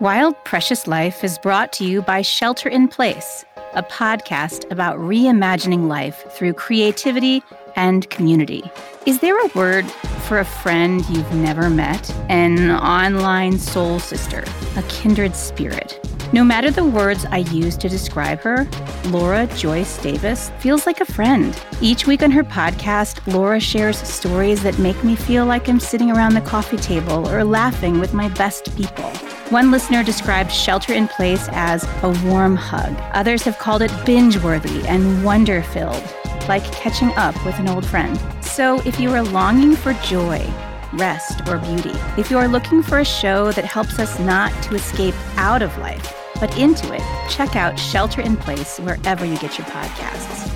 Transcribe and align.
Wild 0.00 0.34
Precious 0.46 0.86
Life 0.86 1.22
is 1.22 1.36
brought 1.36 1.74
to 1.74 1.84
you 1.84 2.00
by 2.00 2.22
Shelter 2.22 2.70
in 2.70 2.88
Place, 2.88 3.44
a 3.74 3.82
podcast 3.82 4.64
about 4.70 4.98
reimagining 4.98 5.88
life 5.88 6.24
through 6.32 6.54
creativity 6.54 7.42
and 7.76 8.08
community. 8.08 8.62
Is 9.04 9.18
there 9.18 9.38
a 9.38 9.50
word 9.54 9.90
for 10.26 10.38
a 10.38 10.44
friend 10.46 11.04
you've 11.10 11.34
never 11.34 11.68
met? 11.68 12.10
An 12.30 12.70
online 12.70 13.58
soul 13.58 13.98
sister, 13.98 14.42
a 14.76 14.82
kindred 14.84 15.36
spirit? 15.36 16.00
No 16.32 16.44
matter 16.44 16.70
the 16.70 16.84
words 16.84 17.26
I 17.26 17.38
use 17.52 17.76
to 17.76 17.90
describe 17.90 18.40
her, 18.40 18.66
Laura 19.08 19.46
Joyce 19.48 19.98
Davis 19.98 20.48
feels 20.60 20.86
like 20.86 21.02
a 21.02 21.12
friend. 21.12 21.54
Each 21.82 22.06
week 22.06 22.22
on 22.22 22.30
her 22.30 22.44
podcast, 22.44 23.30
Laura 23.30 23.60
shares 23.60 23.98
stories 23.98 24.62
that 24.62 24.78
make 24.78 25.04
me 25.04 25.14
feel 25.14 25.44
like 25.44 25.68
I'm 25.68 25.78
sitting 25.78 26.10
around 26.10 26.32
the 26.32 26.40
coffee 26.40 26.78
table 26.78 27.28
or 27.28 27.44
laughing 27.44 28.00
with 28.00 28.14
my 28.14 28.30
best 28.30 28.74
people. 28.78 29.12
One 29.50 29.72
listener 29.72 30.04
described 30.04 30.52
Shelter 30.52 30.92
in 30.92 31.08
Place 31.08 31.48
as 31.50 31.82
a 32.04 32.10
warm 32.24 32.54
hug. 32.54 32.96
Others 33.14 33.42
have 33.42 33.58
called 33.58 33.82
it 33.82 33.90
binge 34.06 34.38
worthy 34.38 34.86
and 34.86 35.24
wonder 35.24 35.64
filled 35.64 36.04
like 36.48 36.62
catching 36.70 37.10
up 37.16 37.34
with 37.44 37.58
an 37.58 37.68
old 37.68 37.84
friend. 37.84 38.16
So 38.44 38.80
if 38.82 39.00
you 39.00 39.10
are 39.10 39.22
longing 39.22 39.74
for 39.74 39.92
joy, 40.04 40.48
rest, 40.92 41.48
or 41.48 41.58
beauty, 41.58 41.92
if 42.16 42.30
you 42.30 42.38
are 42.38 42.46
looking 42.46 42.80
for 42.80 43.00
a 43.00 43.04
show 43.04 43.50
that 43.50 43.64
helps 43.64 43.98
us 43.98 44.20
not 44.20 44.52
to 44.62 44.76
escape 44.76 45.16
out 45.36 45.62
of 45.62 45.76
life, 45.78 46.14
but 46.38 46.56
into 46.56 46.92
it, 46.94 47.02
check 47.28 47.56
out 47.56 47.76
Shelter 47.76 48.20
in 48.20 48.36
Place 48.36 48.78
wherever 48.78 49.24
you 49.24 49.36
get 49.38 49.58
your 49.58 49.66
podcasts. 49.66 50.48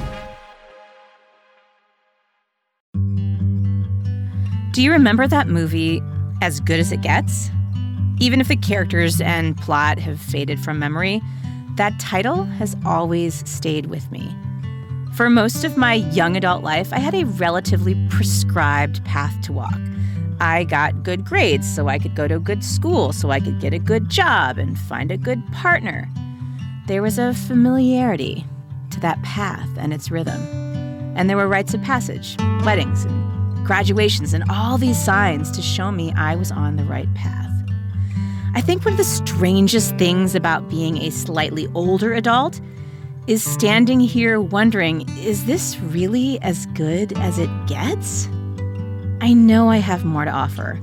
Do 4.73 4.83
you 4.83 4.93
remember 4.93 5.27
that 5.27 5.49
movie, 5.49 6.01
As 6.43 6.61
Good 6.61 6.79
as 6.79 6.93
It 6.93 7.01
Gets? 7.01 7.51
Even 8.21 8.41
if 8.41 8.49
the 8.49 8.57
characters 8.57 9.21
and 9.21 9.57
plot 9.57 9.99
have 9.99 10.21
faded 10.21 10.61
from 10.61 10.79
memory, 10.79 11.21
that 11.77 11.99
title 11.99 12.45
has 12.45 12.77
always 12.85 13.49
stayed 13.49 13.87
with 13.87 14.11
me. 14.13 14.33
For 15.15 15.29
most 15.29 15.65
of 15.65 15.77
my 15.77 15.95
young 15.95 16.37
adult 16.37 16.63
life, 16.63 16.93
I 16.93 16.99
had 16.99 17.15
a 17.15 17.25
relatively 17.25 17.95
prescribed 18.11 19.05
path 19.05 19.41
to 19.43 19.53
walk. 19.53 19.79
I 20.41 20.65
got 20.65 21.03
good 21.03 21.25
grades 21.25 21.73
so 21.73 21.89
I 21.89 21.99
could 21.99 22.15
go 22.15 22.27
to 22.27 22.37
a 22.37 22.41
good 22.41 22.65
school, 22.65 23.13
so 23.13 23.31
I 23.31 23.41
could 23.41 23.61
get 23.61 23.73
a 23.73 23.79
good 23.79 24.09
job 24.09 24.59
and 24.59 24.79
find 24.79 25.11
a 25.11 25.17
good 25.17 25.45
partner. 25.53 26.09
There 26.87 27.03
was 27.03 27.19
a 27.19 27.35
familiarity 27.35 28.45
to 28.91 29.01
that 29.01 29.23
path 29.23 29.69
and 29.79 29.93
its 29.93 30.11
rhythm. 30.11 30.41
And 31.17 31.31
there 31.31 31.37
were 31.37 31.49
rites 31.49 31.75
of 31.75 31.83
passage, 31.83 32.37
weddings, 32.65 33.05
and 33.05 33.67
graduations, 33.67 34.35
and 34.35 34.45
all 34.51 34.79
these 34.79 35.03
signs 35.03 35.51
to 35.53 35.63
show 35.63 35.93
me 35.93 36.13
I 36.17 36.35
was 36.37 36.51
on 36.51 36.77
the 36.77 36.85
right 36.85 37.13
path. 37.15 37.44
I 38.57 38.61
think 38.61 38.85
one 38.85 38.95
of 38.95 38.99
the 38.99 39.05
strangest 39.05 39.97
things 39.97 40.37
about 40.37 40.71
being 40.71 40.99
a 40.99 41.11
slightly 41.11 41.67
older 41.75 42.15
adult 42.15 42.61
is 43.27 43.43
standing 43.43 43.99
here 43.99 44.41
wondering 44.41 45.09
is 45.19 45.47
this 45.47 45.77
really 45.81 46.41
as 46.41 46.67
good 46.67 47.19
as 47.19 47.41
it 47.41 47.51
gets? 47.67 48.29
I 49.21 49.33
know 49.33 49.71
I 49.71 49.79
have 49.79 50.05
more 50.05 50.25
to 50.25 50.31
offer, 50.31 50.75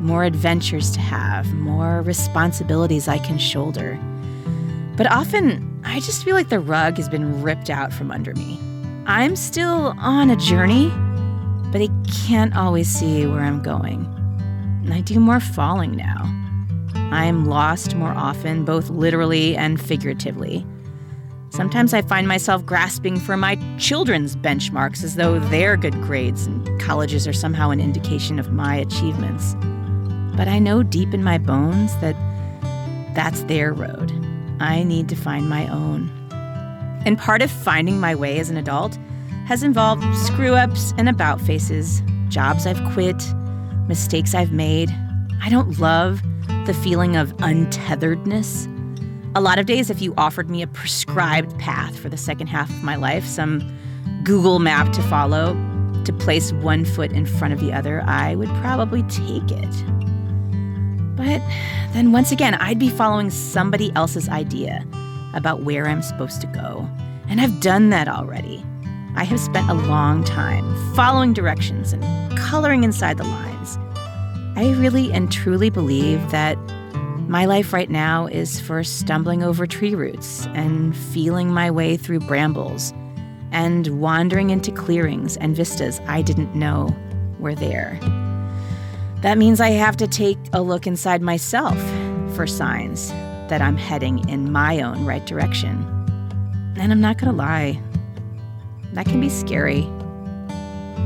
more 0.00 0.24
adventures 0.24 0.90
to 0.90 1.00
have, 1.00 1.50
more 1.54 2.02
responsibilities 2.02 3.08
I 3.08 3.16
can 3.18 3.38
shoulder. 3.38 3.98
But 4.98 5.10
often, 5.10 5.80
I 5.84 6.00
just 6.00 6.24
feel 6.24 6.34
like 6.34 6.50
the 6.50 6.60
rug 6.60 6.98
has 6.98 7.08
been 7.08 7.40
ripped 7.42 7.70
out 7.70 7.90
from 7.90 8.10
under 8.10 8.34
me. 8.34 8.60
I'm 9.06 9.34
still 9.34 9.94
on 9.98 10.28
a 10.28 10.36
journey, 10.36 10.90
but 11.72 11.80
I 11.80 11.88
can't 12.26 12.54
always 12.54 12.86
see 12.86 13.26
where 13.26 13.40
I'm 13.40 13.62
going. 13.62 14.04
And 14.84 14.92
I 14.92 15.00
do 15.00 15.18
more 15.18 15.40
falling 15.40 15.96
now. 15.96 16.37
I'm 17.10 17.46
lost 17.46 17.94
more 17.94 18.12
often, 18.12 18.64
both 18.64 18.90
literally 18.90 19.56
and 19.56 19.80
figuratively. 19.80 20.66
Sometimes 21.50 21.94
I 21.94 22.02
find 22.02 22.28
myself 22.28 22.64
grasping 22.66 23.18
for 23.18 23.36
my 23.36 23.56
children's 23.78 24.36
benchmarks 24.36 25.02
as 25.02 25.16
though 25.16 25.38
their 25.38 25.76
good 25.76 25.94
grades 26.02 26.46
and 26.46 26.80
colleges 26.80 27.26
are 27.26 27.32
somehow 27.32 27.70
an 27.70 27.80
indication 27.80 28.38
of 28.38 28.52
my 28.52 28.76
achievements. 28.76 29.54
But 30.36 30.46
I 30.48 30.58
know 30.58 30.82
deep 30.82 31.14
in 31.14 31.24
my 31.24 31.38
bones 31.38 31.96
that 31.96 32.14
that's 33.14 33.42
their 33.44 33.72
road. 33.72 34.12
I 34.60 34.82
need 34.82 35.08
to 35.08 35.16
find 35.16 35.48
my 35.48 35.66
own. 35.68 36.10
And 37.04 37.18
part 37.18 37.42
of 37.42 37.50
finding 37.50 37.98
my 37.98 38.14
way 38.14 38.38
as 38.38 38.50
an 38.50 38.56
adult 38.56 38.98
has 39.46 39.62
involved 39.62 40.04
screw 40.16 40.54
ups 40.54 40.92
and 40.98 41.08
about 41.08 41.40
faces, 41.40 42.02
jobs 42.28 42.66
I've 42.66 42.84
quit, 42.92 43.20
mistakes 43.88 44.34
I've 44.34 44.52
made. 44.52 44.90
I 45.42 45.48
don't 45.48 45.78
love 45.78 46.22
the 46.68 46.74
feeling 46.74 47.16
of 47.16 47.34
untetheredness 47.38 48.68
a 49.34 49.40
lot 49.40 49.58
of 49.58 49.66
days, 49.66 49.88
if 49.88 50.02
you 50.02 50.14
offered 50.16 50.50
me 50.50 50.62
a 50.62 50.66
prescribed 50.66 51.56
path 51.58 51.98
for 51.98 52.08
the 52.08 52.16
second 52.16 52.48
half 52.48 52.68
of 52.68 52.82
my 52.82 52.96
life, 52.96 53.24
some 53.24 53.62
Google 54.24 54.58
map 54.58 54.92
to 54.94 55.02
follow, 55.02 55.54
to 56.04 56.12
place 56.12 56.52
one 56.54 56.84
foot 56.84 57.12
in 57.12 57.24
front 57.24 57.54
of 57.54 57.60
the 57.60 57.72
other, 57.72 58.02
I 58.06 58.34
would 58.34 58.48
probably 58.60 59.02
take 59.04 59.50
it. 59.50 59.84
But 61.14 61.40
then 61.92 62.10
once 62.10 62.32
again, 62.32 62.54
I'd 62.54 62.78
be 62.78 62.90
following 62.90 63.30
somebody 63.30 63.92
else's 63.94 64.28
idea 64.28 64.84
about 65.34 65.62
where 65.62 65.86
I'm 65.86 66.02
supposed 66.02 66.40
to 66.40 66.46
go. 66.48 66.88
And 67.28 67.40
I've 67.40 67.60
done 67.60 67.90
that 67.90 68.08
already. 68.08 68.64
I 69.14 69.24
have 69.24 69.40
spent 69.40 69.68
a 69.70 69.74
long 69.74 70.24
time 70.24 70.94
following 70.94 71.32
directions 71.32 71.92
and 71.92 72.36
coloring 72.36 72.82
inside 72.82 73.18
the 73.18 73.24
lines. 73.24 73.78
I 74.58 74.72
really 74.72 75.12
and 75.12 75.30
truly 75.30 75.70
believe 75.70 76.32
that 76.32 76.56
my 77.28 77.44
life 77.44 77.72
right 77.72 77.88
now 77.88 78.26
is 78.26 78.58
for 78.58 78.82
stumbling 78.82 79.44
over 79.44 79.68
tree 79.68 79.94
roots 79.94 80.46
and 80.46 80.96
feeling 80.96 81.52
my 81.52 81.70
way 81.70 81.96
through 81.96 82.18
brambles 82.18 82.92
and 83.52 83.86
wandering 84.00 84.50
into 84.50 84.72
clearings 84.72 85.36
and 85.36 85.54
vistas 85.54 86.00
I 86.08 86.22
didn't 86.22 86.56
know 86.56 86.88
were 87.38 87.54
there. 87.54 88.00
That 89.20 89.38
means 89.38 89.60
I 89.60 89.70
have 89.70 89.96
to 89.98 90.08
take 90.08 90.38
a 90.52 90.60
look 90.60 90.88
inside 90.88 91.22
myself 91.22 91.78
for 92.34 92.44
signs 92.48 93.10
that 93.50 93.62
I'm 93.62 93.76
heading 93.76 94.28
in 94.28 94.50
my 94.50 94.80
own 94.80 95.04
right 95.06 95.24
direction. 95.24 95.76
And 96.80 96.90
I'm 96.90 97.00
not 97.00 97.16
going 97.16 97.30
to 97.30 97.38
lie, 97.38 97.80
that 98.94 99.06
can 99.06 99.20
be 99.20 99.28
scary. 99.28 99.82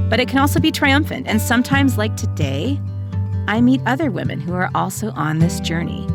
But 0.09 0.21
it 0.21 0.29
can 0.29 0.39
also 0.39 0.59
be 0.59 0.71
triumphant. 0.71 1.27
And 1.27 1.39
sometimes, 1.39 1.99
like 1.99 2.17
today, 2.17 2.81
I 3.49 3.61
meet 3.61 3.81
other 3.87 4.11
women 4.11 4.41
who 4.41 4.55
are 4.55 4.71
also 4.75 5.11
on 5.13 5.41
this 5.41 5.59
journey. 5.61 6.07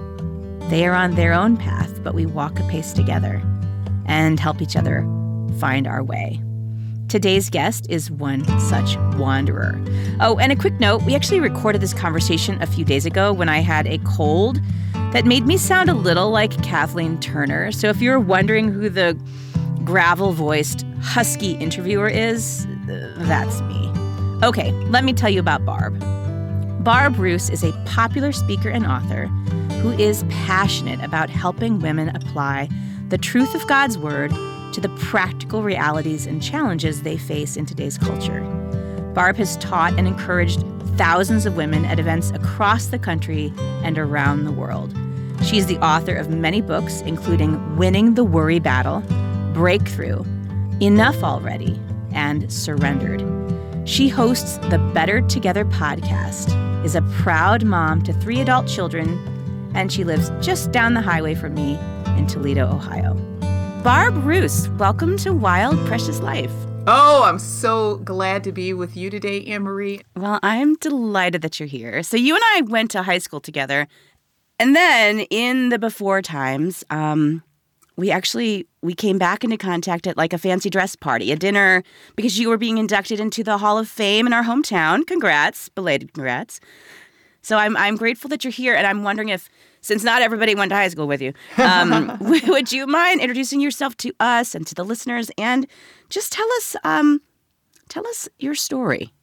They 0.69 0.85
are 0.87 0.93
on 0.93 1.15
their 1.15 1.33
own 1.33 1.57
path, 1.57 2.01
but 2.03 2.15
we 2.15 2.25
walk 2.25 2.59
a 2.59 2.63
pace 2.63 2.93
together 2.93 3.41
and 4.05 4.39
help 4.39 4.61
each 4.61 4.75
other 4.77 5.05
find 5.59 5.87
our 5.87 6.03
way. 6.03 6.41
Today's 7.09 7.49
guest 7.49 7.85
is 7.89 8.09
one 8.11 8.45
such 8.59 8.97
wanderer. 9.17 9.79
Oh, 10.19 10.37
and 10.39 10.51
a 10.51 10.55
quick 10.55 10.79
note 10.79 11.03
we 11.03 11.15
actually 11.15 11.39
recorded 11.39 11.81
this 11.81 11.93
conversation 11.93 12.61
a 12.61 12.65
few 12.65 12.85
days 12.85 13.05
ago 13.05 13.33
when 13.33 13.49
I 13.49 13.59
had 13.59 13.87
a 13.87 13.97
cold 13.99 14.61
that 15.11 15.25
made 15.25 15.45
me 15.45 15.57
sound 15.57 15.89
a 15.89 15.93
little 15.93 16.29
like 16.29 16.61
Kathleen 16.63 17.19
Turner. 17.19 17.71
So 17.71 17.87
if 17.87 18.01
you're 18.01 18.19
wondering 18.19 18.71
who 18.71 18.89
the 18.89 19.17
gravel 19.83 20.33
voiced, 20.33 20.85
husky 21.01 21.53
interviewer 21.53 22.07
is, 22.09 22.67
that's 22.87 23.61
me. 23.61 23.91
Okay, 24.43 24.71
let 24.89 25.03
me 25.03 25.13
tell 25.13 25.29
you 25.29 25.39
about 25.39 25.65
Barb. 25.65 26.01
Barb 26.79 27.17
Roose 27.17 27.49
is 27.49 27.63
a 27.63 27.73
popular 27.85 28.31
speaker 28.31 28.69
and 28.69 28.85
author 28.85 29.25
who 29.81 29.91
is 29.91 30.23
passionate 30.29 31.03
about 31.03 31.29
helping 31.29 31.79
women 31.79 32.15
apply 32.15 32.69
the 33.09 33.17
truth 33.17 33.55
of 33.55 33.67
God's 33.67 33.97
Word 33.97 34.31
to 34.73 34.79
the 34.79 34.89
practical 34.97 35.63
realities 35.63 36.25
and 36.25 36.41
challenges 36.41 37.01
they 37.01 37.17
face 37.17 37.57
in 37.57 37.65
today's 37.65 37.97
culture. 37.97 38.41
Barb 39.13 39.37
has 39.37 39.57
taught 39.57 39.93
and 39.97 40.07
encouraged 40.07 40.63
thousands 40.97 41.45
of 41.45 41.57
women 41.57 41.83
at 41.83 41.99
events 41.99 42.31
across 42.31 42.87
the 42.87 42.99
country 42.99 43.51
and 43.83 43.97
around 43.97 44.45
the 44.45 44.51
world. 44.51 44.95
She 45.43 45.57
is 45.57 45.65
the 45.65 45.79
author 45.79 46.15
of 46.15 46.29
many 46.29 46.61
books, 46.61 47.01
including 47.01 47.75
Winning 47.75 48.13
the 48.13 48.23
Worry 48.23 48.59
Battle, 48.59 49.01
Breakthrough, 49.53 50.23
Enough 50.79 51.23
Already, 51.23 51.79
and 52.13 52.51
Surrendered. 52.51 53.23
She 53.87 54.07
hosts 54.07 54.57
the 54.69 54.79
Better 54.93 55.21
Together 55.21 55.65
podcast 55.65 56.66
is 56.87 56.95
a 56.95 57.01
proud 57.21 57.65
mom 57.65 58.01
to 58.01 58.13
three 58.13 58.39
adult 58.39 58.65
children, 58.65 59.09
and 59.75 59.91
she 59.91 60.05
lives 60.05 60.31
just 60.39 60.71
down 60.71 60.93
the 60.93 61.01
highway 61.01 61.35
from 61.35 61.53
me 61.53 61.77
in 62.17 62.25
Toledo, 62.25 62.65
Ohio. 62.65 63.13
Barb 63.83 64.15
Roose, 64.23 64.69
welcome 64.79 65.17
to 65.17 65.33
Wild 65.33 65.77
Precious 65.85 66.21
Life. 66.21 66.53
Oh, 66.87 67.25
I'm 67.25 67.39
so 67.39 67.97
glad 67.97 68.41
to 68.45 68.53
be 68.53 68.73
with 68.73 68.95
you 68.95 69.09
today, 69.09 69.43
Anne 69.47 69.63
Marie. 69.63 69.99
Well, 70.15 70.39
I'm 70.41 70.75
delighted 70.75 71.41
that 71.41 71.59
you're 71.59 71.67
here. 71.67 72.03
So, 72.03 72.15
you 72.15 72.35
and 72.35 72.43
I 72.55 72.61
went 72.61 72.91
to 72.91 73.03
high 73.03 73.17
school 73.17 73.41
together. 73.41 73.89
And 74.57 74.73
then 74.73 75.19
in 75.29 75.67
the 75.67 75.79
before 75.79 76.21
times, 76.21 76.85
um, 76.89 77.43
we 77.97 78.11
actually 78.11 78.67
we 78.81 78.93
came 78.93 79.17
back 79.17 79.43
into 79.43 79.57
contact 79.57 80.07
at 80.07 80.15
like 80.15 80.31
a 80.31 80.37
fancy 80.37 80.69
dress 80.69 80.95
party, 80.95 81.31
a 81.31 81.35
dinner 81.35 81.83
because 82.15 82.39
you 82.39 82.47
were 82.47 82.57
being 82.57 82.77
inducted 82.77 83.19
into 83.19 83.43
the 83.43 83.57
Hall 83.57 83.77
of 83.77 83.89
Fame 83.89 84.27
in 84.27 84.33
our 84.33 84.43
hometown. 84.43 85.05
Congrats, 85.05 85.67
belated 85.69 86.13
congrats. 86.13 86.59
So 87.41 87.57
I'm 87.57 87.75
I'm 87.75 87.97
grateful 87.97 88.29
that 88.29 88.43
you're 88.43 88.51
here 88.51 88.75
and 88.75 88.87
I'm 88.87 89.03
wondering 89.03 89.29
if 89.29 89.49
since 89.81 90.03
not 90.03 90.21
everybody 90.21 90.53
went 90.53 90.69
to 90.69 90.75
high 90.75 90.89
school 90.89 91.07
with 91.07 91.21
you, 91.21 91.33
um, 91.57 92.17
would 92.47 92.71
you 92.71 92.87
mind 92.87 93.21
introducing 93.21 93.61
yourself 93.61 93.95
to 93.97 94.11
us 94.19 94.53
and 94.53 94.65
to 94.67 94.75
the 94.75 94.83
listeners, 94.83 95.31
and 95.37 95.67
just 96.09 96.33
tell 96.33 96.47
us, 96.57 96.75
um, 96.83 97.21
tell 97.89 98.05
us 98.07 98.27
your 98.37 98.53
story? 98.53 99.13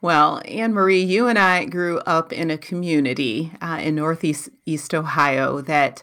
Well, 0.00 0.42
Anne 0.46 0.74
Marie, 0.74 1.02
you 1.02 1.28
and 1.28 1.38
I 1.38 1.64
grew 1.64 1.98
up 2.00 2.32
in 2.32 2.50
a 2.50 2.58
community 2.58 3.52
uh, 3.60 3.78
in 3.80 3.94
Northeast 3.94 4.50
East 4.66 4.94
Ohio 4.94 5.60
that 5.62 6.02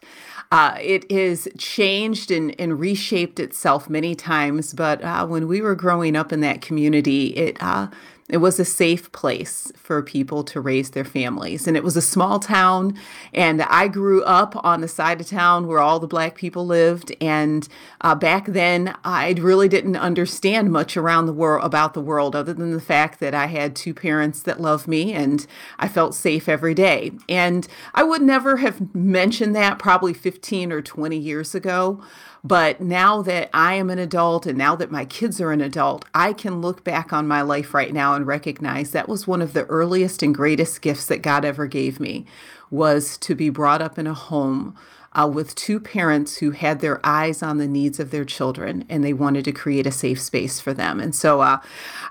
uh, 0.52 0.78
it 0.82 1.12
has 1.12 1.48
changed 1.58 2.32
and, 2.32 2.56
and, 2.60 2.80
reshaped 2.80 3.40
itself 3.40 3.90
many 3.90 4.16
times. 4.16 4.74
But 4.74 5.04
uh, 5.04 5.28
when 5.28 5.48
we 5.48 5.62
were 5.62 5.76
growing 5.76 6.16
up 6.16 6.32
in 6.32 6.40
that 6.42 6.62
community, 6.62 7.28
it 7.36 7.58
uh, 7.62 7.88
it 8.30 8.38
was 8.38 8.60
a 8.60 8.66
safe 8.66 9.10
place 9.14 9.72
for 9.78 10.02
people 10.02 10.44
to 10.44 10.60
raise 10.60 10.90
their 10.90 11.06
families. 11.06 11.66
And 11.66 11.78
it 11.78 11.84
was 11.84 11.96
a 11.96 12.02
small 12.02 12.40
town. 12.40 12.98
And 13.34 13.62
I 13.62 13.88
grew 13.88 14.22
up 14.24 14.54
on 14.66 14.82
the 14.82 14.88
side 14.90 15.22
of 15.22 15.28
town 15.28 15.66
where 15.66 15.80
all 15.80 16.00
the 16.00 16.08
black 16.08 16.36
people 16.36 16.66
lived. 16.66 17.16
And 17.22 17.68
uh, 18.02 18.16
back 18.16 18.48
then, 18.48 18.96
I 19.06 19.32
really 19.32 19.70
didn't 19.70 19.96
understand 19.96 20.74
much 20.74 20.98
around 20.98 21.26
the 21.26 21.34
world 21.34 21.64
about 21.64 21.94
the 21.94 22.02
world 22.02 22.36
other 22.36 22.54
than 22.54 22.72
the 22.72 22.82
fact 22.82 23.22
that 23.22 23.34
I 23.34 23.46
had 23.46 23.78
two 23.78 23.94
parents 23.94 24.42
that 24.42 24.60
loved 24.60 24.90
me 24.90 25.14
and 25.14 25.48
I 25.80 25.88
felt 25.88 26.14
safe 26.14 26.50
every 26.50 26.74
day. 26.74 27.14
And 27.30 27.66
I 27.94 28.04
would 28.04 28.22
never 28.22 28.58
have 28.58 28.94
mentioned 28.94 29.56
that 29.56 29.80
probably 29.80 30.14
15 30.14 30.74
or 30.74 30.82
20 30.82 31.18
years 31.18 31.56
ago. 31.56 32.04
But 32.44 32.80
now 32.80 33.22
that 33.24 33.50
I 33.54 33.74
am 33.74 33.90
an 33.90 34.00
adult 34.00 34.46
and 34.46 34.58
now 34.58 34.76
that 34.76 34.92
my 34.92 35.04
kids 35.04 35.42
are 35.42 35.52
an 35.52 35.60
adult, 35.60 36.06
I 36.14 36.32
can 36.32 36.62
look 36.62 36.84
back 36.84 37.12
on 37.12 37.28
my 37.28 37.42
life 37.42 37.74
right 37.74 37.94
now 37.94 38.16
and 38.18 38.28
recognize 38.28 38.92
that 38.92 39.08
was 39.08 39.26
one 39.26 39.42
of 39.42 39.54
the 39.54 39.66
earliest 39.66 40.22
and 40.22 40.36
greatest 40.36 40.82
gifts 40.82 41.06
that 41.08 41.22
God 41.22 41.46
ever 41.46 41.66
gave 41.68 42.00
me 42.00 42.26
was 42.70 43.18
to 43.20 43.34
be 43.34 43.50
brought 43.50 43.82
up 43.82 43.98
in 43.98 44.08
a 44.08 44.14
home 44.14 44.76
uh, 45.18 45.28
with 45.28 45.56
two 45.56 45.80
parents 45.80 46.38
who 46.38 46.52
had 46.52 46.80
their 46.80 47.00
eyes 47.04 47.42
on 47.42 47.58
the 47.58 47.68
needs 47.68 48.00
of 48.00 48.12
their 48.12 48.26
children 48.26 48.86
and 48.90 49.04
they 49.04 49.14
wanted 49.14 49.44
to 49.46 49.52
create 49.52 49.88
a 49.88 49.92
safe 49.92 50.22
space 50.22 50.60
for 50.60 50.74
them. 50.74 51.00
And 51.00 51.16
so 51.16 51.42
uh, 51.42 51.60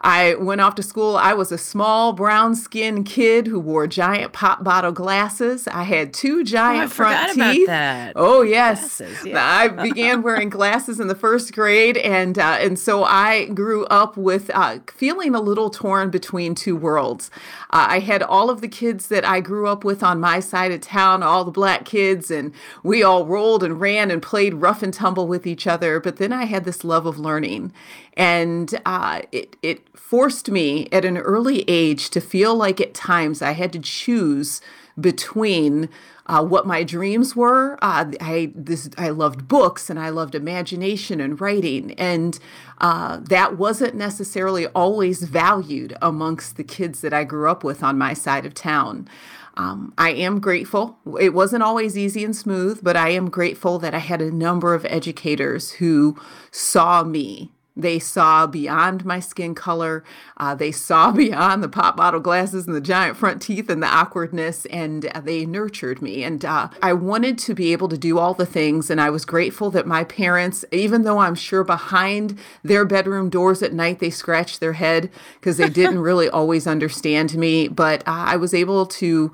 I 0.00 0.34
went 0.34 0.60
off 0.60 0.74
to 0.76 0.82
school. 0.82 1.16
I 1.16 1.32
was 1.32 1.52
a 1.52 1.58
small 1.58 2.12
brown 2.12 2.54
skinned 2.56 3.06
kid 3.06 3.46
who 3.46 3.60
wore 3.60 3.86
giant 3.86 4.32
pop 4.32 4.64
bottle 4.64 4.92
glasses. 4.92 5.68
I 5.68 5.84
had 5.84 6.12
two 6.12 6.42
giant 6.44 6.86
oh, 6.86 6.94
front 6.94 7.34
teeth. 7.34 7.68
Oh 8.16 8.42
yes, 8.42 8.98
glasses, 8.98 9.24
yeah. 9.24 9.44
I 9.44 9.68
began 9.82 10.22
wearing 10.22 10.48
glasses 10.48 11.00
in 11.00 11.08
the 11.08 11.14
first 11.14 11.52
grade, 11.52 11.96
and 11.98 12.38
uh, 12.38 12.58
and 12.60 12.78
so 12.78 13.04
I 13.04 13.46
grew 13.46 13.84
up 13.86 14.16
with 14.16 14.50
uh, 14.54 14.78
feeling 14.88 15.34
a 15.34 15.40
little 15.40 15.70
torn 15.70 16.10
between 16.10 16.54
two 16.54 16.76
worlds. 16.76 17.30
Uh, 17.70 17.86
I 17.90 17.98
had 18.00 18.22
all 18.22 18.50
of 18.50 18.60
the 18.60 18.68
kids 18.68 19.08
that 19.08 19.24
I 19.24 19.40
grew 19.40 19.66
up 19.66 19.84
with 19.84 20.02
on 20.02 20.20
my 20.20 20.40
side 20.40 20.72
of 20.72 20.80
town, 20.80 21.22
all 21.22 21.44
the 21.44 21.50
black 21.50 21.84
kids, 21.84 22.30
and 22.30 22.52
we 22.82 22.95
all 23.02 23.26
rolled 23.26 23.62
and 23.62 23.80
ran 23.80 24.10
and 24.10 24.22
played 24.22 24.54
rough 24.54 24.82
and 24.82 24.92
tumble 24.92 25.26
with 25.26 25.46
each 25.46 25.66
other. 25.66 26.00
But 26.00 26.16
then 26.16 26.32
I 26.32 26.44
had 26.44 26.64
this 26.64 26.84
love 26.84 27.06
of 27.06 27.18
learning, 27.18 27.72
and 28.16 28.80
uh, 28.84 29.22
it 29.32 29.56
it 29.62 29.86
forced 29.96 30.50
me 30.50 30.88
at 30.92 31.04
an 31.04 31.18
early 31.18 31.64
age 31.68 32.10
to 32.10 32.20
feel 32.20 32.54
like 32.54 32.80
at 32.80 32.94
times 32.94 33.42
I 33.42 33.52
had 33.52 33.72
to 33.72 33.78
choose 33.78 34.60
between 34.98 35.88
uh, 36.26 36.44
what 36.44 36.66
my 36.66 36.82
dreams 36.82 37.36
were. 37.36 37.78
Uh, 37.82 38.12
I 38.20 38.52
this 38.54 38.90
I 38.98 39.10
loved 39.10 39.46
books 39.46 39.88
and 39.88 39.98
I 39.98 40.08
loved 40.08 40.34
imagination 40.34 41.20
and 41.20 41.40
writing, 41.40 41.92
and 41.92 42.38
uh, 42.78 43.18
that 43.22 43.56
wasn't 43.56 43.94
necessarily 43.94 44.66
always 44.68 45.22
valued 45.22 45.96
amongst 46.02 46.56
the 46.56 46.64
kids 46.64 47.00
that 47.00 47.12
I 47.12 47.24
grew 47.24 47.48
up 47.48 47.62
with 47.62 47.82
on 47.82 47.98
my 47.98 48.14
side 48.14 48.44
of 48.44 48.54
town. 48.54 49.08
Um, 49.56 49.94
I 49.96 50.10
am 50.10 50.40
grateful. 50.40 50.98
It 51.18 51.32
wasn't 51.32 51.62
always 51.62 51.96
easy 51.96 52.24
and 52.24 52.36
smooth, 52.36 52.80
but 52.82 52.96
I 52.96 53.10
am 53.10 53.30
grateful 53.30 53.78
that 53.78 53.94
I 53.94 53.98
had 53.98 54.20
a 54.20 54.30
number 54.30 54.74
of 54.74 54.84
educators 54.86 55.72
who 55.72 56.16
saw 56.50 57.02
me 57.04 57.52
they 57.76 57.98
saw 57.98 58.46
beyond 58.46 59.04
my 59.04 59.20
skin 59.20 59.54
color. 59.54 60.02
Uh, 60.36 60.54
they 60.54 60.72
saw 60.72 61.10
beyond 61.12 61.62
the 61.62 61.68
pop 61.68 61.96
bottle 61.96 62.20
glasses 62.20 62.66
and 62.66 62.74
the 62.74 62.80
giant 62.80 63.16
front 63.16 63.42
teeth 63.42 63.68
and 63.68 63.82
the 63.82 63.86
awkwardness, 63.86 64.64
and 64.66 65.02
they 65.22 65.44
nurtured 65.44 66.00
me. 66.00 66.24
And 66.24 66.44
uh, 66.44 66.68
I 66.82 66.92
wanted 66.94 67.38
to 67.38 67.54
be 67.54 67.72
able 67.72 67.88
to 67.88 67.98
do 67.98 68.18
all 68.18 68.34
the 68.34 68.46
things. 68.46 68.90
And 68.90 69.00
I 69.00 69.10
was 69.10 69.24
grateful 69.24 69.70
that 69.72 69.86
my 69.86 70.04
parents, 70.04 70.64
even 70.72 71.02
though 71.02 71.18
I'm 71.18 71.34
sure 71.34 71.64
behind 71.64 72.38
their 72.62 72.84
bedroom 72.84 73.28
doors 73.28 73.62
at 73.62 73.72
night, 73.72 73.98
they 73.98 74.10
scratched 74.10 74.60
their 74.60 74.74
head 74.74 75.10
because 75.38 75.58
they 75.58 75.68
didn't 75.68 75.98
really 76.06 76.28
always 76.28 76.66
understand 76.66 77.36
me, 77.36 77.68
but 77.68 78.02
uh, 78.06 78.12
I 78.12 78.36
was 78.36 78.54
able 78.54 78.86
to 78.86 79.32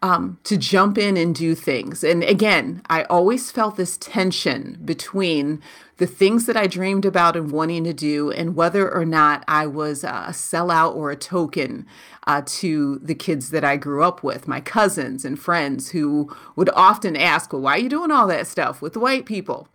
um, 0.00 0.38
to 0.44 0.56
jump 0.56 0.96
in 0.96 1.16
and 1.16 1.34
do 1.34 1.54
things. 1.54 2.04
And 2.04 2.22
again, 2.22 2.82
I 2.88 3.02
always 3.04 3.50
felt 3.50 3.76
this 3.76 3.96
tension 3.96 4.78
between 4.84 5.60
the 5.96 6.06
things 6.06 6.46
that 6.46 6.56
I 6.56 6.68
dreamed 6.68 7.04
about 7.04 7.36
and 7.36 7.50
wanting 7.50 7.82
to 7.84 7.92
do, 7.92 8.30
and 8.30 8.54
whether 8.54 8.88
or 8.88 9.04
not 9.04 9.42
I 9.48 9.66
was 9.66 10.04
a 10.04 10.28
sellout 10.30 10.94
or 10.94 11.10
a 11.10 11.16
token 11.16 11.86
uh, 12.28 12.42
to 12.46 13.00
the 13.00 13.16
kids 13.16 13.50
that 13.50 13.64
I 13.64 13.76
grew 13.76 14.04
up 14.04 14.22
with, 14.22 14.46
my 14.46 14.60
cousins 14.60 15.24
and 15.24 15.38
friends 15.38 15.90
who 15.90 16.34
would 16.54 16.70
often 16.70 17.16
ask, 17.16 17.52
Well, 17.52 17.62
why 17.62 17.72
are 17.72 17.78
you 17.78 17.88
doing 17.88 18.12
all 18.12 18.28
that 18.28 18.46
stuff 18.46 18.80
with 18.80 18.92
the 18.92 19.00
white 19.00 19.26
people? 19.26 19.66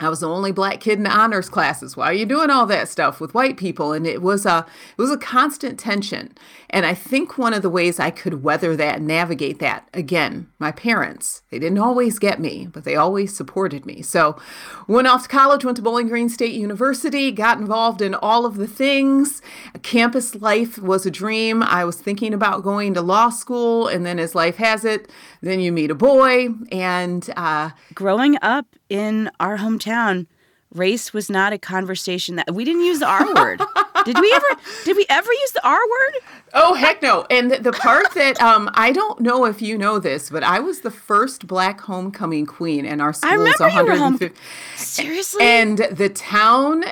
I 0.00 0.08
was 0.08 0.20
the 0.20 0.28
only 0.28 0.50
black 0.50 0.80
kid 0.80 0.98
in 0.98 1.04
the 1.04 1.10
honors 1.10 1.50
classes. 1.50 1.94
Why 1.94 2.06
are 2.06 2.14
you 2.14 2.24
doing 2.24 2.48
all 2.48 2.64
that 2.66 2.88
stuff 2.88 3.20
with 3.20 3.34
white 3.34 3.58
people? 3.58 3.92
And 3.92 4.06
it 4.06 4.22
was 4.22 4.46
a 4.46 4.66
it 4.96 5.00
was 5.00 5.10
a 5.10 5.18
constant 5.18 5.78
tension. 5.78 6.34
And 6.70 6.86
I 6.86 6.94
think 6.94 7.36
one 7.36 7.52
of 7.52 7.60
the 7.60 7.68
ways 7.68 8.00
I 8.00 8.10
could 8.10 8.42
weather 8.42 8.74
that 8.76 9.02
navigate 9.02 9.58
that, 9.58 9.88
again, 9.92 10.48
my 10.58 10.72
parents, 10.72 11.42
they 11.50 11.58
didn't 11.58 11.78
always 11.78 12.18
get 12.18 12.40
me, 12.40 12.66
but 12.66 12.84
they 12.84 12.96
always 12.96 13.36
supported 13.36 13.84
me. 13.84 14.00
So 14.00 14.40
went 14.88 15.06
off 15.06 15.24
to 15.24 15.28
college, 15.28 15.64
went 15.64 15.76
to 15.76 15.82
Bowling 15.82 16.08
Green 16.08 16.30
State 16.30 16.54
University, 16.54 17.30
got 17.30 17.58
involved 17.58 18.00
in 18.00 18.14
all 18.14 18.46
of 18.46 18.56
the 18.56 18.68
things. 18.68 19.42
Campus 19.82 20.34
life 20.36 20.78
was 20.78 21.04
a 21.04 21.10
dream. 21.10 21.62
I 21.62 21.84
was 21.84 21.96
thinking 21.96 22.32
about 22.32 22.62
going 22.62 22.94
to 22.94 23.02
law 23.02 23.28
school, 23.28 23.86
and 23.86 24.06
then 24.06 24.18
as 24.18 24.34
life 24.34 24.56
has 24.56 24.84
it, 24.84 25.10
then 25.42 25.60
you 25.60 25.72
meet 25.72 25.90
a 25.90 25.94
boy. 25.94 26.48
And 26.72 27.28
uh, 27.36 27.70
growing 27.94 28.38
up 28.40 28.66
in 28.90 29.30
our 29.40 29.56
hometown, 29.56 30.26
race 30.74 31.12
was 31.12 31.30
not 31.30 31.52
a 31.52 31.58
conversation 31.58 32.36
that 32.36 32.52
we 32.52 32.64
didn't 32.64 32.84
use 32.84 32.98
the 32.98 33.06
R 33.06 33.34
word. 33.34 33.62
did 34.04 34.18
we 34.18 34.32
ever? 34.32 34.46
Did 34.84 34.96
we 34.96 35.06
ever 35.08 35.32
use 35.32 35.52
the 35.52 35.66
R 35.66 35.78
word? 35.78 36.22
Oh 36.52 36.74
heck 36.74 37.02
no! 37.02 37.26
And 37.30 37.50
the, 37.50 37.58
the 37.58 37.72
part 37.72 38.12
that 38.14 38.40
um, 38.40 38.70
I 38.74 38.92
don't 38.92 39.20
know 39.20 39.44
if 39.44 39.62
you 39.62 39.78
know 39.78 39.98
this, 39.98 40.30
but 40.30 40.42
I 40.42 40.60
was 40.60 40.80
the 40.80 40.90
first 40.90 41.46
Black 41.46 41.80
homecoming 41.80 42.46
queen, 42.46 42.84
and 42.84 43.00
our 43.00 43.12
school 43.12 43.46
is 43.46 43.58
150. 43.58 44.26
Home- 44.26 44.34
Seriously. 44.76 45.42
And 45.42 45.78
the 45.78 46.08
town. 46.08 46.84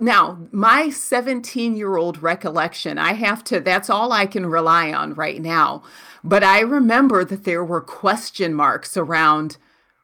Now, 0.00 0.38
my 0.50 0.90
17 0.90 1.76
year 1.76 1.96
old 1.96 2.22
recollection, 2.22 2.98
I 2.98 3.14
have 3.14 3.44
to. 3.44 3.60
That's 3.60 3.90
all 3.90 4.12
I 4.12 4.26
can 4.26 4.46
rely 4.46 4.92
on 4.92 5.14
right 5.14 5.40
now. 5.40 5.82
But 6.24 6.44
I 6.44 6.60
remember 6.60 7.24
that 7.24 7.44
there 7.44 7.64
were 7.64 7.80
question 7.80 8.54
marks 8.54 8.96
around 8.96 9.56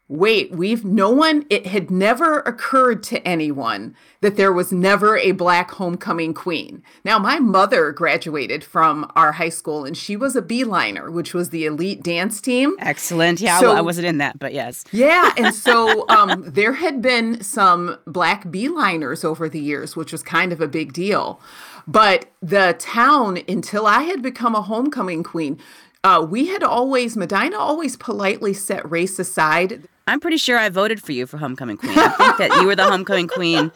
wait, 0.08 0.50
we've 0.50 0.84
no 0.84 1.10
one, 1.10 1.44
it 1.50 1.66
had 1.66 1.90
never 1.90 2.40
occurred 2.40 3.02
to 3.02 3.26
anyone 3.28 3.94
that 4.22 4.36
there 4.36 4.52
was 4.52 4.72
never 4.72 5.18
a 5.18 5.32
black 5.32 5.70
homecoming 5.72 6.32
queen. 6.32 6.82
Now, 7.04 7.18
my 7.18 7.38
mother 7.38 7.92
graduated 7.92 8.64
from 8.64 9.10
our 9.14 9.32
high 9.32 9.50
school 9.50 9.84
and 9.84 9.96
she 9.96 10.16
was 10.16 10.34
a 10.34 10.42
beeliner, 10.42 11.12
which 11.12 11.34
was 11.34 11.50
the 11.50 11.66
elite 11.66 12.02
dance 12.02 12.40
team. 12.40 12.74
Excellent. 12.78 13.40
Yeah, 13.40 13.60
so, 13.60 13.68
well, 13.68 13.76
I 13.76 13.82
wasn't 13.82 14.06
in 14.06 14.18
that, 14.18 14.38
but 14.38 14.52
yes. 14.52 14.84
Yeah. 14.92 15.32
And 15.38 15.54
so 15.54 16.08
um, 16.08 16.42
there 16.46 16.72
had 16.72 17.00
been 17.00 17.42
some 17.42 17.96
black 18.06 18.44
beeliners 18.46 19.24
over 19.24 19.48
the 19.48 19.60
years, 19.60 19.94
which 19.94 20.10
was 20.10 20.22
kind 20.22 20.52
of 20.52 20.60
a 20.60 20.66
big 20.66 20.92
deal. 20.92 21.40
But 21.86 22.26
the 22.42 22.74
town, 22.78 23.38
until 23.48 23.86
I 23.86 24.02
had 24.02 24.20
become 24.20 24.54
a 24.54 24.62
homecoming 24.62 25.22
queen, 25.22 25.58
uh, 26.04 26.26
we 26.28 26.46
had 26.46 26.62
always, 26.62 27.16
Medina 27.16 27.56
always 27.56 27.96
politely 27.96 28.54
set 28.54 28.88
race 28.90 29.18
aside. 29.18 29.82
I'm 30.06 30.20
pretty 30.20 30.38
sure 30.38 30.58
I 30.58 30.68
voted 30.68 31.02
for 31.02 31.12
you 31.12 31.26
for 31.26 31.36
homecoming 31.36 31.76
queen. 31.76 31.98
I 31.98 32.08
think 32.08 32.38
that 32.38 32.60
you 32.60 32.66
were 32.66 32.76
the 32.76 32.88
homecoming 32.88 33.28
queen 33.28 33.70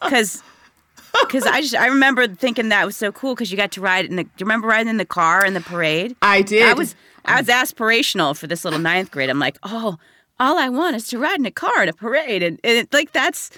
because. 0.00 0.36
Um, 0.36 0.42
because 1.20 1.46
I 1.46 1.60
just 1.60 1.74
I 1.74 1.86
remember 1.86 2.28
thinking 2.28 2.68
that 2.68 2.84
was 2.84 2.96
so 2.96 3.10
cool 3.10 3.34
because 3.34 3.50
you 3.50 3.56
got 3.56 3.72
to 3.72 3.80
ride 3.80 4.04
in 4.04 4.16
the. 4.16 4.24
Do 4.24 4.30
you 4.38 4.44
remember 4.44 4.68
riding 4.68 4.88
in 4.88 4.98
the 4.98 5.06
car 5.06 5.44
in 5.44 5.54
the 5.54 5.60
parade? 5.60 6.14
I 6.22 6.42
did. 6.42 6.62
I 6.62 6.74
was 6.74 6.94
I 7.24 7.40
was 7.40 7.48
aspirational 7.48 8.36
for 8.36 8.46
this 8.46 8.64
little 8.64 8.78
ninth 8.78 9.10
grade. 9.10 9.30
I'm 9.30 9.38
like, 9.38 9.58
oh, 9.62 9.98
all 10.38 10.58
I 10.58 10.68
want 10.68 10.96
is 10.96 11.08
to 11.08 11.18
ride 11.18 11.38
in 11.38 11.46
a 11.46 11.50
car 11.50 11.82
in 11.82 11.88
a 11.88 11.92
parade, 11.92 12.42
and, 12.42 12.60
and 12.62 12.78
it, 12.78 12.92
like 12.92 13.12
that's. 13.12 13.50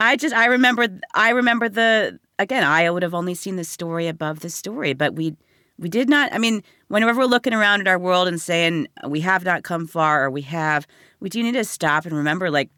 I 0.00 0.16
just 0.16 0.34
I 0.34 0.46
remember 0.46 0.88
I 1.14 1.30
remember 1.30 1.68
the 1.68 2.18
again 2.38 2.64
I 2.64 2.88
would 2.90 3.02
have 3.02 3.14
only 3.14 3.34
seen 3.34 3.56
the 3.56 3.64
story 3.64 4.08
above 4.08 4.40
the 4.40 4.50
story, 4.50 4.92
but 4.92 5.14
we 5.14 5.36
we 5.78 5.88
did 5.88 6.08
not. 6.08 6.32
I 6.32 6.38
mean, 6.38 6.62
whenever 6.88 7.18
we're 7.18 7.26
looking 7.26 7.54
around 7.54 7.80
at 7.80 7.88
our 7.88 7.98
world 7.98 8.28
and 8.28 8.40
saying 8.40 8.88
we 9.06 9.20
have 9.20 9.44
not 9.44 9.62
come 9.62 9.86
far 9.86 10.24
or 10.24 10.30
we 10.30 10.42
have, 10.42 10.86
we 11.20 11.28
do 11.28 11.42
need 11.42 11.52
to 11.52 11.64
stop 11.64 12.04
and 12.04 12.16
remember 12.16 12.50
like, 12.50 12.70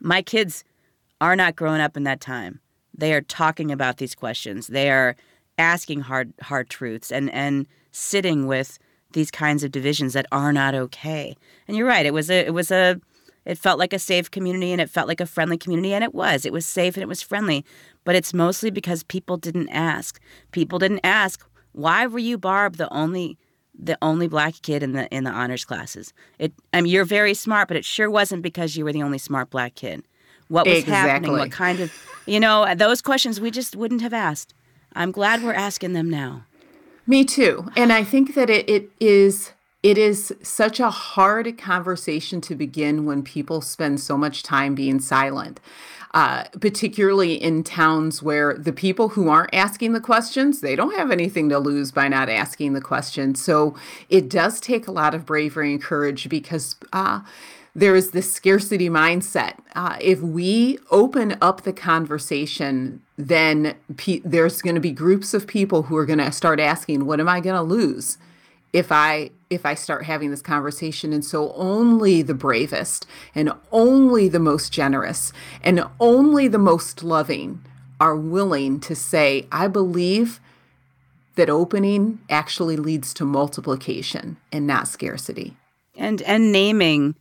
my 0.00 0.22
kids 0.22 0.64
are 1.20 1.36
not 1.36 1.56
growing 1.56 1.80
up 1.80 1.96
in 1.96 2.04
that 2.04 2.20
time. 2.20 2.60
They 2.96 3.12
are 3.12 3.20
talking 3.20 3.70
about 3.70 3.98
these 3.98 4.14
questions. 4.14 4.66
They 4.66 4.90
are 4.90 5.16
asking 5.58 6.00
hard 6.00 6.32
hard 6.40 6.70
truths 6.70 7.12
and 7.12 7.30
and 7.30 7.66
sitting 7.92 8.46
with 8.46 8.78
these 9.12 9.30
kinds 9.30 9.62
of 9.64 9.72
divisions 9.72 10.12
that 10.14 10.26
are 10.32 10.52
not 10.52 10.74
okay. 10.74 11.36
And 11.66 11.76
you're 11.76 11.86
right. 11.86 12.06
It 12.06 12.14
was 12.14 12.30
a 12.30 12.46
it 12.46 12.54
was 12.54 12.70
a 12.70 13.00
it 13.44 13.58
felt 13.58 13.78
like 13.78 13.92
a 13.92 13.98
safe 13.98 14.30
community 14.30 14.72
and 14.72 14.80
it 14.80 14.90
felt 14.90 15.08
like 15.08 15.20
a 15.20 15.26
friendly 15.26 15.56
community 15.56 15.94
and 15.94 16.04
it 16.04 16.14
was. 16.14 16.44
It 16.44 16.52
was 16.52 16.66
safe 16.66 16.96
and 16.96 17.02
it 17.02 17.08
was 17.08 17.22
friendly. 17.22 17.64
But 18.04 18.14
it's 18.14 18.34
mostly 18.34 18.70
because 18.70 19.02
people 19.02 19.36
didn't 19.36 19.68
ask. 19.70 20.20
People 20.52 20.78
didn't 20.78 21.00
ask, 21.04 21.46
why 21.72 22.06
were 22.06 22.18
you 22.18 22.38
Barb 22.38 22.76
the 22.76 22.92
only 22.92 23.38
the 23.82 23.96
only 24.02 24.28
black 24.28 24.54
kid 24.62 24.82
in 24.82 24.92
the 24.92 25.08
in 25.08 25.24
the 25.24 25.30
honors 25.30 25.64
classes? 25.64 26.12
It 26.38 26.52
I 26.72 26.80
mean 26.80 26.92
you're 26.92 27.04
very 27.04 27.34
smart, 27.34 27.68
but 27.68 27.76
it 27.76 27.84
sure 27.84 28.10
wasn't 28.10 28.42
because 28.42 28.76
you 28.76 28.84
were 28.84 28.92
the 28.92 29.02
only 29.02 29.18
smart 29.18 29.50
black 29.50 29.74
kid. 29.74 30.02
What 30.48 30.66
was 30.66 30.78
Exactly. 30.78 30.94
happening? 30.94 31.32
What 31.32 31.50
kind 31.50 31.80
of 31.80 31.90
you 32.26 32.38
know, 32.40 32.62
uh, 32.62 32.74
those 32.74 33.02
questions 33.02 33.40
we 33.40 33.50
just 33.50 33.74
wouldn't 33.74 34.02
have 34.02 34.12
asked. 34.12 34.54
I'm 34.94 35.12
glad 35.12 35.42
we're 35.42 35.52
asking 35.52 35.92
them 35.92 36.10
now. 36.10 36.44
Me 37.06 37.24
too. 37.24 37.68
And 37.76 37.92
I 37.92 38.04
think 38.04 38.34
that 38.34 38.50
it, 38.50 38.68
it 38.68 38.90
is 39.00 39.52
it 39.82 39.96
is 39.96 40.34
such 40.42 40.78
a 40.78 40.90
hard 40.90 41.56
conversation 41.56 42.40
to 42.42 42.54
begin 42.54 43.06
when 43.06 43.22
people 43.22 43.62
spend 43.62 43.98
so 43.98 44.16
much 44.16 44.42
time 44.42 44.74
being 44.74 45.00
silent. 45.00 45.58
Uh, 46.12 46.42
particularly 46.60 47.34
in 47.34 47.62
towns 47.62 48.20
where 48.20 48.54
the 48.54 48.72
people 48.72 49.10
who 49.10 49.28
aren't 49.28 49.54
asking 49.54 49.92
the 49.92 50.00
questions, 50.00 50.60
they 50.60 50.74
don't 50.74 50.96
have 50.96 51.12
anything 51.12 51.48
to 51.48 51.56
lose 51.56 51.92
by 51.92 52.08
not 52.08 52.28
asking 52.28 52.72
the 52.72 52.80
question. 52.80 53.32
So 53.36 53.76
it 54.08 54.28
does 54.28 54.58
take 54.60 54.88
a 54.88 54.90
lot 54.90 55.14
of 55.14 55.24
bravery 55.24 55.70
and 55.70 55.80
courage 55.80 56.28
because 56.28 56.74
uh, 56.92 57.20
there 57.76 57.94
is 57.94 58.10
this 58.10 58.32
scarcity 58.32 58.90
mindset. 58.90 59.54
Uh, 59.76 59.98
if 60.00 60.20
we 60.20 60.78
open 60.90 61.38
up 61.40 61.62
the 61.62 61.72
conversation, 61.72 63.00
then 63.16 63.76
pe- 63.96 64.22
there's 64.24 64.62
going 64.62 64.74
to 64.74 64.80
be 64.80 64.90
groups 64.90 65.32
of 65.32 65.46
people 65.46 65.84
who 65.84 65.96
are 65.96 66.06
going 66.06 66.18
to 66.18 66.32
start 66.32 66.58
asking, 66.58 67.06
"What 67.06 67.20
am 67.20 67.28
I 67.28 67.38
going 67.38 67.54
to 67.56 67.62
lose 67.62 68.18
if 68.72 68.92
I 68.92 69.30
if 69.48 69.66
I 69.66 69.74
start 69.74 70.04
having 70.04 70.30
this 70.30 70.42
conversation?" 70.42 71.12
And 71.12 71.24
so 71.24 71.52
only 71.54 72.22
the 72.22 72.34
bravest, 72.34 73.06
and 73.34 73.52
only 73.72 74.28
the 74.28 74.38
most 74.38 74.72
generous, 74.72 75.32
and 75.62 75.82
only 75.98 76.48
the 76.48 76.58
most 76.58 77.02
loving 77.02 77.64
are 77.98 78.16
willing 78.16 78.80
to 78.80 78.94
say, 78.94 79.46
"I 79.52 79.68
believe." 79.68 80.40
That 81.36 81.48
opening 81.48 82.18
actually 82.28 82.76
leads 82.76 83.14
to 83.14 83.24
multiplication 83.24 84.36
and 84.52 84.66
not 84.66 84.88
scarcity. 84.88 85.56
and 85.96 86.20
and 86.22 86.52
naming 86.52 87.14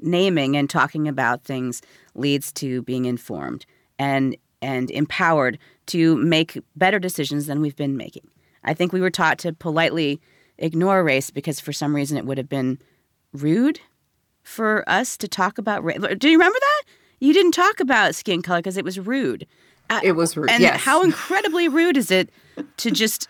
naming 0.00 0.56
and 0.56 0.68
talking 0.70 1.06
about 1.06 1.44
things 1.44 1.82
leads 2.14 2.52
to 2.52 2.82
being 2.82 3.04
informed 3.04 3.66
and 3.98 4.36
and 4.62 4.90
empowered 4.90 5.58
to 5.86 6.16
make 6.16 6.58
better 6.76 6.98
decisions 6.98 7.46
than 7.46 7.60
we've 7.60 7.76
been 7.76 7.96
making 7.96 8.26
i 8.64 8.72
think 8.74 8.92
we 8.92 9.00
were 9.00 9.10
taught 9.10 9.38
to 9.38 9.52
politely 9.52 10.20
ignore 10.60 11.02
race 11.02 11.30
because 11.30 11.58
for 11.60 11.72
some 11.72 11.94
reason 11.94 12.16
it 12.16 12.24
would 12.26 12.38
have 12.38 12.48
been 12.48 12.78
rude 13.32 13.80
for 14.42 14.88
us 14.88 15.16
to 15.16 15.28
talk 15.28 15.58
about 15.58 15.82
race 15.84 15.98
do 16.18 16.28
you 16.28 16.38
remember 16.38 16.58
that 16.60 16.82
you 17.20 17.32
didn't 17.32 17.52
talk 17.52 17.80
about 17.80 18.14
skin 18.14 18.42
color 18.42 18.58
because 18.60 18.76
it 18.76 18.84
was 18.84 18.98
rude 18.98 19.46
It 20.02 20.12
was 20.12 20.36
rude. 20.36 20.50
and 20.50 20.62
yes. 20.62 20.80
how 20.80 21.02
incredibly 21.10 21.68
rude 21.68 21.96
is 21.96 22.10
it 22.10 22.30
to 22.78 22.90
just 22.90 23.28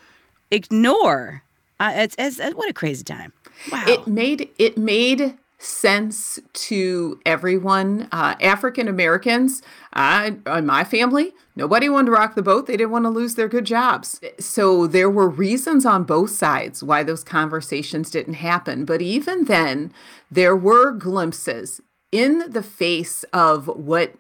ignore 0.51 1.43
uh, 1.79 1.93
it's, 1.95 2.15
it's, 2.19 2.39
what 2.55 2.69
a 2.69 2.73
crazy 2.75 3.05
time 3.05 3.33
wow 3.73 3.85
it 3.87 4.07
made 4.07 4.49
it 4.59 4.77
made 4.77 5.37
sense 5.62 6.38
to 6.52 7.21
everyone 7.26 8.09
uh, 8.12 8.35
african 8.40 8.88
americans 8.88 9.62
uh, 9.93 10.31
in 10.47 10.67
my 10.67 10.85
family 10.85 11.33
nobody 11.61 11.90
wanted 11.90 12.07
to 12.07 12.12
rock 12.12 12.35
the 12.35 12.43
boat. 12.43 12.67
They 12.67 12.76
didn't 12.76 12.90
want 12.90 13.05
to 13.05 13.11
lose 13.11 13.35
their 13.35 13.49
good 13.49 13.67
jobs. 13.67 14.19
So 14.38 14.87
there 14.87 15.11
were 15.11 15.29
reasons 15.29 15.85
on 15.85 16.05
both 16.05 16.31
sides 16.31 16.83
why 16.83 17.02
those 17.02 17.23
conversations 17.23 18.11
didn't 18.11 18.35
happen. 18.35 18.87
But 18.87 19.02
even 19.02 19.45
then 19.45 19.93
there 20.31 20.57
were 20.57 20.90
glimpses 20.90 21.81
in 22.11 22.50
the 22.50 22.62
face 22.62 23.25
of 23.33 23.67
what 23.67 24.14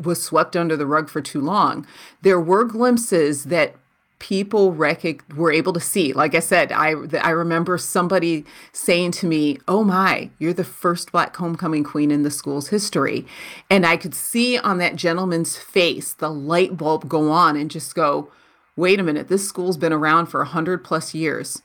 was 0.00 0.22
swept 0.22 0.54
under 0.54 0.76
the 0.76 0.86
rug 0.86 1.08
for 1.08 1.20
too 1.20 1.40
long. 1.40 1.84
There 2.22 2.40
were 2.40 2.64
glimpses 2.64 3.44
that 3.44 3.74
people 4.18 4.72
recog- 4.72 5.34
were 5.34 5.52
able 5.52 5.72
to 5.72 5.80
see. 5.80 6.12
Like 6.12 6.34
I 6.34 6.40
said, 6.40 6.72
I 6.72 6.94
I 7.20 7.30
remember 7.30 7.76
somebody 7.78 8.44
saying 8.72 9.12
to 9.12 9.26
me, 9.26 9.58
"Oh 9.68 9.84
my, 9.84 10.30
you're 10.38 10.52
the 10.52 10.64
first 10.64 11.12
black 11.12 11.36
homecoming 11.36 11.84
queen 11.84 12.10
in 12.10 12.22
the 12.22 12.30
school's 12.30 12.68
history," 12.68 13.26
and 13.70 13.84
I 13.84 13.96
could 13.96 14.14
see 14.14 14.58
on 14.58 14.78
that 14.78 14.96
gentleman's 14.96 15.56
face 15.56 16.12
the 16.12 16.30
light 16.30 16.76
bulb 16.76 17.08
go 17.08 17.30
on 17.30 17.56
and 17.56 17.70
just 17.70 17.94
go, 17.94 18.30
"Wait 18.76 19.00
a 19.00 19.02
minute, 19.02 19.28
this 19.28 19.46
school's 19.46 19.76
been 19.76 19.92
around 19.92 20.26
for 20.26 20.40
a 20.40 20.46
hundred 20.46 20.84
plus 20.84 21.14
years." 21.14 21.62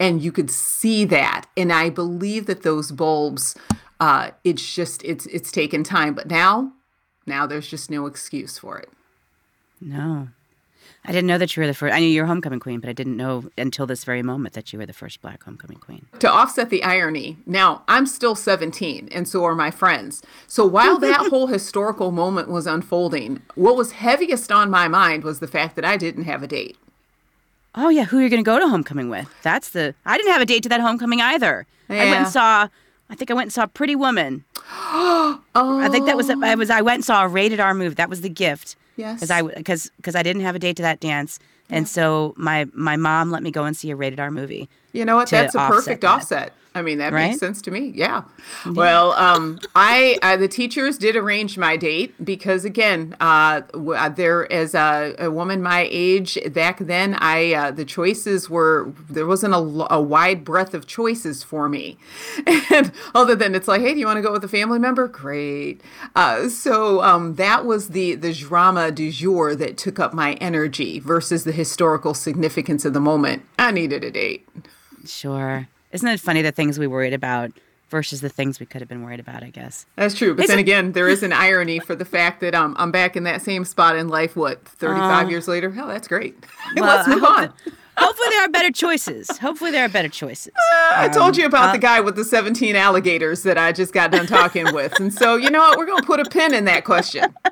And 0.00 0.20
you 0.20 0.32
could 0.32 0.50
see 0.50 1.04
that, 1.06 1.46
and 1.56 1.72
I 1.72 1.88
believe 1.88 2.46
that 2.46 2.64
those 2.64 2.90
bulbs, 2.90 3.54
uh, 4.00 4.30
it's 4.42 4.74
just 4.74 5.04
it's 5.04 5.26
it's 5.26 5.52
taken 5.52 5.84
time, 5.84 6.14
but 6.14 6.28
now, 6.28 6.72
now 7.26 7.46
there's 7.46 7.68
just 7.68 7.90
no 7.90 8.06
excuse 8.06 8.58
for 8.58 8.78
it. 8.78 8.90
No. 9.80 10.28
I 11.06 11.12
didn't 11.12 11.26
know 11.26 11.36
that 11.36 11.54
you 11.54 11.60
were 11.60 11.66
the 11.66 11.74
first. 11.74 11.94
I 11.94 12.00
knew 12.00 12.06
you 12.06 12.22
were 12.22 12.26
homecoming 12.26 12.60
queen, 12.60 12.80
but 12.80 12.88
I 12.88 12.94
didn't 12.94 13.16
know 13.16 13.50
until 13.58 13.86
this 13.86 14.04
very 14.04 14.22
moment 14.22 14.54
that 14.54 14.72
you 14.72 14.78
were 14.78 14.86
the 14.86 14.94
first 14.94 15.20
black 15.20 15.42
homecoming 15.42 15.76
queen. 15.78 16.06
to 16.18 16.30
offset 16.30 16.70
the 16.70 16.82
irony, 16.82 17.36
now 17.44 17.82
I'm 17.88 18.06
still 18.06 18.34
17, 18.34 19.10
and 19.12 19.28
so 19.28 19.44
are 19.44 19.54
my 19.54 19.70
friends. 19.70 20.22
So 20.46 20.64
while 20.64 20.98
that 21.00 21.26
whole 21.30 21.48
historical 21.48 22.10
moment 22.10 22.48
was 22.48 22.66
unfolding, 22.66 23.42
what 23.54 23.76
was 23.76 23.92
heaviest 23.92 24.50
on 24.50 24.70
my 24.70 24.88
mind 24.88 25.24
was 25.24 25.40
the 25.40 25.46
fact 25.46 25.76
that 25.76 25.84
I 25.84 25.98
didn't 25.98 26.24
have 26.24 26.42
a 26.42 26.46
date. 26.46 26.78
Oh 27.74 27.88
yeah, 27.88 28.04
who 28.04 28.18
are 28.18 28.22
you 28.22 28.30
going 28.30 28.42
to 28.42 28.48
go 28.48 28.58
to 28.58 28.68
homecoming 28.68 29.10
with? 29.10 29.28
That's 29.42 29.70
the. 29.70 29.94
I 30.06 30.16
didn't 30.16 30.32
have 30.32 30.40
a 30.42 30.46
date 30.46 30.62
to 30.62 30.68
that 30.70 30.80
homecoming 30.80 31.20
either. 31.20 31.66
I 31.90 31.96
went 31.96 32.14
and 32.14 32.28
saw. 32.28 32.68
I 33.10 33.14
think 33.14 33.30
I 33.30 33.34
went 33.34 33.46
and 33.46 33.52
saw 33.52 33.66
Pretty 33.66 33.96
Woman. 33.96 34.44
Oh, 34.70 35.40
I 35.54 35.88
think 35.88 36.06
that 36.06 36.16
was. 36.16 36.30
I 36.30 36.52
oh. 36.52 36.56
was. 36.56 36.70
I 36.70 36.80
went 36.80 36.96
and 36.96 37.04
saw 37.04 37.24
a 37.24 37.28
rated 37.28 37.60
R 37.60 37.74
movie. 37.74 37.94
That 37.94 38.08
was 38.08 38.22
the 38.22 38.28
gift. 38.28 38.76
Yes. 38.96 39.16
Because 39.16 39.30
I 39.30 39.42
because 39.42 39.90
because 39.96 40.14
I 40.14 40.22
didn't 40.22 40.42
have 40.42 40.54
a 40.54 40.58
date 40.58 40.76
to 40.76 40.82
that 40.82 41.00
dance, 41.00 41.38
and 41.68 41.88
so 41.88 42.34
my 42.36 42.66
my 42.72 42.96
mom 42.96 43.30
let 43.30 43.42
me 43.42 43.50
go 43.50 43.64
and 43.64 43.76
see 43.76 43.90
a 43.90 43.96
rated 43.96 44.20
R 44.20 44.30
movie. 44.30 44.68
You 44.92 45.04
know 45.04 45.16
what? 45.16 45.28
That's 45.28 45.54
a 45.54 45.58
offset 45.58 45.76
perfect 45.76 46.00
that. 46.02 46.10
offset. 46.10 46.52
I 46.74 46.82
mean, 46.82 46.98
that 46.98 47.12
Right? 47.12 47.28
makes 47.28 47.38
sense 47.40 47.62
to 47.62 47.70
me. 47.70 47.92
Yeah. 47.94 48.24
Well, 48.66 49.12
um, 49.12 49.60
I 49.76 50.18
uh, 50.22 50.36
the 50.36 50.48
teachers 50.48 50.98
did 50.98 51.14
arrange 51.14 51.56
my 51.56 51.76
date 51.76 52.12
because 52.24 52.64
again, 52.64 53.14
uh, 53.20 53.62
uh, 53.74 54.08
there 54.08 54.50
as 54.52 54.74
a, 54.74 55.14
a 55.18 55.30
woman 55.30 55.62
my 55.62 55.86
age 55.90 56.36
back 56.52 56.78
then, 56.80 57.14
I 57.20 57.52
uh, 57.54 57.70
the 57.70 57.84
choices 57.84 58.50
were 58.50 58.92
there 59.08 59.26
wasn't 59.26 59.54
a, 59.54 59.86
a 59.94 60.00
wide 60.00 60.44
breadth 60.44 60.74
of 60.74 60.86
choices 60.86 61.42
for 61.44 61.68
me, 61.68 61.96
and 62.70 62.90
other 63.14 63.36
than 63.36 63.54
it's 63.54 63.68
like, 63.68 63.80
hey, 63.80 63.94
do 63.94 64.00
you 64.00 64.06
want 64.06 64.16
to 64.16 64.22
go 64.22 64.32
with 64.32 64.42
a 64.44 64.48
family 64.48 64.78
member? 64.80 65.06
Great. 65.06 65.80
Uh, 66.16 66.48
so 66.48 67.02
um, 67.02 67.36
that 67.36 67.64
was 67.64 67.90
the 67.90 68.16
the 68.16 68.32
drama 68.32 68.90
du 68.90 69.12
jour 69.12 69.54
that 69.54 69.76
took 69.76 70.00
up 70.00 70.12
my 70.12 70.32
energy 70.34 70.98
versus 70.98 71.44
the 71.44 71.52
historical 71.52 72.14
significance 72.14 72.84
of 72.84 72.92
the 72.94 73.00
moment. 73.00 73.44
I 73.60 73.70
needed 73.70 74.02
a 74.02 74.10
date. 74.10 74.48
Sure. 75.06 75.68
Isn't 75.94 76.08
it 76.08 76.18
funny 76.18 76.42
the 76.42 76.50
things 76.50 76.76
we 76.76 76.88
worried 76.88 77.14
about 77.14 77.52
versus 77.88 78.20
the 78.20 78.28
things 78.28 78.58
we 78.58 78.66
could 78.66 78.80
have 78.80 78.88
been 78.88 79.04
worried 79.04 79.20
about? 79.20 79.44
I 79.44 79.50
guess. 79.50 79.86
That's 79.94 80.16
true. 80.16 80.34
But 80.34 80.48
then 80.48 80.58
again, 80.58 80.90
there 80.90 81.08
is 81.08 81.22
an 81.22 81.32
irony 81.46 81.78
for 81.78 81.94
the 81.94 82.04
fact 82.04 82.40
that 82.40 82.52
um, 82.52 82.74
I'm 82.80 82.90
back 82.90 83.16
in 83.16 83.22
that 83.24 83.42
same 83.42 83.64
spot 83.64 83.94
in 83.94 84.08
life, 84.08 84.34
what, 84.34 84.66
35 84.66 85.26
uh. 85.26 85.30
years 85.30 85.46
later? 85.46 85.70
Hell, 85.70 85.86
that's 85.86 86.08
great. 86.08 86.36
Let's 86.76 87.06
move 87.06 87.22
on. 87.22 87.52
Hopefully 87.96 88.28
there 88.30 88.44
are 88.44 88.48
better 88.48 88.72
choices. 88.72 89.38
Hopefully 89.38 89.70
there 89.70 89.84
are 89.84 89.88
better 89.88 90.08
choices. 90.08 90.52
Uh, 90.56 90.94
I 90.96 91.06
um, 91.06 91.12
told 91.12 91.36
you 91.36 91.46
about 91.46 91.70
the 91.70 91.78
uh, 91.78 91.80
guy 91.80 92.00
with 92.00 92.16
the 92.16 92.24
17 92.24 92.74
alligators 92.74 93.44
that 93.44 93.56
I 93.56 93.70
just 93.70 93.92
got 93.92 94.10
done 94.10 94.26
talking 94.26 94.74
with. 94.74 94.98
And 94.98 95.14
so, 95.14 95.36
you 95.36 95.48
know 95.48 95.60
what? 95.60 95.78
We're 95.78 95.86
going 95.86 96.00
to 96.00 96.06
put 96.06 96.18
a 96.18 96.24
pin 96.28 96.54
in 96.54 96.64
that 96.64 96.84
question. 96.84 97.22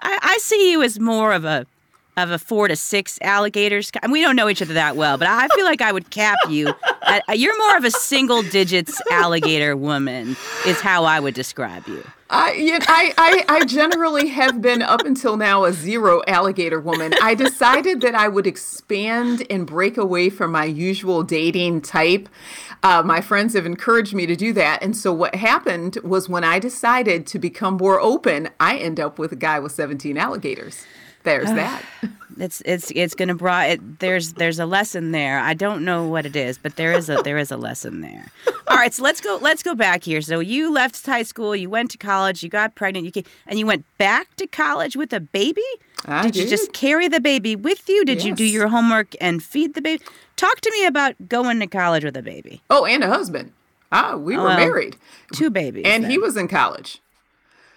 I, 0.00 0.18
I 0.22 0.38
see 0.40 0.70
you 0.70 0.84
as 0.84 1.00
more 1.00 1.32
of 1.32 1.44
a 1.44 1.66
of 2.16 2.30
a 2.30 2.38
four 2.38 2.68
to 2.68 2.76
six 2.76 3.18
alligators. 3.22 3.90
We 4.08 4.20
don't 4.20 4.36
know 4.36 4.48
each 4.48 4.62
other 4.62 4.74
that 4.74 4.96
well, 4.96 5.18
but 5.18 5.28
I 5.28 5.48
feel 5.48 5.64
like 5.64 5.82
I 5.82 5.92
would 5.92 6.10
cap 6.10 6.38
you. 6.48 6.72
At, 7.02 7.38
you're 7.38 7.58
more 7.58 7.76
of 7.76 7.84
a 7.84 7.90
single 7.90 8.42
digits 8.42 9.00
alligator 9.10 9.76
woman, 9.76 10.36
is 10.66 10.80
how 10.80 11.04
I 11.04 11.20
would 11.20 11.34
describe 11.34 11.86
you. 11.86 12.04
I, 12.30 12.52
you 12.54 12.72
know, 12.72 12.78
I, 12.88 13.14
I, 13.16 13.44
I 13.48 13.64
generally 13.64 14.28
have 14.28 14.60
been 14.60 14.82
up 14.82 15.04
until 15.04 15.36
now 15.36 15.64
a 15.64 15.72
zero 15.72 16.22
alligator 16.26 16.80
woman. 16.80 17.12
I 17.22 17.34
decided 17.34 18.00
that 18.00 18.14
I 18.14 18.28
would 18.28 18.46
expand 18.46 19.46
and 19.50 19.66
break 19.66 19.96
away 19.96 20.30
from 20.30 20.50
my 20.50 20.64
usual 20.64 21.22
dating 21.22 21.82
type. 21.82 22.28
Uh, 22.82 23.02
my 23.04 23.20
friends 23.20 23.54
have 23.54 23.66
encouraged 23.66 24.14
me 24.14 24.26
to 24.26 24.34
do 24.34 24.52
that. 24.54 24.82
And 24.82 24.96
so 24.96 25.12
what 25.12 25.34
happened 25.34 25.98
was 26.02 26.28
when 26.28 26.44
I 26.44 26.58
decided 26.58 27.26
to 27.28 27.38
become 27.38 27.74
more 27.74 28.00
open, 28.00 28.48
I 28.58 28.78
end 28.78 28.98
up 28.98 29.18
with 29.18 29.32
a 29.32 29.36
guy 29.36 29.58
with 29.60 29.72
17 29.72 30.16
alligators. 30.16 30.84
There's 31.24 31.48
that. 31.48 31.82
It's 32.38 32.62
it's 32.64 32.90
it's 32.94 33.14
gonna 33.14 33.34
bra. 33.34 33.62
It, 33.62 34.00
there's 34.00 34.34
there's 34.34 34.58
a 34.58 34.66
lesson 34.66 35.12
there. 35.12 35.38
I 35.38 35.54
don't 35.54 35.84
know 35.84 36.06
what 36.06 36.26
it 36.26 36.36
is, 36.36 36.58
but 36.58 36.76
there 36.76 36.92
is 36.92 37.08
a 37.08 37.22
there 37.22 37.38
is 37.38 37.50
a 37.50 37.56
lesson 37.56 38.00
there. 38.00 38.26
All 38.68 38.76
right, 38.76 38.92
so 38.92 39.02
let's 39.02 39.20
go 39.20 39.38
let's 39.40 39.62
go 39.62 39.74
back 39.74 40.04
here. 40.04 40.20
So 40.20 40.40
you 40.40 40.72
left 40.72 41.04
high 41.06 41.22
school, 41.22 41.54
you 41.54 41.70
went 41.70 41.90
to 41.92 41.98
college, 41.98 42.42
you 42.42 42.48
got 42.48 42.74
pregnant, 42.74 43.04
you 43.04 43.12
came, 43.12 43.24
and 43.46 43.58
you 43.58 43.66
went 43.66 43.84
back 43.98 44.34
to 44.36 44.46
college 44.46 44.96
with 44.96 45.12
a 45.12 45.20
baby. 45.20 45.62
I 46.06 46.24
did, 46.24 46.36
you 46.36 46.48
just 46.48 46.72
carry 46.72 47.08
the 47.08 47.20
baby 47.20 47.56
with 47.56 47.88
you? 47.88 48.04
Did 48.04 48.24
you 48.24 48.34
do 48.34 48.44
your 48.44 48.68
homework 48.68 49.14
and 49.20 49.42
feed 49.42 49.74
the 49.74 49.80
baby? 49.80 50.02
Talk 50.36 50.60
to 50.60 50.70
me 50.72 50.86
about 50.86 51.28
going 51.28 51.60
to 51.60 51.66
college 51.66 52.04
with 52.04 52.16
a 52.16 52.22
baby. 52.22 52.62
Oh, 52.68 52.84
and 52.84 53.02
a 53.02 53.08
husband. 53.08 53.52
Ah, 53.92 54.16
we 54.16 54.36
were 54.36 54.44
well, 54.44 54.56
married. 54.56 54.96
Two 55.32 55.50
babies. 55.50 55.84
and 55.86 56.06
he 56.06 56.18
was 56.18 56.36
in 56.36 56.48
college. 56.48 57.00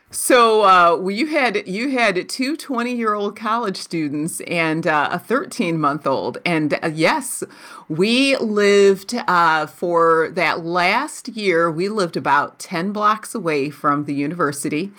So 0.10 0.62
uh, 0.62 1.10
you 1.10 1.28
had 1.28 1.68
you 1.68 1.90
had 1.90 2.30
two 2.30 2.56
20 2.56 2.96
year 2.96 3.14
old 3.14 3.36
college 3.36 3.76
students 3.76 4.40
and 4.42 4.88
uh, 4.88 5.10
a 5.12 5.20
13 5.20 5.78
month 5.78 6.08
old, 6.08 6.38
and 6.46 6.80
uh, 6.82 6.92
yes, 6.94 7.44
we 7.89 8.36
lived 8.38 9.15
uh, 9.15 9.65
for 9.65 10.29
that 10.32 10.65
last 10.65 11.29
year. 11.29 11.72
We 11.72 11.88
lived 11.88 12.17
about 12.17 12.60
10 12.60 12.91
blocks 12.91 13.34
away 13.34 13.70
from 13.70 14.06
the 14.06 14.13
university, 14.13 14.91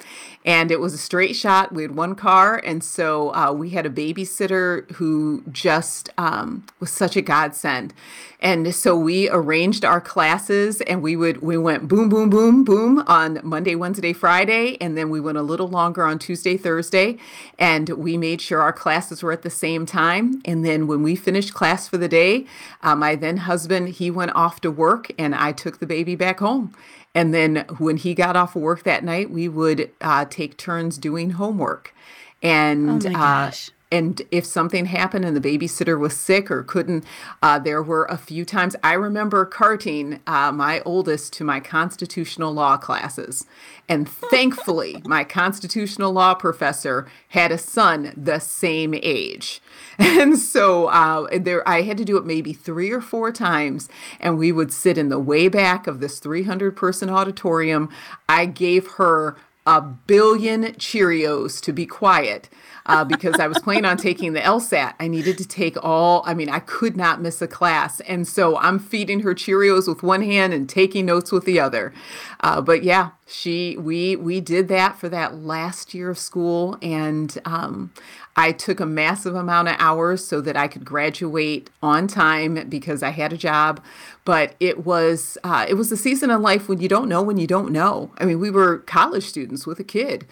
and 0.44 0.70
it 0.70 0.80
was 0.80 0.94
a 0.94 0.98
straight 0.98 1.36
shot. 1.36 1.72
We 1.72 1.82
had 1.82 1.94
one 1.94 2.14
car, 2.14 2.56
and 2.64 2.82
so 2.82 3.34
uh, 3.34 3.52
we 3.52 3.70
had 3.70 3.84
a 3.84 3.90
babysitter 3.90 4.90
who 4.92 5.42
just 5.52 6.08
um, 6.16 6.64
was 6.80 6.90
such 6.90 7.16
a 7.16 7.22
godsend. 7.22 7.92
And 8.40 8.72
so 8.72 8.96
we 8.96 9.28
arranged 9.28 9.84
our 9.84 10.00
classes, 10.00 10.80
and 10.82 11.02
we 11.02 11.16
would 11.16 11.42
we 11.42 11.58
went 11.58 11.88
boom, 11.88 12.08
boom, 12.08 12.30
boom, 12.30 12.62
boom 12.62 13.02
on 13.08 13.40
Monday, 13.42 13.74
Wednesday, 13.74 14.12
Friday, 14.12 14.78
and 14.80 14.96
then 14.96 15.10
we 15.10 15.20
went 15.20 15.38
a 15.38 15.42
little 15.42 15.66
longer 15.66 16.04
on 16.04 16.20
Tuesday, 16.20 16.56
Thursday, 16.56 17.18
and 17.58 17.88
we 17.90 18.16
made 18.16 18.40
sure 18.40 18.62
our 18.62 18.72
classes 18.72 19.24
were 19.24 19.32
at 19.32 19.42
the 19.42 19.50
same 19.50 19.86
time. 19.86 20.40
And 20.44 20.64
then 20.64 20.86
when 20.86 21.02
we 21.02 21.16
finished 21.16 21.52
class 21.52 21.88
for 21.88 21.98
the 21.98 22.08
day, 22.08 22.46
uh, 22.82 22.94
my 22.94 23.14
then 23.14 23.38
husband 23.38 23.90
he 23.90 24.10
went 24.10 24.34
off 24.34 24.60
to 24.62 24.70
work, 24.70 25.10
and 25.18 25.34
I 25.34 25.52
took 25.52 25.78
the 25.78 25.86
baby 25.86 26.14
back 26.14 26.40
home. 26.40 26.74
And 27.14 27.34
then 27.34 27.64
when 27.78 27.96
he 27.96 28.14
got 28.14 28.36
off 28.36 28.54
of 28.54 28.62
work 28.62 28.84
that 28.84 29.02
night, 29.02 29.30
we 29.30 29.48
would 29.48 29.90
uh, 30.00 30.26
take 30.26 30.56
turns 30.56 30.98
doing 30.98 31.30
homework. 31.30 31.94
And 32.42 33.04
Oh 33.04 33.10
my 33.10 33.14
uh, 33.14 33.44
gosh. 33.46 33.70
And 33.90 34.20
if 34.30 34.44
something 34.44 34.86
happened 34.86 35.24
and 35.24 35.36
the 35.36 35.40
babysitter 35.40 35.98
was 35.98 36.14
sick 36.14 36.50
or 36.50 36.62
couldn't, 36.62 37.04
uh, 37.42 37.58
there 37.58 37.82
were 37.82 38.04
a 38.06 38.18
few 38.18 38.44
times 38.44 38.76
I 38.82 38.92
remember 38.92 39.46
carting 39.46 40.20
uh, 40.26 40.52
my 40.52 40.80
oldest 40.80 41.32
to 41.34 41.44
my 41.44 41.60
constitutional 41.60 42.52
law 42.52 42.76
classes. 42.76 43.46
And 43.88 44.06
thankfully, 44.06 45.02
my 45.06 45.24
constitutional 45.24 46.12
law 46.12 46.34
professor 46.34 47.08
had 47.28 47.50
a 47.50 47.56
son 47.56 48.12
the 48.16 48.38
same 48.38 48.94
age. 48.94 49.60
And 50.00 50.38
so 50.38 50.86
uh, 50.86 51.26
there, 51.38 51.68
I 51.68 51.82
had 51.82 51.96
to 51.98 52.04
do 52.04 52.16
it 52.16 52.24
maybe 52.24 52.52
three 52.52 52.90
or 52.90 53.00
four 53.00 53.32
times, 53.32 53.88
and 54.20 54.38
we 54.38 54.52
would 54.52 54.72
sit 54.72 54.98
in 54.98 55.08
the 55.08 55.18
way 55.18 55.48
back 55.48 55.86
of 55.86 56.00
this 56.00 56.18
300 56.18 56.76
person 56.76 57.08
auditorium. 57.08 57.88
I 58.28 58.46
gave 58.46 58.86
her 58.92 59.36
a 59.68 59.82
billion 59.82 60.64
Cheerios 60.76 61.60
to 61.60 61.74
be 61.74 61.84
quiet 61.84 62.48
uh, 62.86 63.04
because 63.04 63.34
I 63.38 63.46
was 63.48 63.58
planning 63.58 63.84
on 63.84 63.98
taking 63.98 64.32
the 64.32 64.40
LSAT. 64.40 64.94
I 64.98 65.08
needed 65.08 65.36
to 65.36 65.46
take 65.46 65.76
all, 65.84 66.22
I 66.24 66.32
mean, 66.32 66.48
I 66.48 66.60
could 66.60 66.96
not 66.96 67.20
miss 67.20 67.42
a 67.42 67.46
class. 67.46 68.00
And 68.00 68.26
so 68.26 68.56
I'm 68.56 68.78
feeding 68.78 69.20
her 69.20 69.34
Cheerios 69.34 69.86
with 69.86 70.02
one 70.02 70.22
hand 70.22 70.54
and 70.54 70.66
taking 70.70 71.04
notes 71.04 71.30
with 71.30 71.44
the 71.44 71.60
other. 71.60 71.92
Uh, 72.40 72.62
but 72.62 72.82
yeah, 72.82 73.10
she, 73.26 73.76
we, 73.76 74.16
we 74.16 74.40
did 74.40 74.68
that 74.68 74.98
for 74.98 75.10
that 75.10 75.34
last 75.34 75.92
year 75.92 76.08
of 76.08 76.18
school. 76.18 76.78
And 76.80 77.36
um, 77.44 77.92
I 78.38 78.52
took 78.52 78.80
a 78.80 78.86
massive 78.86 79.34
amount 79.34 79.68
of 79.68 79.76
hours 79.78 80.24
so 80.24 80.40
that 80.40 80.56
I 80.56 80.66
could 80.66 80.86
graduate 80.86 81.68
on 81.82 82.06
time 82.06 82.68
because 82.70 83.02
I 83.02 83.10
had 83.10 83.34
a 83.34 83.36
job. 83.36 83.82
But 84.28 84.56
it 84.60 84.84
was 84.84 85.38
uh, 85.42 85.64
it 85.66 85.72
was 85.72 85.90
a 85.90 85.96
season 85.96 86.30
in 86.30 86.42
life 86.42 86.68
when 86.68 86.82
you 86.82 86.88
don't 86.88 87.08
know 87.08 87.22
when 87.22 87.38
you 87.38 87.46
don't 87.46 87.72
know. 87.72 88.10
I 88.18 88.26
mean, 88.26 88.38
we 88.38 88.50
were 88.50 88.80
college 88.80 89.24
students 89.24 89.66
with 89.66 89.80
a 89.80 89.84
kid. 89.84 90.26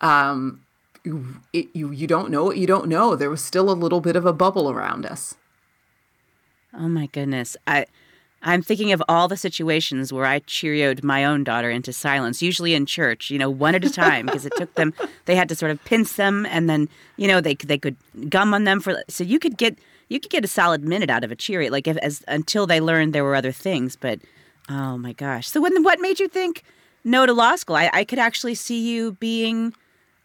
Um, 0.00 0.64
you, 1.04 1.26
it, 1.52 1.66
you 1.74 1.90
you 1.90 2.06
don't 2.06 2.30
know 2.30 2.44
what 2.44 2.56
you 2.56 2.66
don't 2.66 2.88
know. 2.88 3.14
There 3.14 3.28
was 3.28 3.44
still 3.44 3.68
a 3.70 3.76
little 3.76 4.00
bit 4.00 4.16
of 4.16 4.24
a 4.24 4.32
bubble 4.32 4.70
around 4.70 5.04
us. 5.04 5.34
Oh 6.72 6.88
my 6.88 7.04
goodness. 7.12 7.54
I 7.66 7.84
I'm 8.40 8.62
thinking 8.62 8.90
of 8.90 9.02
all 9.06 9.28
the 9.28 9.36
situations 9.36 10.14
where 10.14 10.24
I 10.24 10.40
Cheerioed 10.40 11.04
my 11.04 11.22
own 11.22 11.44
daughter 11.44 11.68
into 11.70 11.92
silence, 11.92 12.40
usually 12.40 12.72
in 12.72 12.86
church, 12.86 13.30
you 13.30 13.38
know, 13.38 13.50
one 13.50 13.74
at 13.74 13.84
a 13.84 13.90
time, 13.90 14.24
because 14.24 14.46
it 14.46 14.54
took 14.56 14.72
them 14.76 14.94
they 15.26 15.36
had 15.36 15.50
to 15.50 15.54
sort 15.54 15.72
of 15.72 15.84
pinch 15.84 16.14
them 16.14 16.46
and 16.46 16.70
then, 16.70 16.88
you 17.18 17.28
know, 17.28 17.42
they 17.42 17.56
they 17.56 17.76
could 17.76 17.96
gum 18.30 18.54
on 18.54 18.64
them 18.64 18.80
for 18.80 19.02
so 19.08 19.22
you 19.22 19.38
could 19.38 19.58
get 19.58 19.76
you 20.12 20.20
could 20.20 20.30
get 20.30 20.44
a 20.44 20.48
solid 20.48 20.84
minute 20.84 21.10
out 21.10 21.24
of 21.24 21.32
a 21.32 21.36
Cheerio, 21.36 21.70
like 21.70 21.88
if, 21.88 21.96
as 21.98 22.22
until 22.28 22.66
they 22.66 22.80
learned 22.80 23.12
there 23.12 23.24
were 23.24 23.34
other 23.34 23.52
things. 23.52 23.96
But 23.96 24.20
oh 24.68 24.98
my 24.98 25.12
gosh. 25.12 25.48
So 25.48 25.60
when 25.60 25.82
what 25.82 26.00
made 26.00 26.20
you 26.20 26.28
think 26.28 26.62
no 27.04 27.26
to 27.26 27.32
law 27.32 27.56
school? 27.56 27.76
I, 27.76 27.90
I 27.92 28.04
could 28.04 28.18
actually 28.18 28.54
see 28.54 28.80
you 28.80 29.12
being 29.12 29.74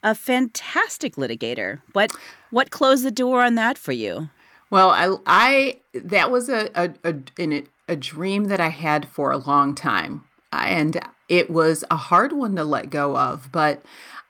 a 0.03 0.13
fantastic 0.13 1.15
litigator. 1.15 1.81
What 1.93 2.11
what 2.51 2.69
closed 2.69 3.03
the 3.03 3.11
door 3.11 3.43
on 3.43 3.55
that 3.55 3.77
for 3.77 3.93
you? 3.93 4.29
Well, 4.69 4.89
I, 4.89 5.15
I 5.25 5.79
that 5.93 6.31
was 6.31 6.49
a 6.49 6.69
a, 6.75 6.93
a, 7.03 7.63
a 7.87 7.95
dream 7.95 8.45
that 8.45 8.59
I 8.59 8.69
had 8.69 9.07
for 9.07 9.31
a 9.31 9.37
long 9.37 9.73
time, 9.73 10.25
and 10.51 10.99
it 11.29 11.49
was 11.49 11.83
a 11.91 11.97
hard 11.97 12.33
one 12.33 12.55
to 12.55 12.63
let 12.63 12.89
go 12.89 13.17
of. 13.17 13.51
But 13.51 13.83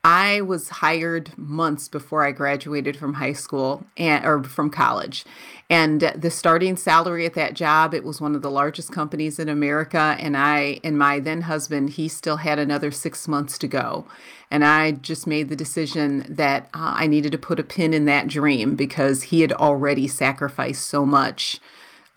I 0.04 0.42
was 0.42 0.70
hired 0.70 1.38
months 1.38 1.88
before 1.90 2.26
I 2.26 2.32
graduated 2.32 2.96
from 2.96 3.16
high 3.16 3.34
school 3.34 3.86
and 3.98 4.24
or 4.26 4.44
from 4.44 4.70
college, 4.70 5.26
and 5.70 6.00
the 6.16 6.32
starting 6.32 6.78
salary 6.78 7.26
at 7.26 7.34
that 7.34 7.56
job 7.56 7.94
it 7.94 8.06
was 8.06 8.22
one 8.22 8.34
of 8.34 8.42
the 8.42 8.52
largest 8.52 8.92
companies 8.92 9.38
in 9.38 9.50
America, 9.50 10.16
and 10.20 10.38
I 10.38 10.80
and 10.84 10.98
my 10.98 11.20
then 11.20 11.42
husband 11.42 11.92
he 11.92 12.08
still 12.08 12.38
had 12.38 12.58
another 12.58 12.90
six 12.92 13.28
months 13.28 13.58
to 13.58 13.68
go. 13.68 14.06
And 14.50 14.64
I 14.64 14.92
just 14.92 15.28
made 15.28 15.50
the 15.50 15.58
decision 15.58 16.26
that 16.30 16.70
uh, 16.74 16.94
I 16.96 17.08
needed 17.08 17.34
to 17.34 17.38
put 17.38 17.60
a 17.60 17.64
pin 17.64 17.94
in 17.94 18.06
that 18.06 18.28
dream 18.28 18.76
because 18.76 19.24
he 19.24 19.42
had 19.42 19.52
already 19.52 20.08
sacrificed 20.08 20.88
so 20.88 21.06
much. 21.06 21.60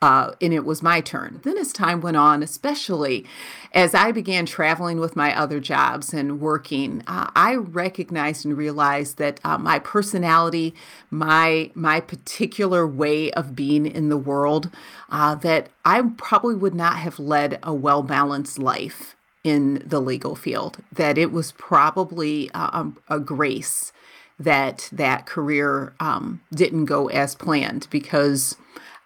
Uh, 0.02 0.32
and 0.40 0.54
it 0.54 0.64
was 0.64 0.82
my 0.82 1.02
turn. 1.02 1.40
Then, 1.44 1.58
as 1.58 1.74
time 1.74 2.00
went 2.00 2.16
on, 2.16 2.42
especially 2.42 3.26
as 3.72 3.94
I 3.94 4.12
began 4.12 4.46
traveling 4.46 4.98
with 4.98 5.14
my 5.14 5.36
other 5.38 5.60
jobs 5.60 6.14
and 6.14 6.40
working, 6.40 7.02
uh, 7.06 7.30
I 7.36 7.56
recognized 7.56 8.46
and 8.46 8.56
realized 8.56 9.18
that 9.18 9.40
uh, 9.44 9.58
my 9.58 9.78
personality, 9.78 10.74
my 11.10 11.70
my 11.74 12.00
particular 12.00 12.86
way 12.86 13.30
of 13.32 13.54
being 13.54 13.84
in 13.84 14.08
the 14.08 14.16
world, 14.16 14.70
uh, 15.10 15.34
that 15.36 15.68
I 15.84 16.00
probably 16.16 16.54
would 16.54 16.74
not 16.74 16.96
have 16.96 17.18
led 17.18 17.58
a 17.62 17.74
well 17.74 18.02
balanced 18.02 18.58
life 18.58 19.16
in 19.44 19.82
the 19.84 20.00
legal 20.00 20.34
field. 20.34 20.78
That 20.90 21.18
it 21.18 21.30
was 21.30 21.52
probably 21.52 22.50
uh, 22.52 22.84
a, 23.08 23.16
a 23.16 23.20
grace 23.20 23.92
that 24.38 24.88
that 24.90 25.26
career 25.26 25.92
um, 26.00 26.40
didn't 26.52 26.86
go 26.86 27.08
as 27.08 27.34
planned 27.34 27.86
because 27.90 28.56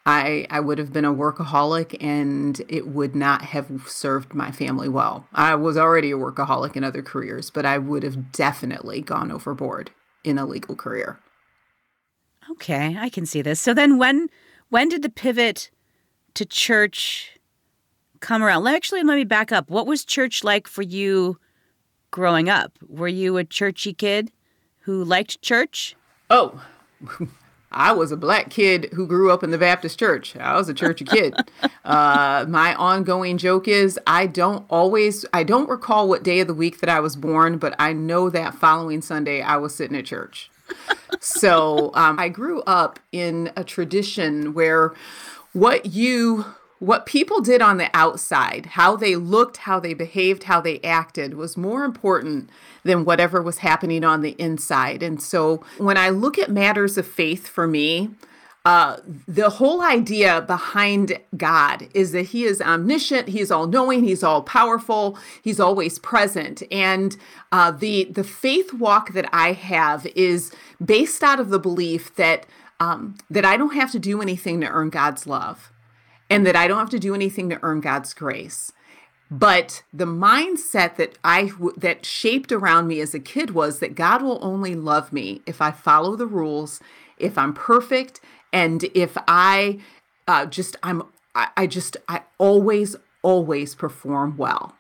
I 0.06 0.46
I 0.50 0.60
would 0.60 0.78
have 0.78 0.92
been 0.92 1.04
a 1.04 1.14
workaholic 1.14 1.96
and 2.02 2.60
it 2.68 2.88
would 2.88 3.16
not 3.16 3.42
have 3.42 3.70
served 3.86 4.34
my 4.34 4.50
family 4.50 4.88
well. 4.88 5.26
I 5.32 5.54
was 5.54 5.76
already 5.76 6.10
a 6.10 6.18
workaholic 6.18 6.76
in 6.76 6.84
other 6.84 7.02
careers, 7.02 7.50
but 7.50 7.64
I 7.64 7.78
would 7.78 8.02
have 8.02 8.32
definitely 8.32 9.00
gone 9.00 9.30
overboard 9.30 9.90
in 10.22 10.38
a 10.38 10.46
legal 10.46 10.76
career. 10.76 11.18
Okay, 12.50 12.96
I 12.98 13.08
can 13.08 13.24
see 13.24 13.40
this. 13.40 13.60
So 13.60 13.72
then 13.72 13.98
when 13.98 14.28
when 14.68 14.88
did 14.88 15.02
the 15.02 15.08
pivot 15.08 15.70
to 16.34 16.44
church 16.44 17.38
come 18.20 18.42
around? 18.42 18.66
Actually, 18.66 19.02
let 19.02 19.16
me 19.16 19.24
back 19.24 19.52
up. 19.52 19.70
What 19.70 19.86
was 19.86 20.04
church 20.04 20.44
like 20.44 20.68
for 20.68 20.82
you 20.82 21.38
growing 22.10 22.48
up? 22.50 22.78
Were 22.86 23.08
you 23.08 23.38
a 23.38 23.44
churchy 23.44 23.94
kid 23.94 24.30
who 24.80 25.02
liked 25.02 25.40
church? 25.40 25.96
Oh, 26.28 26.62
I 27.74 27.92
was 27.92 28.12
a 28.12 28.16
black 28.16 28.50
kid 28.50 28.90
who 28.94 29.06
grew 29.06 29.30
up 29.30 29.42
in 29.42 29.50
the 29.50 29.58
Baptist 29.58 29.98
church. 29.98 30.36
I 30.36 30.56
was 30.56 30.68
a 30.68 30.74
churchy 30.74 31.04
kid. 31.04 31.34
uh, 31.84 32.46
my 32.48 32.74
ongoing 32.76 33.36
joke 33.36 33.68
is 33.68 33.98
I 34.06 34.26
don't 34.26 34.64
always, 34.70 35.26
I 35.32 35.42
don't 35.42 35.68
recall 35.68 36.08
what 36.08 36.22
day 36.22 36.40
of 36.40 36.46
the 36.46 36.54
week 36.54 36.80
that 36.80 36.88
I 36.88 37.00
was 37.00 37.16
born, 37.16 37.58
but 37.58 37.74
I 37.78 37.92
know 37.92 38.30
that 38.30 38.54
following 38.54 39.02
Sunday 39.02 39.42
I 39.42 39.56
was 39.56 39.74
sitting 39.74 39.96
at 39.96 40.06
church. 40.06 40.50
so 41.20 41.90
um, 41.94 42.18
I 42.18 42.28
grew 42.28 42.62
up 42.62 43.00
in 43.12 43.52
a 43.56 43.64
tradition 43.64 44.54
where 44.54 44.94
what 45.52 45.86
you 45.86 46.46
what 46.84 47.06
people 47.06 47.40
did 47.40 47.62
on 47.62 47.78
the 47.78 47.90
outside, 47.94 48.66
how 48.66 48.96
they 48.96 49.16
looked, 49.16 49.58
how 49.58 49.80
they 49.80 49.94
behaved, 49.94 50.44
how 50.44 50.60
they 50.60 50.80
acted 50.80 51.34
was 51.34 51.56
more 51.56 51.84
important 51.84 52.50
than 52.82 53.04
whatever 53.04 53.40
was 53.40 53.58
happening 53.58 54.04
on 54.04 54.20
the 54.20 54.36
inside. 54.38 55.02
And 55.02 55.22
so 55.22 55.64
when 55.78 55.96
I 55.96 56.10
look 56.10 56.38
at 56.38 56.50
matters 56.50 56.98
of 56.98 57.06
faith 57.06 57.48
for 57.48 57.66
me, 57.66 58.10
uh, 58.66 58.96
the 59.28 59.50
whole 59.50 59.82
idea 59.82 60.40
behind 60.42 61.18
God 61.36 61.86
is 61.92 62.12
that 62.12 62.26
He 62.26 62.44
is 62.44 62.62
omniscient, 62.62 63.28
He's 63.28 63.50
all 63.50 63.66
knowing, 63.66 64.04
He's 64.04 64.22
all 64.22 64.42
powerful, 64.42 65.18
He's 65.42 65.60
always 65.60 65.98
present. 65.98 66.62
And 66.70 67.16
uh, 67.52 67.72
the 67.72 68.04
the 68.04 68.24
faith 68.24 68.72
walk 68.72 69.12
that 69.12 69.28
I 69.34 69.52
have 69.52 70.06
is 70.16 70.50
based 70.82 71.22
out 71.22 71.40
of 71.40 71.50
the 71.50 71.58
belief 71.58 72.14
that 72.16 72.46
um, 72.80 73.16
that 73.28 73.44
I 73.44 73.58
don't 73.58 73.74
have 73.74 73.92
to 73.92 73.98
do 73.98 74.22
anything 74.22 74.62
to 74.62 74.68
earn 74.68 74.88
God's 74.88 75.26
love 75.26 75.70
and 76.30 76.46
that 76.46 76.56
I 76.56 76.68
don't 76.68 76.78
have 76.78 76.90
to 76.90 76.98
do 76.98 77.14
anything 77.14 77.50
to 77.50 77.58
earn 77.62 77.80
God's 77.80 78.14
grace. 78.14 78.72
but 79.30 79.82
the 79.92 80.04
mindset 80.06 80.96
that 80.96 81.18
I 81.24 81.50
that 81.76 82.04
shaped 82.06 82.52
around 82.52 82.86
me 82.86 83.00
as 83.00 83.14
a 83.14 83.20
kid 83.20 83.50
was 83.50 83.80
that 83.80 83.94
God 83.94 84.22
will 84.22 84.38
only 84.42 84.74
love 84.74 85.12
me 85.12 85.42
if 85.46 85.60
I 85.62 85.70
follow 85.72 86.14
the 86.16 86.26
rules, 86.26 86.80
if 87.18 87.36
I'm 87.38 87.52
perfect, 87.54 88.20
and 88.52 88.84
if 88.94 89.16
I 89.26 89.80
uh, 90.28 90.46
just 90.46 90.76
I'm 90.82 91.02
I, 91.34 91.48
I 91.56 91.66
just 91.66 91.96
I 92.08 92.22
always 92.38 92.96
always 93.22 93.74
perform 93.74 94.36
well. 94.36 94.76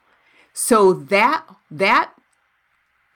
So 0.52 0.92
that 0.92 1.44
that 1.70 2.12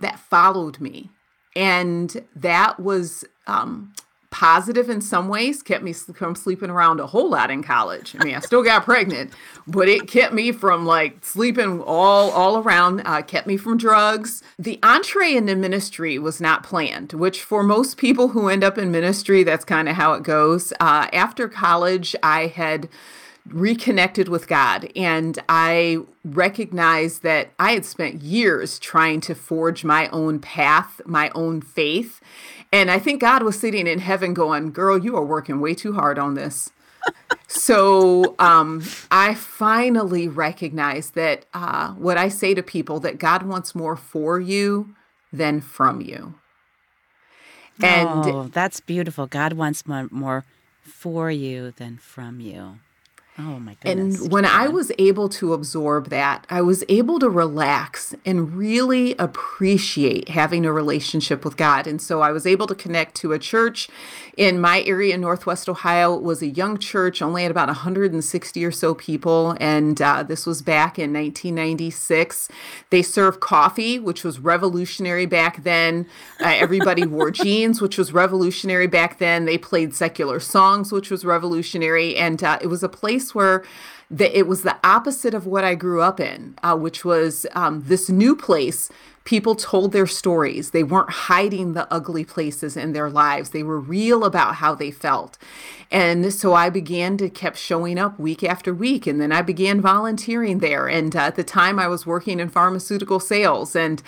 that 0.00 0.18
followed 0.18 0.80
me, 0.80 1.10
and 1.54 2.24
that 2.34 2.80
was 2.80 3.24
um, 3.46 3.92
positive 4.38 4.88
in 4.88 5.00
some 5.00 5.28
ways 5.28 5.64
kept 5.64 5.82
me 5.82 5.92
from 5.92 6.36
sleeping 6.36 6.70
around 6.70 7.00
a 7.00 7.06
whole 7.08 7.28
lot 7.28 7.50
in 7.50 7.60
college. 7.60 8.14
I 8.20 8.22
mean 8.22 8.36
i 8.36 8.38
still 8.38 8.62
got 8.62 8.84
pregnant 8.84 9.32
but 9.66 9.88
it 9.88 10.06
kept 10.06 10.32
me 10.32 10.52
from 10.52 10.86
like 10.86 11.24
sleeping 11.24 11.80
all 11.82 12.30
all 12.30 12.58
around 12.58 13.00
uh, 13.04 13.22
kept 13.22 13.48
me 13.48 13.56
from 13.56 13.76
drugs. 13.78 14.44
The 14.56 14.78
entree 14.80 15.34
into 15.34 15.56
ministry 15.56 16.20
was 16.20 16.40
not 16.40 16.62
planned 16.62 17.14
which 17.14 17.42
for 17.42 17.64
most 17.64 17.96
people 17.96 18.28
who 18.28 18.48
end 18.48 18.62
up 18.62 18.78
in 18.78 18.92
ministry 18.92 19.42
that's 19.42 19.64
kind 19.64 19.88
of 19.88 19.96
how 19.96 20.12
it 20.12 20.22
goes. 20.22 20.72
Uh, 20.78 21.08
after 21.12 21.48
college 21.48 22.14
i 22.22 22.46
had 22.46 22.88
reconnected 23.50 24.28
with 24.28 24.48
God 24.48 24.90
and 24.94 25.38
I 25.48 25.98
recognized 26.24 27.22
that 27.22 27.50
I 27.58 27.72
had 27.72 27.84
spent 27.84 28.22
years 28.22 28.78
trying 28.78 29.20
to 29.22 29.34
forge 29.34 29.84
my 29.84 30.08
own 30.08 30.38
path, 30.38 31.00
my 31.06 31.30
own 31.34 31.60
faith. 31.60 32.20
And 32.72 32.90
I 32.90 32.98
think 32.98 33.20
God 33.20 33.42
was 33.42 33.58
sitting 33.58 33.86
in 33.86 33.98
heaven 33.98 34.34
going, 34.34 34.72
Girl, 34.72 34.98
you 34.98 35.16
are 35.16 35.24
working 35.24 35.60
way 35.60 35.74
too 35.74 35.94
hard 35.94 36.18
on 36.18 36.34
this. 36.34 36.70
so 37.46 38.34
um, 38.38 38.82
I 39.10 39.34
finally 39.34 40.28
recognized 40.28 41.14
that 41.14 41.46
uh, 41.54 41.92
what 41.92 42.18
I 42.18 42.28
say 42.28 42.54
to 42.54 42.62
people 42.62 43.00
that 43.00 43.18
God 43.18 43.44
wants 43.44 43.74
more 43.74 43.96
for 43.96 44.40
you 44.40 44.94
than 45.32 45.60
from 45.60 46.00
you. 46.00 46.34
And 47.80 48.08
oh, 48.08 48.50
that's 48.52 48.80
beautiful. 48.80 49.26
God 49.26 49.52
wants 49.52 49.86
more, 49.86 50.08
more 50.10 50.44
for 50.82 51.30
you 51.30 51.70
than 51.70 51.96
from 51.98 52.40
you. 52.40 52.80
Oh 53.40 53.60
my 53.60 53.76
goodness. 53.80 54.20
And 54.20 54.32
when 54.32 54.44
I 54.44 54.66
was 54.66 54.90
able 54.98 55.28
to 55.28 55.52
absorb 55.52 56.08
that, 56.08 56.44
I 56.50 56.60
was 56.60 56.82
able 56.88 57.20
to 57.20 57.30
relax 57.30 58.12
and 58.26 58.54
really 58.54 59.14
appreciate 59.16 60.30
having 60.30 60.66
a 60.66 60.72
relationship 60.72 61.44
with 61.44 61.56
God. 61.56 61.86
And 61.86 62.02
so 62.02 62.20
I 62.20 62.32
was 62.32 62.46
able 62.46 62.66
to 62.66 62.74
connect 62.74 63.14
to 63.16 63.32
a 63.32 63.38
church 63.38 63.88
in 64.36 64.60
my 64.60 64.82
area 64.82 65.14
in 65.14 65.20
Northwest 65.20 65.68
Ohio. 65.68 66.14
It 66.16 66.22
was 66.22 66.42
a 66.42 66.48
young 66.48 66.78
church, 66.78 67.22
only 67.22 67.42
had 67.42 67.50
about 67.52 67.68
160 67.68 68.64
or 68.64 68.72
so 68.72 68.94
people. 68.94 69.56
And 69.60 70.02
uh, 70.02 70.24
this 70.24 70.44
was 70.44 70.60
back 70.60 70.98
in 70.98 71.12
1996. 71.12 72.48
They 72.90 73.02
served 73.02 73.38
coffee, 73.38 74.00
which 74.00 74.24
was 74.24 74.40
revolutionary 74.40 75.26
back 75.26 75.62
then. 75.62 76.06
Uh, 76.40 76.54
everybody 76.56 77.06
wore 77.06 77.30
jeans, 77.32 77.80
which 77.80 77.98
was 77.98 78.12
revolutionary 78.12 78.88
back 78.88 79.18
then. 79.18 79.44
They 79.44 79.58
played 79.58 79.94
secular 79.94 80.40
songs, 80.40 80.90
which 80.90 81.08
was 81.08 81.24
revolutionary. 81.24 82.16
And 82.16 82.42
uh, 82.42 82.58
it 82.60 82.66
was 82.66 82.82
a 82.82 82.88
place 82.88 83.27
place 83.28 83.34
where 83.34 83.64
the, 84.10 84.36
it 84.36 84.46
was 84.46 84.62
the 84.62 84.76
opposite 84.82 85.34
of 85.34 85.46
what 85.46 85.64
I 85.64 85.74
grew 85.74 86.00
up 86.00 86.18
in, 86.20 86.56
uh, 86.62 86.76
which 86.76 87.04
was 87.04 87.46
um, 87.54 87.84
this 87.86 88.08
new 88.08 88.34
place. 88.34 88.90
People 89.24 89.54
told 89.54 89.92
their 89.92 90.06
stories. 90.06 90.70
They 90.70 90.82
weren't 90.82 91.10
hiding 91.10 91.74
the 91.74 91.86
ugly 91.92 92.24
places 92.24 92.78
in 92.78 92.94
their 92.94 93.10
lives. 93.10 93.50
They 93.50 93.62
were 93.62 93.78
real 93.78 94.24
about 94.24 94.54
how 94.54 94.74
they 94.74 94.90
felt. 94.90 95.36
And 95.90 96.32
so 96.32 96.54
I 96.54 96.70
began 96.70 97.18
to 97.18 97.28
kept 97.28 97.58
showing 97.58 97.98
up 97.98 98.18
week 98.18 98.42
after 98.42 98.72
week. 98.72 99.06
And 99.06 99.20
then 99.20 99.30
I 99.30 99.42
began 99.42 99.82
volunteering 99.82 100.60
there. 100.60 100.88
And 100.88 101.14
uh, 101.14 101.20
at 101.20 101.36
the 101.36 101.44
time, 101.44 101.78
I 101.78 101.88
was 101.88 102.06
working 102.06 102.40
in 102.40 102.48
pharmaceutical 102.48 103.20
sales. 103.20 103.76
And 103.76 104.02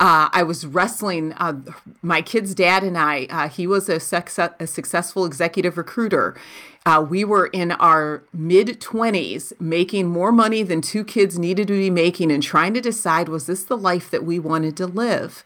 uh, 0.00 0.30
I 0.32 0.42
was 0.42 0.64
wrestling. 0.64 1.34
Uh, 1.34 1.60
my 2.00 2.22
kid's 2.22 2.54
dad 2.54 2.82
and 2.82 2.96
I, 2.96 3.26
uh, 3.28 3.48
he 3.50 3.66
was 3.66 3.90
a, 3.90 4.00
success, 4.00 4.52
a 4.58 4.66
successful 4.66 5.26
executive 5.26 5.76
recruiter 5.76 6.34
uh, 6.84 7.04
we 7.08 7.24
were 7.24 7.46
in 7.46 7.72
our 7.72 8.24
mid 8.32 8.80
20s 8.80 9.52
making 9.60 10.08
more 10.08 10.32
money 10.32 10.62
than 10.62 10.80
two 10.80 11.04
kids 11.04 11.38
needed 11.38 11.68
to 11.68 11.74
be 11.74 11.90
making 11.90 12.32
and 12.32 12.42
trying 12.42 12.74
to 12.74 12.80
decide 12.80 13.28
was 13.28 13.46
this 13.46 13.64
the 13.64 13.76
life 13.76 14.10
that 14.10 14.24
we 14.24 14.38
wanted 14.38 14.76
to 14.76 14.86
live? 14.86 15.44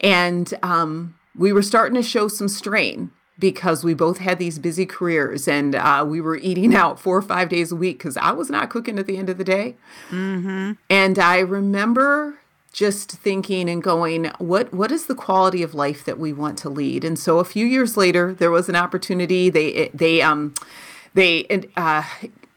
And 0.00 0.52
um, 0.62 1.16
we 1.36 1.52
were 1.52 1.62
starting 1.62 1.94
to 1.96 2.02
show 2.02 2.28
some 2.28 2.48
strain 2.48 3.10
because 3.38 3.84
we 3.84 3.94
both 3.94 4.18
had 4.18 4.38
these 4.38 4.58
busy 4.58 4.86
careers 4.86 5.48
and 5.48 5.74
uh, 5.74 6.04
we 6.06 6.20
were 6.20 6.36
eating 6.36 6.74
out 6.82 6.98
four 6.98 7.16
or 7.16 7.22
five 7.22 7.48
days 7.48 7.70
a 7.70 7.76
week 7.76 7.98
because 7.98 8.16
I 8.16 8.32
was 8.32 8.48
not 8.48 8.70
cooking 8.70 8.98
at 8.98 9.06
the 9.06 9.18
end 9.18 9.28
of 9.28 9.38
the 9.38 9.44
day. 9.44 9.76
Mm-hmm. 10.10 10.72
And 10.88 11.18
I 11.18 11.40
remember 11.40 12.38
just 12.74 13.12
thinking 13.12 13.70
and 13.70 13.82
going 13.82 14.26
what 14.38 14.74
what 14.74 14.90
is 14.90 15.06
the 15.06 15.14
quality 15.14 15.62
of 15.62 15.74
life 15.74 16.04
that 16.04 16.18
we 16.18 16.32
want 16.32 16.58
to 16.58 16.68
lead? 16.68 17.04
And 17.04 17.18
so 17.18 17.38
a 17.38 17.44
few 17.44 17.64
years 17.64 17.96
later 17.96 18.34
there 18.34 18.50
was 18.50 18.68
an 18.68 18.76
opportunity. 18.76 19.48
They 19.48 19.90
they 19.94 20.20
um 20.20 20.54
they 21.14 21.46
uh, 21.76 22.02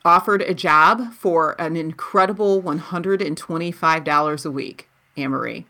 offered 0.04 0.42
a 0.42 0.56
job 0.56 1.14
for 1.14 1.56
an 1.62 1.76
incredible 1.76 2.64
$125 2.64 4.46
a 4.46 4.52
week 4.52 4.90
Anne-Marie 5.16 5.66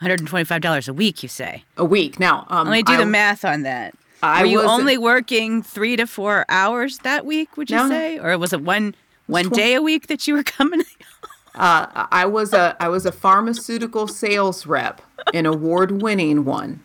$125 0.00 0.88
a 0.88 0.92
week 0.92 1.22
you 1.22 1.28
say? 1.28 1.64
A 1.76 1.84
week. 1.84 2.20
Now 2.20 2.46
um, 2.48 2.68
let 2.68 2.72
me 2.72 2.82
do 2.84 2.92
I, 2.92 2.98
the 2.98 3.06
math 3.06 3.44
on 3.44 3.62
that. 3.62 3.94
I 4.22 4.42
Were 4.42 4.46
you 4.46 4.62
only 4.62 4.96
working 4.96 5.62
three 5.62 5.96
to 5.96 6.06
four 6.06 6.44
hours 6.48 6.98
that 6.98 7.26
week 7.26 7.56
would 7.56 7.70
you 7.70 7.76
no, 7.76 7.88
say? 7.88 8.18
Or 8.18 8.38
was 8.38 8.52
it 8.52 8.60
one 8.60 8.94
one 9.26 9.48
day 9.48 9.74
a 9.74 9.82
week 9.82 10.06
that 10.06 10.26
you 10.26 10.34
were 10.34 10.42
coming 10.44 10.82
uh, 11.54 12.06
I 12.10 12.26
was 12.26 12.52
a 12.52 12.76
I 12.80 12.88
was 12.88 13.06
a 13.06 13.12
pharmaceutical 13.12 14.08
sales 14.08 14.66
rep, 14.66 15.00
an 15.32 15.46
award 15.46 16.02
winning 16.02 16.44
one, 16.44 16.82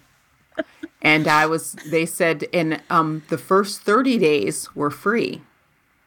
and 1.02 1.28
I 1.28 1.46
was. 1.46 1.74
They 1.90 2.06
said, 2.06 2.46
and 2.54 2.82
um, 2.90 3.24
the 3.30 3.38
first 3.38 3.82
thirty 3.82 4.18
days 4.18 4.74
were 4.76 4.92
free, 4.92 5.42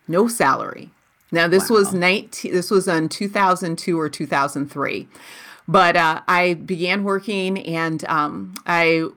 no 0.06 0.28
salary. 0.28 0.90
Now 1.32 1.48
this 1.48 1.70
wow. 1.70 1.78
was 1.78 1.92
nineteen. 1.92 2.52
This 2.52 2.70
was 2.70 2.86
in 2.86 3.08
two 3.08 3.28
thousand 3.28 3.78
two 3.78 3.98
or 3.98 4.08
two 4.08 4.26
thousand 4.26 4.70
three, 4.70 5.08
but 5.66 5.96
uh, 5.96 6.20
I 6.28 6.54
began 6.54 7.02
working, 7.02 7.58
and 7.66 8.04
um, 8.04 8.54
I 8.66 9.08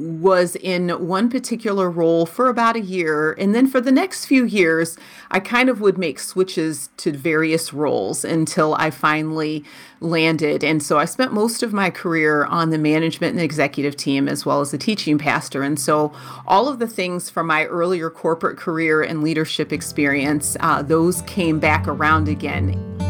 was 0.00 0.56
in 0.56 0.88
one 1.06 1.28
particular 1.28 1.90
role 1.90 2.26
for 2.26 2.48
about 2.48 2.76
a 2.76 2.80
year. 2.80 3.32
And 3.32 3.54
then 3.54 3.66
for 3.66 3.80
the 3.80 3.92
next 3.92 4.24
few 4.24 4.44
years, 4.44 4.96
I 5.30 5.40
kind 5.40 5.68
of 5.68 5.80
would 5.80 5.98
make 5.98 6.18
switches 6.18 6.88
to 6.98 7.12
various 7.12 7.72
roles 7.72 8.24
until 8.24 8.74
I 8.74 8.90
finally 8.90 9.64
landed. 10.00 10.64
And 10.64 10.82
so 10.82 10.98
I 10.98 11.04
spent 11.04 11.32
most 11.32 11.62
of 11.62 11.72
my 11.72 11.90
career 11.90 12.44
on 12.46 12.70
the 12.70 12.78
management 12.78 13.34
and 13.34 13.42
executive 13.42 13.96
team 13.96 14.28
as 14.28 14.46
well 14.46 14.60
as 14.60 14.70
the 14.70 14.78
teaching 14.78 15.18
pastor. 15.18 15.62
And 15.62 15.78
so 15.78 16.12
all 16.46 16.68
of 16.68 16.78
the 16.78 16.88
things 16.88 17.28
from 17.28 17.46
my 17.46 17.66
earlier 17.66 18.10
corporate 18.10 18.56
career 18.56 19.02
and 19.02 19.22
leadership 19.22 19.72
experience, 19.72 20.56
uh, 20.60 20.82
those 20.82 21.22
came 21.22 21.60
back 21.60 21.86
around 21.86 22.28
again. 22.28 23.09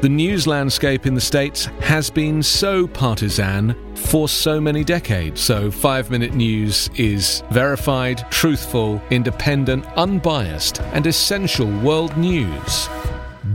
the 0.00 0.08
news 0.08 0.46
landscape 0.46 1.06
in 1.06 1.14
the 1.14 1.20
States 1.20 1.66
has 1.80 2.10
been 2.10 2.42
so 2.42 2.86
partisan 2.86 3.74
for 3.96 4.28
so 4.28 4.60
many 4.60 4.84
decades. 4.84 5.40
So, 5.40 5.70
Five 5.70 6.10
Minute 6.10 6.34
News 6.34 6.90
is 6.96 7.42
verified, 7.50 8.26
truthful, 8.30 9.00
independent, 9.10 9.86
unbiased, 9.96 10.80
and 10.92 11.06
essential 11.06 11.70
world 11.80 12.16
news 12.16 12.88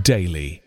daily. 0.02 0.62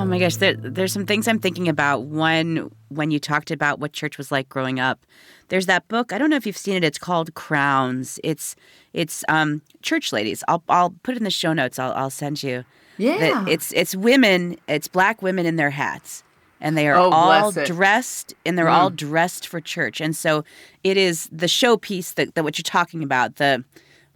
Oh 0.00 0.04
my 0.04 0.18
gosh, 0.18 0.36
there, 0.36 0.54
there's 0.54 0.92
some 0.92 1.06
things 1.06 1.28
I'm 1.28 1.38
thinking 1.38 1.68
about. 1.68 2.04
One, 2.04 2.72
when 2.88 3.10
you 3.10 3.20
talked 3.20 3.50
about 3.50 3.78
what 3.78 3.92
church 3.92 4.18
was 4.18 4.32
like 4.32 4.48
growing 4.48 4.80
up, 4.80 5.06
there's 5.50 5.66
that 5.66 5.86
book. 5.88 6.12
I 6.12 6.18
don't 6.18 6.30
know 6.30 6.36
if 6.36 6.46
you've 6.46 6.56
seen 6.56 6.76
it. 6.76 6.84
It's 6.84 6.98
called 6.98 7.34
Crowns. 7.34 8.18
It's 8.24 8.56
it's 8.94 9.24
um, 9.28 9.62
church 9.82 10.12
ladies. 10.12 10.42
I'll 10.48 10.62
I'll 10.68 10.90
put 11.02 11.16
it 11.16 11.18
in 11.18 11.24
the 11.24 11.30
show 11.30 11.52
notes. 11.52 11.78
I'll 11.78 11.92
I'll 11.92 12.10
send 12.10 12.42
you. 12.42 12.64
Yeah. 12.96 13.44
it's 13.48 13.72
it's 13.72 13.94
women. 13.94 14.56
It's 14.68 14.88
black 14.88 15.22
women 15.22 15.46
in 15.46 15.56
their 15.56 15.70
hats, 15.70 16.22
and 16.60 16.78
they 16.78 16.88
are 16.88 16.96
oh, 16.96 17.10
all 17.10 17.52
dressed, 17.52 18.34
and 18.46 18.56
they're 18.56 18.66
mm. 18.66 18.72
all 18.72 18.90
dressed 18.90 19.46
for 19.46 19.60
church. 19.60 20.00
And 20.00 20.16
so 20.16 20.44
it 20.84 20.96
is 20.96 21.28
the 21.32 21.46
showpiece 21.46 22.14
that 22.14 22.34
that 22.34 22.44
what 22.44 22.56
you're 22.56 22.62
talking 22.62 23.02
about. 23.02 23.36
The 23.36 23.64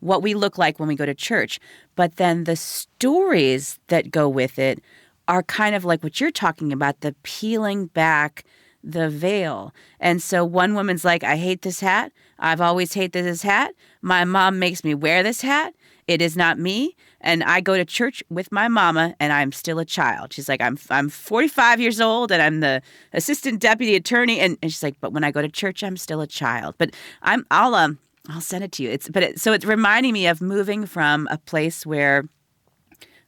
what 0.01 0.23
we 0.23 0.35
look 0.35 0.57
like 0.57 0.79
when 0.79 0.89
we 0.89 0.97
go 0.97 1.07
to 1.07 1.15
church. 1.15 1.59
But 1.97 2.17
then 2.17 2.45
the 2.45 2.57
stories 2.57 3.79
that 3.89 4.11
go 4.11 4.29
with 4.29 4.59
it 4.59 4.81
are 5.27 5.43
kind 5.43 5.75
of 5.75 5.85
like 5.85 6.03
what 6.03 6.21
you're 6.21 6.31
talking 6.31 6.73
about 6.73 7.01
the 7.01 7.15
peeling 7.23 7.87
back 7.87 8.45
the 8.85 9.09
veil. 9.09 9.75
And 9.99 10.23
so 10.23 10.45
one 10.45 10.75
woman's 10.75 11.05
like, 11.05 11.25
I 11.25 11.37
hate 11.37 11.63
this 11.63 11.81
hat. 11.81 12.13
I've 12.39 12.61
always 12.61 12.93
hated 12.93 13.25
this 13.25 13.43
hat. 13.43 13.75
My 14.03 14.25
mom 14.25 14.59
makes 14.59 14.85
me 14.85 14.95
wear 14.95 15.23
this 15.23 15.41
hat. 15.41 15.75
It 16.07 16.21
is 16.21 16.37
not 16.37 16.59
me. 16.59 16.95
And 17.21 17.43
I 17.43 17.63
go 17.63 17.77
to 17.77 17.85
church 17.85 18.23
with 18.29 18.53
my 18.53 18.69
mama 18.69 19.15
and 19.19 19.33
I'm 19.33 19.53
still 19.53 19.79
a 19.79 19.85
child. 19.85 20.35
She's 20.35 20.49
like, 20.49 20.61
I'm 20.61 20.79
I'm 20.91 21.09
45 21.09 21.81
years 21.81 22.01
old 22.01 22.31
and 22.31 22.43
I'm 22.43 22.61
the 22.61 22.83
assistant 23.15 23.61
deputy 23.61 23.95
attorney. 23.95 24.39
And, 24.41 24.59
and 24.63 24.71
she's 24.71 24.83
like, 24.83 25.01
but 25.01 25.13
when 25.15 25.25
I 25.25 25.31
go 25.31 25.41
to 25.41 25.49
church, 25.49 25.83
I'm 25.83 25.97
still 25.97 26.21
a 26.21 26.27
child. 26.27 26.75
But 26.77 26.91
I'm 27.23 27.47
I'll 27.51 27.75
um 27.75 27.99
I'll 28.29 28.43
send 28.43 28.65
it 28.65 28.73
to 28.73 28.83
you. 28.83 28.91
It's 28.91 29.09
but 29.09 29.23
it, 29.23 29.41
so 29.41 29.55
it's 29.55 29.65
reminding 29.65 30.13
me 30.13 30.27
of 30.27 30.43
moving 30.43 30.85
from 30.85 31.27
a 31.31 31.39
place 31.39 31.87
where 31.87 32.29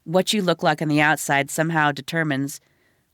what 0.05 0.35
you 0.35 0.43
look 0.43 0.63
like 0.63 0.83
on 0.83 0.89
the 0.89 1.01
outside 1.01 1.51
somehow 1.51 1.93
determines 1.93 2.61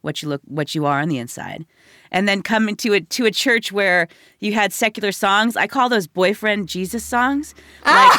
what 0.02 0.22
you 0.22 0.28
look 0.28 0.42
what 0.44 0.74
you 0.74 0.84
are 0.84 1.00
on 1.00 1.08
the 1.08 1.18
inside. 1.18 1.64
And 2.10 2.28
then 2.28 2.42
coming 2.42 2.76
to 2.76 2.92
a 2.92 3.00
to 3.00 3.24
a 3.24 3.30
church 3.30 3.72
where 3.72 4.08
you 4.40 4.52
had 4.52 4.72
secular 4.72 5.12
songs. 5.12 5.56
I 5.56 5.66
call 5.66 5.88
those 5.88 6.06
boyfriend 6.06 6.68
jesus 6.68 7.04
songs. 7.04 7.54
Like 7.86 8.10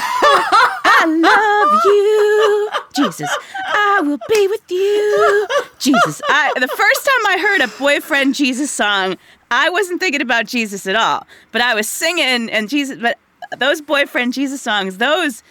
i 0.85 1.05
love 1.05 1.81
you 1.85 2.69
jesus. 2.95 3.29
I 3.67 4.01
will 4.01 4.19
be 4.29 4.47
with 4.47 4.71
you 4.71 5.47
jesus. 5.79 6.21
I, 6.29 6.51
the 6.55 6.67
first 6.67 7.05
time 7.05 7.25
i 7.27 7.37
heard 7.39 7.61
a 7.61 7.67
boyfriend 7.77 8.35
jesus 8.35 8.71
song 8.71 9.17
i 9.51 9.69
wasn't 9.69 9.99
thinking 9.99 10.21
about 10.21 10.47
jesus 10.47 10.87
at 10.87 10.95
all. 10.95 11.27
But 11.51 11.61
i 11.61 11.75
was 11.75 11.87
singing 11.87 12.49
and 12.49 12.69
jesus 12.69 12.99
but 13.01 13.17
those 13.57 13.81
boyfriend 13.81 14.33
jesus 14.33 14.61
songs 14.61 14.97
those 14.97 15.43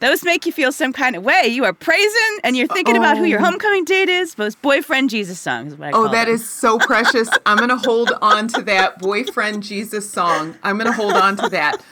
those 0.00 0.24
make 0.24 0.46
you 0.46 0.52
feel 0.52 0.72
some 0.72 0.92
kind 0.92 1.14
of 1.14 1.22
way. 1.22 1.46
You 1.46 1.64
are 1.64 1.72
praising 1.72 2.38
and 2.42 2.56
you're 2.56 2.66
thinking 2.66 2.96
oh. 2.96 3.00
about 3.00 3.16
who 3.16 3.24
your 3.24 3.40
homecoming 3.40 3.84
date 3.84 4.08
is. 4.08 4.34
Those 4.34 4.54
boyfriend 4.54 5.10
Jesus 5.10 5.38
songs. 5.38 5.74
oh, 5.92 6.08
that 6.08 6.24
them. 6.24 6.34
is 6.34 6.48
so 6.48 6.78
precious. 6.78 7.28
I'm 7.46 7.58
going 7.58 7.70
to 7.70 7.76
hold 7.76 8.12
on 8.20 8.48
to 8.48 8.62
that 8.62 8.98
boyfriend 8.98 9.62
Jesus 9.62 10.10
song. 10.10 10.56
I'm 10.62 10.76
going 10.78 10.90
to 10.90 10.96
hold 10.96 11.14
on 11.14 11.36
to 11.36 11.48
that. 11.50 11.82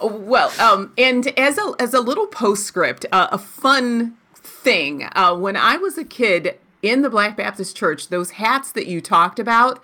Well, 0.00 0.52
um, 0.60 0.92
and 0.98 1.28
as 1.38 1.58
a 1.58 1.74
as 1.78 1.94
a 1.94 2.00
little 2.00 2.26
postscript, 2.26 3.06
uh, 3.12 3.28
a 3.30 3.38
fun 3.38 4.16
thing. 4.34 5.08
Uh, 5.14 5.34
when 5.36 5.56
I 5.56 5.76
was 5.76 5.96
a 5.96 6.04
kid 6.04 6.58
in 6.82 7.02
the 7.02 7.10
Black 7.10 7.36
Baptist 7.36 7.76
Church, 7.76 8.08
those 8.08 8.32
hats 8.32 8.72
that 8.72 8.86
you 8.86 9.00
talked 9.00 9.38
about 9.38 9.80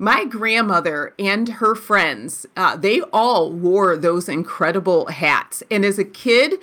my 0.00 0.24
grandmother 0.24 1.14
and 1.18 1.46
her 1.46 1.74
friends, 1.74 2.46
uh, 2.56 2.74
they 2.74 3.02
all 3.12 3.52
wore 3.52 3.98
those 3.98 4.30
incredible 4.30 5.08
hats. 5.08 5.62
And 5.70 5.84
as 5.84 5.98
a 5.98 6.04
kid, 6.04 6.54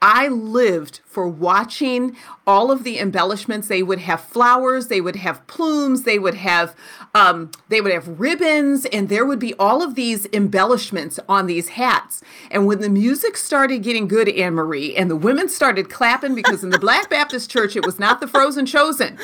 I 0.00 0.28
lived 0.28 1.00
for 1.04 1.26
watching 1.26 2.16
all 2.46 2.70
of 2.70 2.84
the 2.84 2.98
embellishments. 2.98 3.66
They 3.66 3.82
would 3.82 4.00
have 4.00 4.20
flowers, 4.20 4.88
they 4.88 5.00
would 5.00 5.16
have 5.16 5.44
plumes, 5.46 6.02
they 6.02 6.18
would 6.18 6.34
have 6.34 6.76
um, 7.14 7.52
they 7.68 7.80
would 7.80 7.92
have 7.92 8.20
ribbons, 8.20 8.86
and 8.86 9.08
there 9.08 9.24
would 9.24 9.38
be 9.38 9.54
all 9.54 9.82
of 9.82 9.94
these 9.94 10.26
embellishments 10.32 11.20
on 11.28 11.46
these 11.46 11.70
hats. 11.70 12.22
And 12.50 12.66
when 12.66 12.80
the 12.80 12.90
music 12.90 13.36
started 13.36 13.84
getting 13.84 14.08
good, 14.08 14.28
Anne 14.28 14.54
Marie, 14.54 14.96
and 14.96 15.08
the 15.08 15.16
women 15.16 15.48
started 15.48 15.88
clapping 15.88 16.34
because 16.34 16.64
in 16.64 16.70
the 16.70 16.78
Black 16.78 17.08
Baptist 17.08 17.50
Church 17.50 17.76
it 17.76 17.86
was 17.86 17.98
not 17.98 18.20
the 18.20 18.26
frozen 18.26 18.66
chosen. 18.66 19.16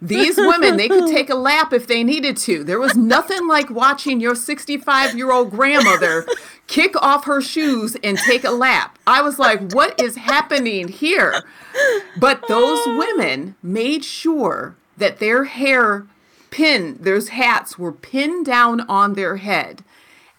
These 0.00 0.36
women 0.36 0.76
they 0.76 0.88
could 0.88 1.10
take 1.10 1.30
a 1.30 1.34
lap 1.34 1.72
if 1.72 1.86
they 1.86 2.04
needed 2.04 2.36
to. 2.38 2.62
There 2.62 2.78
was 2.78 2.96
nothing 3.18 3.48
like 3.48 3.68
watching 3.68 4.20
your 4.20 4.36
65 4.36 5.16
year 5.16 5.32
old 5.32 5.50
grandmother 5.50 6.24
kick 6.68 6.94
off 7.02 7.24
her 7.24 7.40
shoes 7.40 7.96
and 8.04 8.16
take 8.16 8.44
a 8.44 8.50
lap. 8.50 8.96
I 9.08 9.22
was 9.22 9.40
like, 9.40 9.72
what 9.72 10.00
is 10.00 10.14
happening 10.16 10.86
here? 10.86 11.42
But 12.16 12.46
those 12.46 12.86
women 12.86 13.56
made 13.60 14.04
sure 14.04 14.76
that 14.96 15.18
their 15.18 15.44
hair 15.44 16.06
pin, 16.50 16.98
those 17.00 17.30
hats 17.30 17.76
were 17.76 17.92
pinned 17.92 18.46
down 18.46 18.82
on 18.82 19.14
their 19.14 19.36
head. 19.36 19.82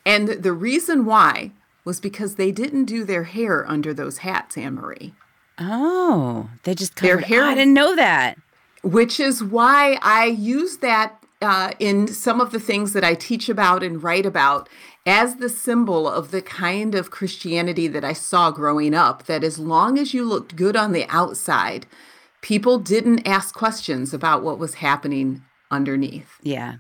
And 0.06 0.30
the 0.30 0.54
reason 0.54 1.06
why 1.06 1.52
was 1.84 2.00
because 2.00 2.36
they 2.36 2.52
didn't 2.52 2.86
do 2.86 3.04
their 3.04 3.24
hair 3.24 3.70
under 3.70 3.94
those 3.94 4.20
hats, 4.20 4.58
Anne 4.58 4.76
Marie. 4.76 5.14
Oh, 5.58 6.50
they 6.64 6.76
just 6.76 6.96
covered. 6.96 7.08
Their 7.10 7.28
hair. 7.28 7.44
I 7.44 7.56
didn't 7.56 7.74
know 7.74 7.96
that. 7.98 8.38
Which 8.84 9.20
is 9.20 9.44
why 9.44 10.00
I 10.02 10.26
use 10.28 10.78
that 10.78 11.19
uh, 11.42 11.72
in 11.80 12.08
some 12.08 12.42
of 12.42 12.52
the 12.52 12.60
things 12.60 12.94
that 12.94 13.04
I 13.04 13.14
teach 13.16 13.50
about 13.50 13.84
and 13.84 14.04
write 14.04 14.26
about 14.26 14.68
as 15.06 15.38
the 15.38 15.50
symbol 15.50 16.08
of 16.08 16.32
the 16.32 16.42
kind 16.42 16.94
of 16.96 17.12
Christianity 17.12 17.88
that 17.88 18.04
I 18.04 18.14
saw 18.14 18.52
growing 18.52 18.94
up, 18.94 19.26
that 19.26 19.44
as 19.44 19.58
long 19.58 19.98
as 19.98 20.14
you 20.14 20.26
looked 20.26 20.56
good 20.56 20.76
on 20.76 20.92
the 20.92 21.06
outside, 21.08 21.86
people 22.42 22.78
didn't 22.78 23.28
ask 23.28 23.56
questions 23.56 24.14
about 24.14 24.44
what 24.44 24.60
was 24.60 24.76
happening 24.76 25.42
underneath. 25.72 26.38
Yeah. 26.44 26.76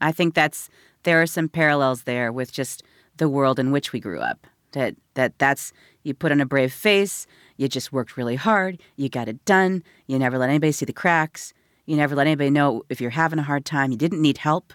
I 0.00 0.12
think 0.12 0.34
that's 0.34 0.68
there 1.04 1.22
are 1.22 1.26
some 1.26 1.48
parallels 1.48 2.02
there 2.02 2.32
with 2.32 2.52
just 2.52 2.82
the 3.16 3.28
world 3.28 3.58
in 3.58 3.70
which 3.70 3.92
we 3.92 4.00
grew 4.00 4.20
up. 4.20 4.46
That 4.72 4.96
that 5.14 5.38
that's 5.38 5.72
you 6.02 6.14
put 6.14 6.32
on 6.32 6.40
a 6.40 6.46
brave 6.46 6.72
face, 6.72 7.26
you 7.56 7.68
just 7.68 7.92
worked 7.92 8.16
really 8.16 8.36
hard, 8.36 8.80
you 8.96 9.08
got 9.08 9.28
it 9.28 9.44
done, 9.44 9.84
you 10.06 10.18
never 10.18 10.38
let 10.38 10.48
anybody 10.48 10.72
see 10.72 10.86
the 10.86 10.92
cracks, 10.92 11.52
you 11.86 11.96
never 11.96 12.14
let 12.14 12.26
anybody 12.26 12.50
know 12.50 12.82
if 12.88 13.00
you're 13.00 13.10
having 13.10 13.38
a 13.38 13.42
hard 13.42 13.64
time, 13.64 13.90
you 13.90 13.98
didn't 13.98 14.22
need 14.22 14.38
help 14.38 14.72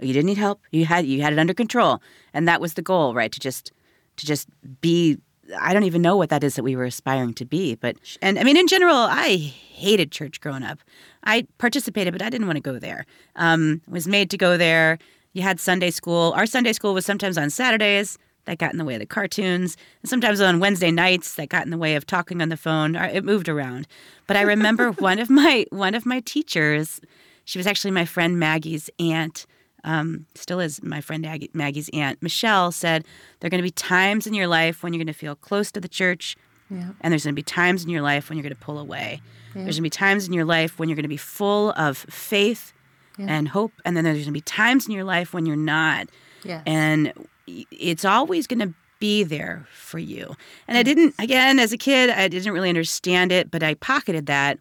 you 0.00 0.12
didn't 0.12 0.26
need 0.26 0.38
help. 0.38 0.60
You 0.70 0.86
had 0.86 1.06
you 1.06 1.22
had 1.22 1.32
it 1.32 1.38
under 1.38 1.54
control, 1.54 2.00
and 2.32 2.48
that 2.48 2.60
was 2.60 2.74
the 2.74 2.82
goal, 2.82 3.14
right? 3.14 3.30
To 3.32 3.40
just 3.40 3.72
to 4.16 4.26
just 4.26 4.48
be. 4.80 5.18
I 5.60 5.74
don't 5.74 5.84
even 5.84 6.00
know 6.00 6.16
what 6.16 6.30
that 6.30 6.42
is 6.42 6.54
that 6.54 6.62
we 6.62 6.74
were 6.74 6.84
aspiring 6.84 7.34
to 7.34 7.44
be, 7.44 7.74
but 7.74 7.96
and 8.22 8.38
I 8.38 8.44
mean, 8.44 8.56
in 8.56 8.66
general, 8.66 8.96
I 8.96 9.36
hated 9.36 10.10
church 10.10 10.40
growing 10.40 10.62
up. 10.62 10.78
I 11.24 11.46
participated, 11.58 12.12
but 12.14 12.22
I 12.22 12.30
didn't 12.30 12.46
want 12.46 12.56
to 12.56 12.62
go 12.62 12.78
there. 12.78 13.04
Um, 13.36 13.82
was 13.86 14.06
made 14.08 14.30
to 14.30 14.38
go 14.38 14.56
there. 14.56 14.98
You 15.34 15.42
had 15.42 15.60
Sunday 15.60 15.90
school. 15.90 16.32
Our 16.34 16.46
Sunday 16.46 16.72
school 16.72 16.94
was 16.94 17.04
sometimes 17.04 17.36
on 17.36 17.50
Saturdays. 17.50 18.18
That 18.46 18.58
got 18.58 18.72
in 18.72 18.78
the 18.78 18.84
way 18.84 18.94
of 18.94 19.00
the 19.00 19.06
cartoons. 19.06 19.76
And 20.02 20.10
sometimes 20.10 20.40
on 20.40 20.60
Wednesday 20.60 20.90
nights, 20.90 21.34
that 21.36 21.48
got 21.48 21.64
in 21.64 21.70
the 21.70 21.78
way 21.78 21.94
of 21.94 22.06
talking 22.06 22.42
on 22.42 22.50
the 22.50 22.56
phone. 22.56 22.94
It 22.94 23.24
moved 23.24 23.48
around. 23.48 23.86
But 24.26 24.36
I 24.36 24.42
remember 24.42 24.90
one 24.98 25.18
of 25.18 25.30
my 25.30 25.66
one 25.70 25.94
of 25.94 26.04
my 26.04 26.20
teachers. 26.20 27.00
She 27.46 27.58
was 27.58 27.66
actually 27.66 27.90
my 27.90 28.04
friend 28.04 28.38
Maggie's 28.38 28.90
aunt 28.98 29.46
um, 29.84 30.26
still 30.34 30.60
is 30.60 30.82
my 30.82 31.00
friend 31.00 31.48
Maggie's 31.52 31.90
aunt, 31.92 32.22
Michelle, 32.22 32.72
said 32.72 33.04
there 33.38 33.48
are 33.48 33.50
going 33.50 33.60
to 33.60 33.66
be 33.66 33.70
times 33.70 34.26
in 34.26 34.34
your 34.34 34.46
life 34.46 34.82
when 34.82 34.92
you're 34.92 34.98
going 34.98 35.12
to 35.12 35.18
feel 35.18 35.36
close 35.36 35.70
to 35.72 35.80
the 35.80 35.88
church, 35.88 36.36
yeah. 36.70 36.88
and 37.02 37.12
there's 37.12 37.24
going 37.24 37.34
to 37.34 37.38
be 37.38 37.42
times 37.42 37.84
in 37.84 37.90
your 37.90 38.00
life 38.00 38.28
when 38.28 38.38
you're 38.38 38.42
going 38.42 38.54
to 38.54 38.60
pull 38.60 38.78
away. 38.78 39.20
Yeah. 39.54 39.62
There's 39.62 39.76
going 39.76 39.82
to 39.82 39.82
be 39.82 39.90
times 39.90 40.26
in 40.26 40.32
your 40.32 40.46
life 40.46 40.78
when 40.78 40.88
you're 40.88 40.96
going 40.96 41.04
to 41.04 41.08
be 41.08 41.18
full 41.18 41.72
of 41.72 41.98
faith 41.98 42.72
yeah. 43.18 43.26
and 43.28 43.48
hope, 43.48 43.72
and 43.84 43.96
then 43.96 44.04
there's 44.04 44.16
going 44.16 44.26
to 44.26 44.32
be 44.32 44.40
times 44.40 44.86
in 44.86 44.92
your 44.92 45.04
life 45.04 45.34
when 45.34 45.44
you're 45.44 45.54
not. 45.54 46.08
Yes. 46.44 46.62
And 46.66 47.12
it's 47.46 48.04
always 48.04 48.46
going 48.46 48.60
to 48.60 48.74
be 48.98 49.22
there 49.22 49.66
for 49.72 49.98
you. 49.98 50.34
And 50.66 50.78
I 50.78 50.82
didn't, 50.82 51.14
again, 51.18 51.58
as 51.58 51.72
a 51.72 51.76
kid, 51.76 52.10
I 52.10 52.28
didn't 52.28 52.52
really 52.52 52.68
understand 52.68 53.32
it, 53.32 53.50
but 53.50 53.62
I 53.62 53.74
pocketed 53.74 54.26
that. 54.26 54.58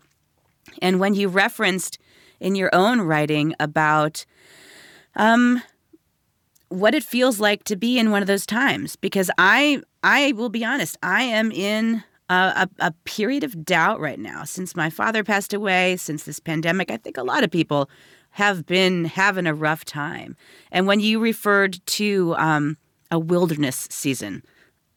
And 0.81 0.99
when 0.99 1.13
you 1.13 1.27
referenced 1.27 1.97
in 2.39 2.55
your 2.55 2.69
own 2.73 3.01
writing 3.01 3.55
about 3.59 4.25
um, 5.15 5.61
what 6.69 6.95
it 6.95 7.03
feels 7.03 7.39
like 7.39 7.63
to 7.65 7.75
be 7.75 7.99
in 7.99 8.11
one 8.11 8.21
of 8.21 8.27
those 8.27 8.45
times 8.45 8.95
because 8.95 9.29
I 9.37 9.81
I 10.03 10.33
will 10.33 10.49
be 10.49 10.65
honest, 10.65 10.97
I 11.01 11.23
am 11.23 11.51
in 11.51 12.03
a, 12.29 12.67
a, 12.79 12.87
a, 12.87 12.91
period 13.05 13.43
of 13.43 13.63
doubt 13.63 13.99
right 13.99 14.19
now 14.19 14.43
since 14.43 14.75
my 14.75 14.89
father 14.89 15.23
passed 15.23 15.53
away, 15.53 15.97
since 15.97 16.23
this 16.23 16.39
pandemic. 16.39 16.91
I 16.91 16.97
think 16.97 17.17
a 17.17 17.23
lot 17.23 17.43
of 17.43 17.51
people 17.51 17.89
have 18.33 18.65
been 18.65 19.05
having 19.05 19.45
a 19.45 19.53
rough 19.53 19.85
time. 19.85 20.35
And 20.71 20.87
when 20.87 20.99
you 20.99 21.19
referred 21.19 21.79
to 21.85 22.35
um, 22.37 22.77
a 23.11 23.19
wilderness 23.19 23.87
season, 23.91 24.43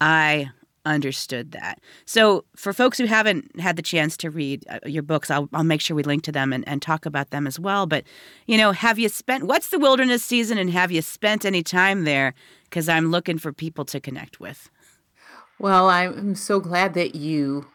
I 0.01 0.51
understood 0.87 1.53
that. 1.53 1.81
So, 2.07 2.45
for 2.57 2.73
folks 2.73 2.97
who 2.97 3.05
haven't 3.05 3.61
had 3.61 3.77
the 3.77 3.83
chance 3.83 4.17
to 4.19 4.31
read 4.31 4.65
uh, 4.71 4.79
your 4.87 5.03
books, 5.03 5.31
I'll, 5.31 5.51
I'll 5.53 5.65
make 5.65 5.83
sure 5.83 5.95
we 5.95 6.03
link 6.03 6.23
to 6.25 6.33
them 6.33 6.53
and, 6.53 6.67
and 6.67 6.81
talk 6.81 7.05
about 7.05 7.31
them 7.31 7.47
as 7.47 7.61
well. 7.61 7.87
But, 7.87 8.05
you 8.47 8.57
know, 8.57 8.73
have 8.73 8.99
you 8.99 9.09
spent 9.11 9.45
what's 9.45 9.69
the 9.69 9.79
wilderness 9.79 10.25
season 10.25 10.57
and 10.57 10.71
have 10.71 10.91
you 10.91 11.03
spent 11.03 11.45
any 11.45 11.63
time 11.63 12.05
there? 12.05 12.33
Because 12.65 12.89
I'm 12.89 13.11
looking 13.11 13.37
for 13.37 13.53
people 13.53 13.85
to 13.87 14.01
connect 14.01 14.41
with. 14.41 14.71
Well, 15.59 15.91
I'm 15.91 16.35
so 16.35 16.61
glad 16.61 16.95
that 16.95 17.15
you, 17.15 17.67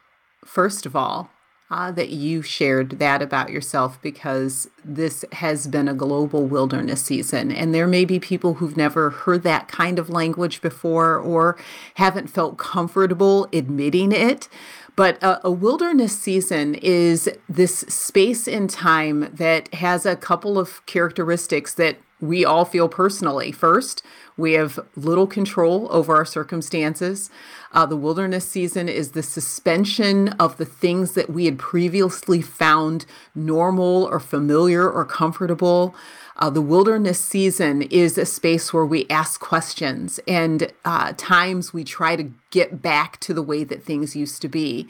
first 0.46 0.86
of 0.86 0.96
all, 0.96 1.30
uh, 1.72 1.90
that 1.90 2.10
you 2.10 2.42
shared 2.42 3.00
that 3.00 3.22
about 3.22 3.50
yourself 3.50 4.00
because 4.02 4.70
this 4.84 5.24
has 5.32 5.68
been 5.68 5.88
a 5.88 5.94
global 5.94 6.46
wilderness 6.46 7.02
season. 7.02 7.50
And 7.50 7.74
there 7.74 7.88
may 7.88 8.04
be 8.04 8.20
people 8.20 8.56
who've 8.56 8.76
never 8.76 9.10
heard 9.10 9.44
that 9.44 9.70
kind 9.70 9.98
of 9.98 10.10
language 10.10 10.62
before 10.62 11.16
or 11.18 11.58
haven't 11.96 12.28
felt 12.28 12.58
comfortable 12.58 13.48
admitting 13.54 14.12
it. 14.12 14.50
But 14.98 15.24
a, 15.24 15.48
a, 15.48 15.52
wilderness 15.52 16.20
season 16.20 16.76
is 16.76 17.30
this 17.48 17.80
space 17.80 18.46
in 18.46 18.68
time 18.68 19.34
that 19.34 19.74
has 19.76 20.06
a 20.06 20.18
couple 20.18 20.60
of 20.60 20.86
characteristics 20.86 21.74
that 21.76 21.96
we 22.22 22.46
all 22.46 22.66
feel 22.66 22.88
personally. 22.88 23.52
First, 23.52 24.04
we 24.38 24.54
have 24.54 24.80
little 24.96 25.28
control 25.28 25.88
over 25.92 26.16
our 26.16 26.26
circumstances. 26.26 27.30
Uh, 27.74 27.86
the 27.86 27.98
wilderness 27.98 28.48
season 28.48 28.88
is 28.88 29.12
the 29.12 29.24
suspension 29.24 30.30
of 30.30 30.58
the 30.58 30.66
things 30.66 31.14
that 31.14 31.30
we 31.30 31.46
had 31.46 31.60
previously 31.60 32.42
found 32.42 33.06
normal 33.36 34.06
or 34.06 34.20
familiar 34.20 34.90
or 34.90 35.06
comfortable. 35.06 35.96
Uh, 36.38 36.50
the 36.50 36.62
wilderness 36.62 37.20
season 37.20 37.84
is 37.84 38.18
a 38.18 38.26
space 38.26 38.74
where 38.74 38.86
we 38.86 39.06
ask 39.10 39.40
questions 39.40 40.20
and 40.28 40.72
uh, 40.86 41.14
times 41.18 41.74
we 41.74 41.84
try 41.84 42.16
to 42.16 42.32
get 42.50 42.82
back 42.82 43.20
to 43.20 43.34
the 43.34 43.44
way 43.44 43.64
that 43.64 43.84
things 43.84 44.16
used 44.16 44.42
to 44.42 44.48
be. 44.48 44.88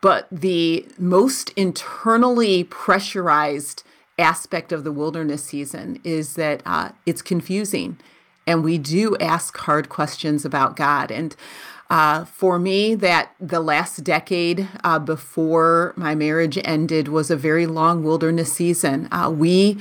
But 0.00 0.26
the 0.32 0.86
most 0.98 1.50
internally 1.50 2.64
pressurized 2.64 3.84
aspect 4.20 4.72
of 4.72 4.84
the 4.84 4.92
wilderness 4.92 5.44
season 5.44 6.00
is 6.04 6.34
that 6.34 6.62
uh, 6.66 6.90
it's 7.06 7.22
confusing 7.22 7.98
and 8.46 8.64
we 8.64 8.78
do 8.78 9.16
ask 9.18 9.56
hard 9.58 9.88
questions 9.88 10.44
about 10.44 10.76
God. 10.76 11.10
And 11.10 11.36
uh, 11.88 12.24
for 12.24 12.58
me, 12.58 12.94
that 12.96 13.34
the 13.40 13.60
last 13.60 14.04
decade 14.04 14.68
uh, 14.84 14.98
before 14.98 15.92
my 15.96 16.14
marriage 16.14 16.58
ended 16.64 17.08
was 17.08 17.30
a 17.30 17.36
very 17.36 17.66
long 17.66 18.02
wilderness 18.02 18.52
season. 18.52 19.08
Uh, 19.10 19.30
we 19.30 19.78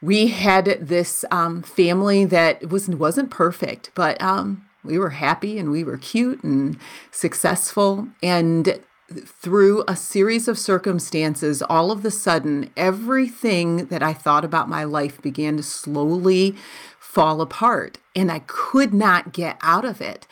we 0.00 0.28
had 0.28 0.64
this 0.80 1.24
um, 1.30 1.62
family 1.62 2.24
that 2.24 2.68
was 2.68 2.88
wasn't 2.88 3.30
perfect, 3.30 3.90
but 3.94 4.20
um, 4.20 4.66
we 4.82 4.98
were 4.98 5.10
happy 5.10 5.58
and 5.58 5.70
we 5.70 5.84
were 5.84 5.98
cute 5.98 6.42
and 6.42 6.78
successful. 7.10 8.08
And 8.22 8.80
through 9.12 9.84
a 9.86 9.96
series 9.96 10.48
of 10.48 10.58
circumstances, 10.58 11.62
all 11.62 11.90
of 11.90 12.02
the 12.02 12.10
sudden, 12.10 12.70
everything 12.76 13.86
that 13.86 14.02
I 14.02 14.12
thought 14.12 14.44
about 14.44 14.68
my 14.68 14.84
life 14.84 15.20
began 15.22 15.56
to 15.56 15.62
slowly 15.62 16.56
fall 16.98 17.40
apart, 17.40 17.98
and 18.16 18.32
I 18.32 18.40
could 18.46 18.94
not 18.94 19.32
get 19.32 19.58
out 19.62 19.84
of 19.84 20.00
it. 20.00 20.26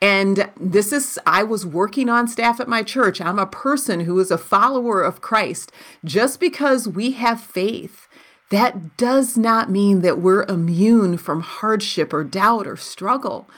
And 0.00 0.50
this 0.60 0.92
is, 0.92 1.18
I 1.26 1.42
was 1.42 1.66
working 1.66 2.08
on 2.08 2.28
staff 2.28 2.60
at 2.60 2.68
my 2.68 2.82
church. 2.82 3.20
I'm 3.20 3.38
a 3.38 3.46
person 3.46 4.00
who 4.00 4.18
is 4.20 4.30
a 4.30 4.38
follower 4.38 5.02
of 5.02 5.20
Christ. 5.20 5.72
Just 6.04 6.38
because 6.38 6.86
we 6.86 7.12
have 7.12 7.40
faith, 7.40 8.06
that 8.50 8.96
does 8.96 9.36
not 9.36 9.70
mean 9.70 10.00
that 10.02 10.20
we're 10.20 10.44
immune 10.44 11.18
from 11.18 11.40
hardship 11.40 12.12
or 12.12 12.24
doubt 12.24 12.66
or 12.66 12.76
struggle. 12.76 13.48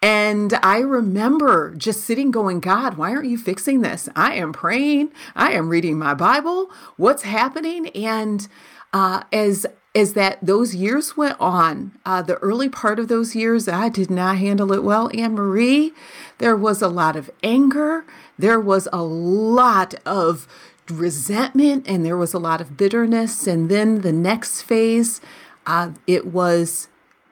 And 0.00 0.54
I 0.62 0.78
remember 0.78 1.74
just 1.74 2.04
sitting 2.04 2.30
going, 2.30 2.60
God, 2.60 2.96
why 2.96 3.10
aren't 3.10 3.28
you 3.28 3.38
fixing 3.38 3.80
this? 3.80 4.08
I 4.14 4.34
am 4.34 4.52
praying, 4.52 5.10
I 5.34 5.52
am 5.52 5.68
reading 5.68 5.98
my 5.98 6.14
Bible. 6.14 6.70
What's 6.96 7.22
happening? 7.22 7.88
And 7.88 8.46
uh, 8.92 9.24
as 9.32 9.66
as 9.94 10.12
that 10.12 10.38
those 10.40 10.74
years 10.74 11.16
went 11.16 11.36
on, 11.40 11.92
uh, 12.06 12.22
the 12.22 12.36
early 12.36 12.68
part 12.68 13.00
of 13.00 13.08
those 13.08 13.34
years, 13.34 13.66
I 13.66 13.88
did 13.88 14.10
not 14.10 14.38
handle 14.38 14.72
it 14.72 14.84
well. 14.84 15.10
Anne 15.12 15.34
Marie, 15.34 15.92
there 16.38 16.54
was 16.54 16.80
a 16.80 16.88
lot 16.88 17.16
of 17.16 17.30
anger. 17.42 18.04
There 18.38 18.60
was 18.60 18.86
a 18.92 19.02
lot 19.02 19.94
of 20.06 20.46
resentment 20.88 21.88
and 21.88 22.04
there 22.04 22.16
was 22.16 22.32
a 22.32 22.38
lot 22.38 22.60
of 22.60 22.76
bitterness. 22.76 23.46
And 23.46 23.68
then 23.68 24.02
the 24.02 24.12
next 24.12 24.62
phase, 24.62 25.20
uh, 25.66 25.92
it 26.06 26.26
was 26.26 26.88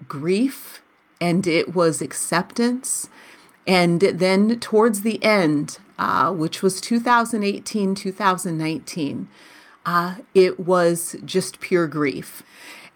grief 0.09 0.83
and 1.21 1.47
it 1.47 1.75
was 1.75 2.03
acceptance. 2.03 3.09
And 3.67 4.01
then 4.01 4.61
towards 4.61 5.03
the 5.03 5.23
end, 5.25 5.79
uh, 5.99 6.33
which 6.33 6.63
was 6.63 6.81
2018, 6.81 7.95
2019, 7.95 9.29
uh, 9.85 10.17
it 10.35 10.61
was 10.61 11.17
just 11.25 11.61
pure 11.61 11.87
grief. 11.87 12.43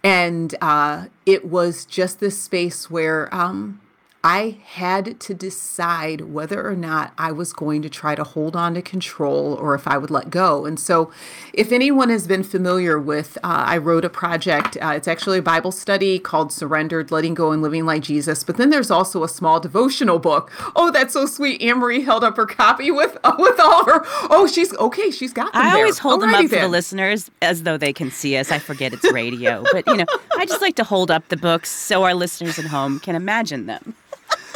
And 0.03 0.55
uh, 0.61 1.07
it 1.27 1.47
was 1.47 1.85
just 1.85 2.21
this 2.21 2.41
space 2.41 2.91
where 2.91 3.33
um, 3.35 3.81
I 4.23 4.59
had 4.65 5.19
to 5.21 5.35
decide 5.35 6.21
whether 6.21 6.67
or 6.67 6.77
not 6.77 7.15
I 7.17 7.33
was 7.33 7.55
going 7.55 7.81
to 7.81 7.89
try 7.89 8.15
to 8.15 8.23
hold 8.23 8.55
on 8.55 8.75
to 8.75 8.83
control 8.83 9.55
or 9.55 9.75
if 9.75 9.89
I 9.89 9.97
would 9.97 10.11
let 10.11 10.29
go. 10.29 10.67
And 10.67 10.79
so, 10.79 11.11
if 11.55 11.73
anyone 11.73 12.11
has 12.11 12.27
been 12.27 12.43
familiar 12.43 12.99
with, 12.99 13.39
uh, 13.39 13.65
I 13.67 13.79
wrote 13.79 14.05
a 14.05 14.11
project. 14.11 14.77
Uh, 14.77 14.93
it's 14.95 15.09
actually 15.09 15.39
a 15.39 15.43
Bible 15.43 15.73
study 15.73 16.19
called 16.19 16.53
Surrendered, 16.53 17.11
Letting 17.11 17.33
Go 17.33 17.51
and 17.51 17.63
Living 17.63 17.87
Like 17.87 18.03
Jesus. 18.03 18.45
But 18.45 18.59
then 18.59 18.69
there's 18.69 18.91
also 18.91 19.25
a 19.25 19.29
small 19.29 19.59
devotional 19.59 20.19
book. 20.19 20.53
Oh, 20.77 20.91
that's 20.91 21.15
so 21.15 21.25
sweet. 21.25 21.63
Anne 21.63 21.81
held 22.03 22.23
up 22.23 22.37
her 22.37 22.47
copy 22.47 22.91
with 22.91 23.17
uh, 23.25 23.37
with 23.39 23.59
all 23.59 23.87
her. 23.87 24.03
Oh, 24.29 24.47
she's 24.47 24.77
okay. 24.77 25.11
She's 25.11 25.33
got 25.33 25.51
them. 25.55 25.63
I 25.63 25.71
there. 25.71 25.77
always 25.79 25.99
hold 25.99 26.21
Alrighty 26.21 26.33
them 26.33 26.45
up 26.45 26.51
for 26.51 26.57
the 26.57 26.69
listeners 26.69 27.31
as 27.41 27.63
though 27.63 27.79
they 27.79 27.95
can 27.95 28.11
see 28.11 28.37
us. 28.37 28.51
I 28.51 28.59
forget 28.59 28.93
it's 28.93 29.11
radio, 29.13 29.65
but 29.73 29.87
you 29.87 29.97
know, 29.97 30.07
I 30.37 30.45
just 30.45 30.61
like 30.61 30.77
to 30.77 30.85
hold 30.85 31.11
up 31.11 31.27
the 31.29 31.39
books 31.39 31.71
so 31.71 32.03
our 32.03 32.13
listeners 32.13 32.59
at 32.59 32.67
home 32.67 33.01
can 33.01 33.17
imagine 33.17 33.65
them. 33.65 33.95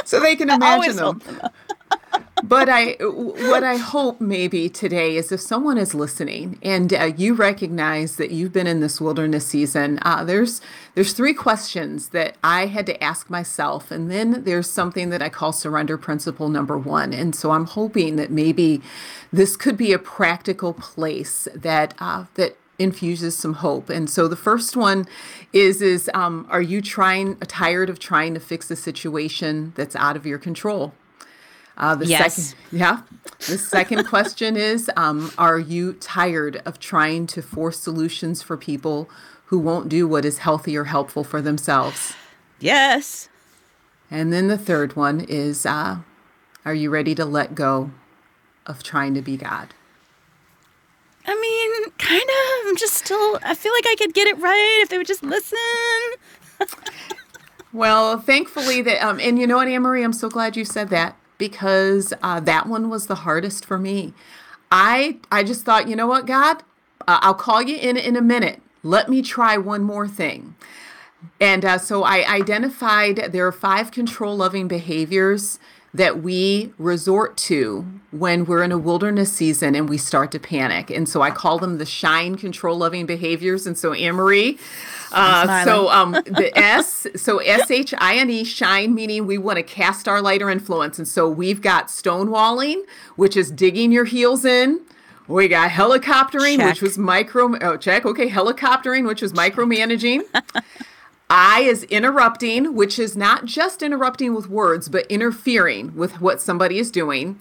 So 0.05 0.21
they 0.21 0.37
can 0.37 0.51
imagine 0.51 0.97
them. 0.97 1.19
them 1.19 1.51
but 2.45 2.69
I, 2.69 2.97
what 3.01 3.65
I 3.65 3.77
hope 3.77 4.21
maybe 4.21 4.69
today 4.69 5.17
is 5.17 5.33
if 5.33 5.41
someone 5.41 5.79
is 5.79 5.95
listening 5.95 6.59
and 6.63 6.93
uh, 6.93 7.05
you 7.17 7.35
recognize 7.35 8.17
that 8.17 8.31
you've 8.31 8.53
been 8.53 8.67
in 8.67 8.81
this 8.81 9.01
wilderness 9.01 9.47
season, 9.47 9.99
uh, 10.03 10.25
there's 10.25 10.61
there's 10.95 11.13
three 11.13 11.35
questions 11.35 12.11
that 12.11 12.37
I 12.45 12.67
had 12.67 12.87
to 12.87 13.03
ask 13.03 13.31
myself, 13.31 13.91
and 13.91 14.11
then 14.11 14.45
there's 14.45 14.71
something 14.71 15.11
that 15.11 15.23
I 15.23 15.29
call 15.29 15.53
surrender 15.53 15.97
principle 15.97 16.49
number 16.49 16.79
one. 16.79 17.13
And 17.13 17.35
so 17.35 17.51
I'm 17.53 17.67
hoping 17.67 18.17
that 18.17 18.31
maybe 18.31 18.83
this 19.33 19.57
could 19.57 19.77
be 19.77 19.93
a 19.93 19.99
practical 19.99 20.75
place 20.75 21.49
that 21.55 21.95
uh, 21.99 22.27
that 22.35 22.57
infuses 22.79 23.37
some 23.37 23.55
hope. 23.55 23.89
And 23.91 24.09
so 24.11 24.27
the 24.29 24.37
first 24.37 24.77
one 24.77 25.07
is 25.53 25.81
is 25.83 26.11
um, 26.15 26.47
are 26.51 26.63
you 26.63 26.81
trying 26.83 27.37
tired 27.41 27.89
of 27.89 27.99
trying 27.99 28.35
to 28.35 28.41
fix 28.41 28.71
a 28.71 28.77
situation 28.77 29.73
that's 29.77 29.95
out 29.97 30.17
of 30.17 30.27
your 30.27 30.39
control? 30.39 30.93
Uh, 31.77 31.95
the 31.97 32.07
Yes. 32.07 32.35
second, 32.35 32.59
yeah. 32.71 33.01
The 33.49 33.59
second 33.59 34.05
question 34.09 34.57
is, 34.57 34.91
um, 34.97 35.33
are 35.37 35.59
you 35.59 35.95
tired 35.95 36.63
of 36.65 36.79
trying 36.79 37.27
to 37.29 37.43
force 37.43 37.79
solutions 37.81 38.43
for 38.43 38.57
people 38.57 39.09
who 39.47 39.59
won't 39.59 39.89
do 39.89 40.07
what 40.07 40.25
is 40.25 40.39
healthy 40.39 40.77
or 40.77 40.85
helpful 40.85 41.25
for 41.25 41.43
themselves? 41.43 42.15
Yes. 42.61 43.29
And 44.11 44.33
then 44.33 44.47
the 44.49 44.59
third 44.59 44.95
one 44.95 45.21
is, 45.21 45.67
uh, 45.67 45.99
are 46.65 46.75
you 46.75 46.91
ready 46.91 47.15
to 47.17 47.25
let 47.25 47.55
go 47.57 47.91
of 48.67 48.83
trying 48.85 49.15
to 49.15 49.23
be 49.23 49.37
God? 49.37 49.75
I 51.27 51.35
mean, 51.35 51.91
kind 51.99 52.23
of. 52.23 52.69
I'm 52.69 52.77
just 52.77 52.95
still, 52.95 53.39
I 53.43 53.55
feel 53.55 53.73
like 53.73 53.87
I 53.87 53.97
could 53.97 54.15
get 54.15 54.27
it 54.27 54.39
right 54.39 54.81
if 54.83 54.89
they 54.89 54.99
would 54.99 55.07
just 55.07 55.23
listen. 55.23 55.59
Well, 57.75 58.21
thankfully 58.21 58.83
that, 58.83 59.05
um, 59.05 59.19
and 59.19 59.37
you 59.37 59.49
know 59.49 59.57
what, 59.57 59.67
Anne 59.67 59.83
Marie, 59.83 60.05
I'm 60.05 60.13
so 60.13 60.29
glad 60.29 60.57
you 60.57 60.65
said 60.65 60.91
that 60.91 61.17
because 61.39 62.15
uh, 62.23 62.39
that 62.39 62.69
one 62.69 62.89
was 62.89 63.09
the 63.09 63.17
hardest 63.17 63.67
for 63.67 63.81
me. 63.81 64.15
I 64.71 65.19
I 65.33 65.43
just 65.43 65.65
thought, 65.65 65.89
you 65.89 65.97
know 65.97 66.07
what, 66.07 66.25
God, 66.25 66.63
uh, 67.09 67.19
I'll 67.21 67.35
call 67.35 67.63
you 67.63 67.77
in 67.77 67.97
in 67.97 68.15
a 68.15 68.23
minute. 68.23 68.63
Let 68.85 69.09
me 69.09 69.23
try 69.23 69.57
one 69.57 69.83
more 69.83 70.07
thing. 70.07 70.55
And 71.41 71.65
uh, 71.65 71.79
so 71.79 72.05
I 72.05 72.25
identified 72.33 73.33
there 73.33 73.47
are 73.47 73.53
five 73.53 73.91
control 73.91 74.37
loving 74.37 74.69
behaviors 74.69 75.59
that 75.95 76.23
we 76.23 76.73
resort 76.77 77.37
to 77.37 77.87
when 78.11 78.45
we're 78.45 78.65
in 78.65 78.73
a 78.73 78.79
wilderness 78.79 79.33
season 79.33 79.77
and 79.77 79.89
we 79.89 79.97
start 79.97 80.33
to 80.33 80.41
panic. 80.41 80.91
And 80.91 81.09
so 81.09 81.23
I 81.23 81.31
call 81.31 81.59
them 81.59 81.79
the 81.79 81.87
shine 81.87 82.35
control 82.35 82.77
loving 82.77 83.07
behaviors. 83.07 83.65
And 83.65 83.79
so 83.79 83.95
Marie, 84.13 84.59
uh, 85.13 85.65
so 85.65 85.89
um, 85.91 86.13
the 86.13 86.51
S, 86.57 87.07
so 87.15 87.39
S 87.39 87.71
H 87.71 87.95
I 87.99 88.17
N 88.17 88.29
E, 88.29 88.43
shine, 88.43 88.93
meaning 88.93 89.27
we 89.27 89.39
want 89.39 89.59
to 89.59 89.63
cast 89.63 90.09
our 90.09 90.21
light 90.21 90.43
or 90.43 90.51
influence. 90.51 90.99
And 90.99 91.07
so 91.07 91.29
we've 91.29 91.63
got 91.63 91.87
stonewalling, 91.87 92.83
which 93.15 93.37
is 93.37 93.53
digging 93.53 93.93
your 93.93 94.05
heels 94.05 94.45
in. 94.45 94.81
We 95.27 95.49
got 95.49 95.71
helicoptering, 95.71 96.57
Check. 96.57 96.71
which 96.71 96.83
was 96.83 96.99
micro. 96.99 97.57
Oh, 97.61 97.77
check. 97.77 98.05
Okay, 98.05 98.29
helicoptering, 98.29 99.07
which 99.07 99.23
was 99.23 99.33
micromanaging. 99.33 100.23
I 101.31 101.61
is 101.61 101.85
interrupting, 101.85 102.75
which 102.75 102.99
is 102.99 103.17
not 103.17 103.45
just 103.45 103.83
interrupting 103.83 104.35
with 104.35 104.49
words, 104.49 104.89
but 104.89 105.07
interfering 105.07 105.95
with 105.97 106.21
what 106.21 106.41
somebody 106.41 106.79
is 106.79 106.91
doing. 106.91 107.41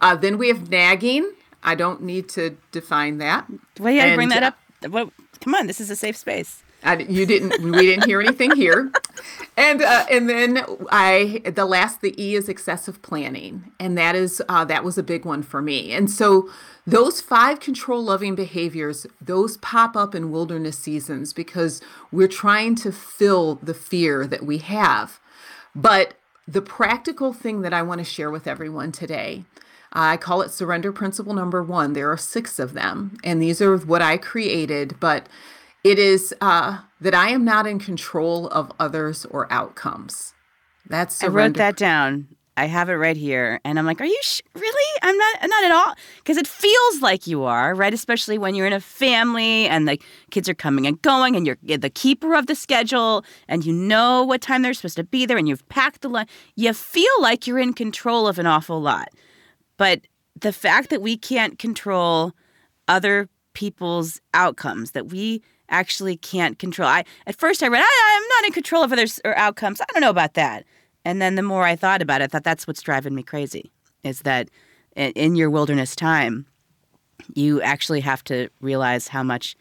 Uh, 0.00 0.16
then 0.16 0.38
we 0.38 0.48
have 0.48 0.70
nagging. 0.70 1.32
I 1.62 1.74
don't 1.74 2.02
need 2.02 2.28
to 2.30 2.56
define 2.72 3.18
that. 3.18 3.46
Well, 3.78 3.92
yeah, 3.92 4.14
bring 4.14 4.28
that 4.30 4.42
up. 4.42 4.58
What, 4.88 5.10
come 5.40 5.54
on, 5.54 5.66
this 5.66 5.80
is 5.80 5.90
a 5.90 5.96
safe 5.96 6.16
space. 6.16 6.62
I, 6.82 6.96
you 6.98 7.26
didn't. 7.26 7.60
We 7.62 7.86
didn't 7.86 8.06
hear 8.06 8.20
anything 8.20 8.54
here, 8.54 8.92
and 9.56 9.82
uh, 9.82 10.06
and 10.10 10.28
then 10.28 10.64
I 10.90 11.42
the 11.44 11.64
last 11.64 12.00
the 12.00 12.14
E 12.22 12.36
is 12.36 12.48
excessive 12.48 13.02
planning, 13.02 13.72
and 13.80 13.98
that 13.98 14.14
is 14.14 14.40
uh, 14.48 14.64
that 14.66 14.84
was 14.84 14.96
a 14.96 15.02
big 15.02 15.24
one 15.24 15.42
for 15.42 15.60
me. 15.60 15.92
And 15.92 16.10
so 16.10 16.48
those 16.86 17.20
five 17.20 17.58
control 17.58 18.02
loving 18.02 18.34
behaviors 18.34 19.06
those 19.20 19.56
pop 19.56 19.96
up 19.96 20.14
in 20.14 20.30
wilderness 20.30 20.78
seasons 20.78 21.32
because 21.32 21.80
we're 22.12 22.28
trying 22.28 22.76
to 22.76 22.92
fill 22.92 23.56
the 23.56 23.74
fear 23.74 24.26
that 24.26 24.44
we 24.44 24.58
have. 24.58 25.18
But 25.74 26.14
the 26.46 26.62
practical 26.62 27.32
thing 27.32 27.62
that 27.62 27.74
I 27.74 27.82
want 27.82 27.98
to 27.98 28.04
share 28.04 28.30
with 28.30 28.46
everyone 28.46 28.92
today 28.92 29.44
I 29.92 30.16
call 30.16 30.42
it 30.42 30.50
surrender 30.50 30.92
principle 30.92 31.34
number 31.34 31.62
one. 31.62 31.94
There 31.94 32.10
are 32.12 32.16
six 32.16 32.58
of 32.58 32.74
them, 32.74 33.16
and 33.24 33.40
these 33.40 33.62
are 33.62 33.76
what 33.76 34.02
I 34.02 34.16
created. 34.16 35.00
But 35.00 35.26
It 35.84 35.98
is 35.98 36.34
uh, 36.40 36.78
that 37.00 37.14
I 37.14 37.30
am 37.30 37.44
not 37.44 37.66
in 37.66 37.78
control 37.78 38.48
of 38.48 38.72
others 38.78 39.24
or 39.26 39.50
outcomes. 39.52 40.34
That's 40.86 41.16
surrender. 41.16 41.38
I 41.38 41.42
wrote 41.44 41.56
that 41.56 41.76
down. 41.76 42.28
I 42.56 42.64
have 42.64 42.88
it 42.88 42.94
right 42.94 43.16
here, 43.16 43.60
and 43.64 43.78
I'm 43.78 43.86
like, 43.86 44.00
"Are 44.00 44.04
you 44.04 44.18
sh- 44.20 44.40
really? 44.56 45.00
I'm 45.02 45.16
not, 45.16 45.36
not 45.42 45.64
at 45.64 45.70
all." 45.70 45.94
Because 46.16 46.36
it 46.36 46.48
feels 46.48 47.00
like 47.00 47.28
you 47.28 47.44
are, 47.44 47.72
right? 47.72 47.94
Especially 47.94 48.36
when 48.36 48.56
you're 48.56 48.66
in 48.66 48.72
a 48.72 48.80
family 48.80 49.68
and 49.68 49.86
the 49.86 50.00
kids 50.32 50.48
are 50.48 50.54
coming 50.54 50.84
and 50.84 51.00
going, 51.00 51.36
and 51.36 51.46
you're 51.46 51.78
the 51.78 51.88
keeper 51.88 52.34
of 52.34 52.48
the 52.48 52.56
schedule, 52.56 53.24
and 53.46 53.64
you 53.64 53.72
know 53.72 54.24
what 54.24 54.40
time 54.40 54.62
they're 54.62 54.74
supposed 54.74 54.96
to 54.96 55.04
be 55.04 55.24
there, 55.24 55.38
and 55.38 55.46
you've 55.46 55.68
packed 55.68 56.00
the 56.00 56.08
lunch. 56.08 56.28
You 56.56 56.72
feel 56.72 57.12
like 57.20 57.46
you're 57.46 57.60
in 57.60 57.74
control 57.74 58.26
of 58.26 58.40
an 58.40 58.46
awful 58.46 58.80
lot, 58.80 59.10
but 59.76 60.00
the 60.40 60.52
fact 60.52 60.90
that 60.90 61.00
we 61.00 61.16
can't 61.16 61.60
control 61.60 62.32
other 62.88 63.28
people's 63.54 64.20
outcomes, 64.34 64.92
that 64.92 65.08
we 65.08 65.42
actually 65.70 66.16
can't 66.16 66.58
control. 66.58 66.88
I 66.88 67.04
at 67.26 67.36
first 67.36 67.62
I 67.62 67.68
read, 67.68 67.82
I, 67.82 68.16
I'm 68.16 68.28
not 68.28 68.46
in 68.46 68.52
control 68.52 68.82
of 68.82 68.92
others 68.92 69.20
or 69.24 69.36
outcomes. 69.36 69.80
I 69.80 69.84
don't 69.92 70.00
know 70.00 70.10
about 70.10 70.34
that. 70.34 70.64
And 71.04 71.22
then 71.22 71.34
the 71.36 71.42
more 71.42 71.64
I 71.64 71.76
thought 71.76 72.02
about 72.02 72.20
it, 72.20 72.24
I 72.24 72.26
thought 72.28 72.44
that's 72.44 72.66
what's 72.66 72.82
driving 72.82 73.14
me 73.14 73.22
crazy 73.22 73.70
is 74.04 74.20
that 74.20 74.48
in 74.96 75.36
your 75.36 75.50
wilderness 75.50 75.94
time, 75.96 76.46
you 77.34 77.60
actually 77.62 78.00
have 78.00 78.22
to 78.24 78.48
realize 78.60 79.08
how 79.08 79.22
much 79.22 79.56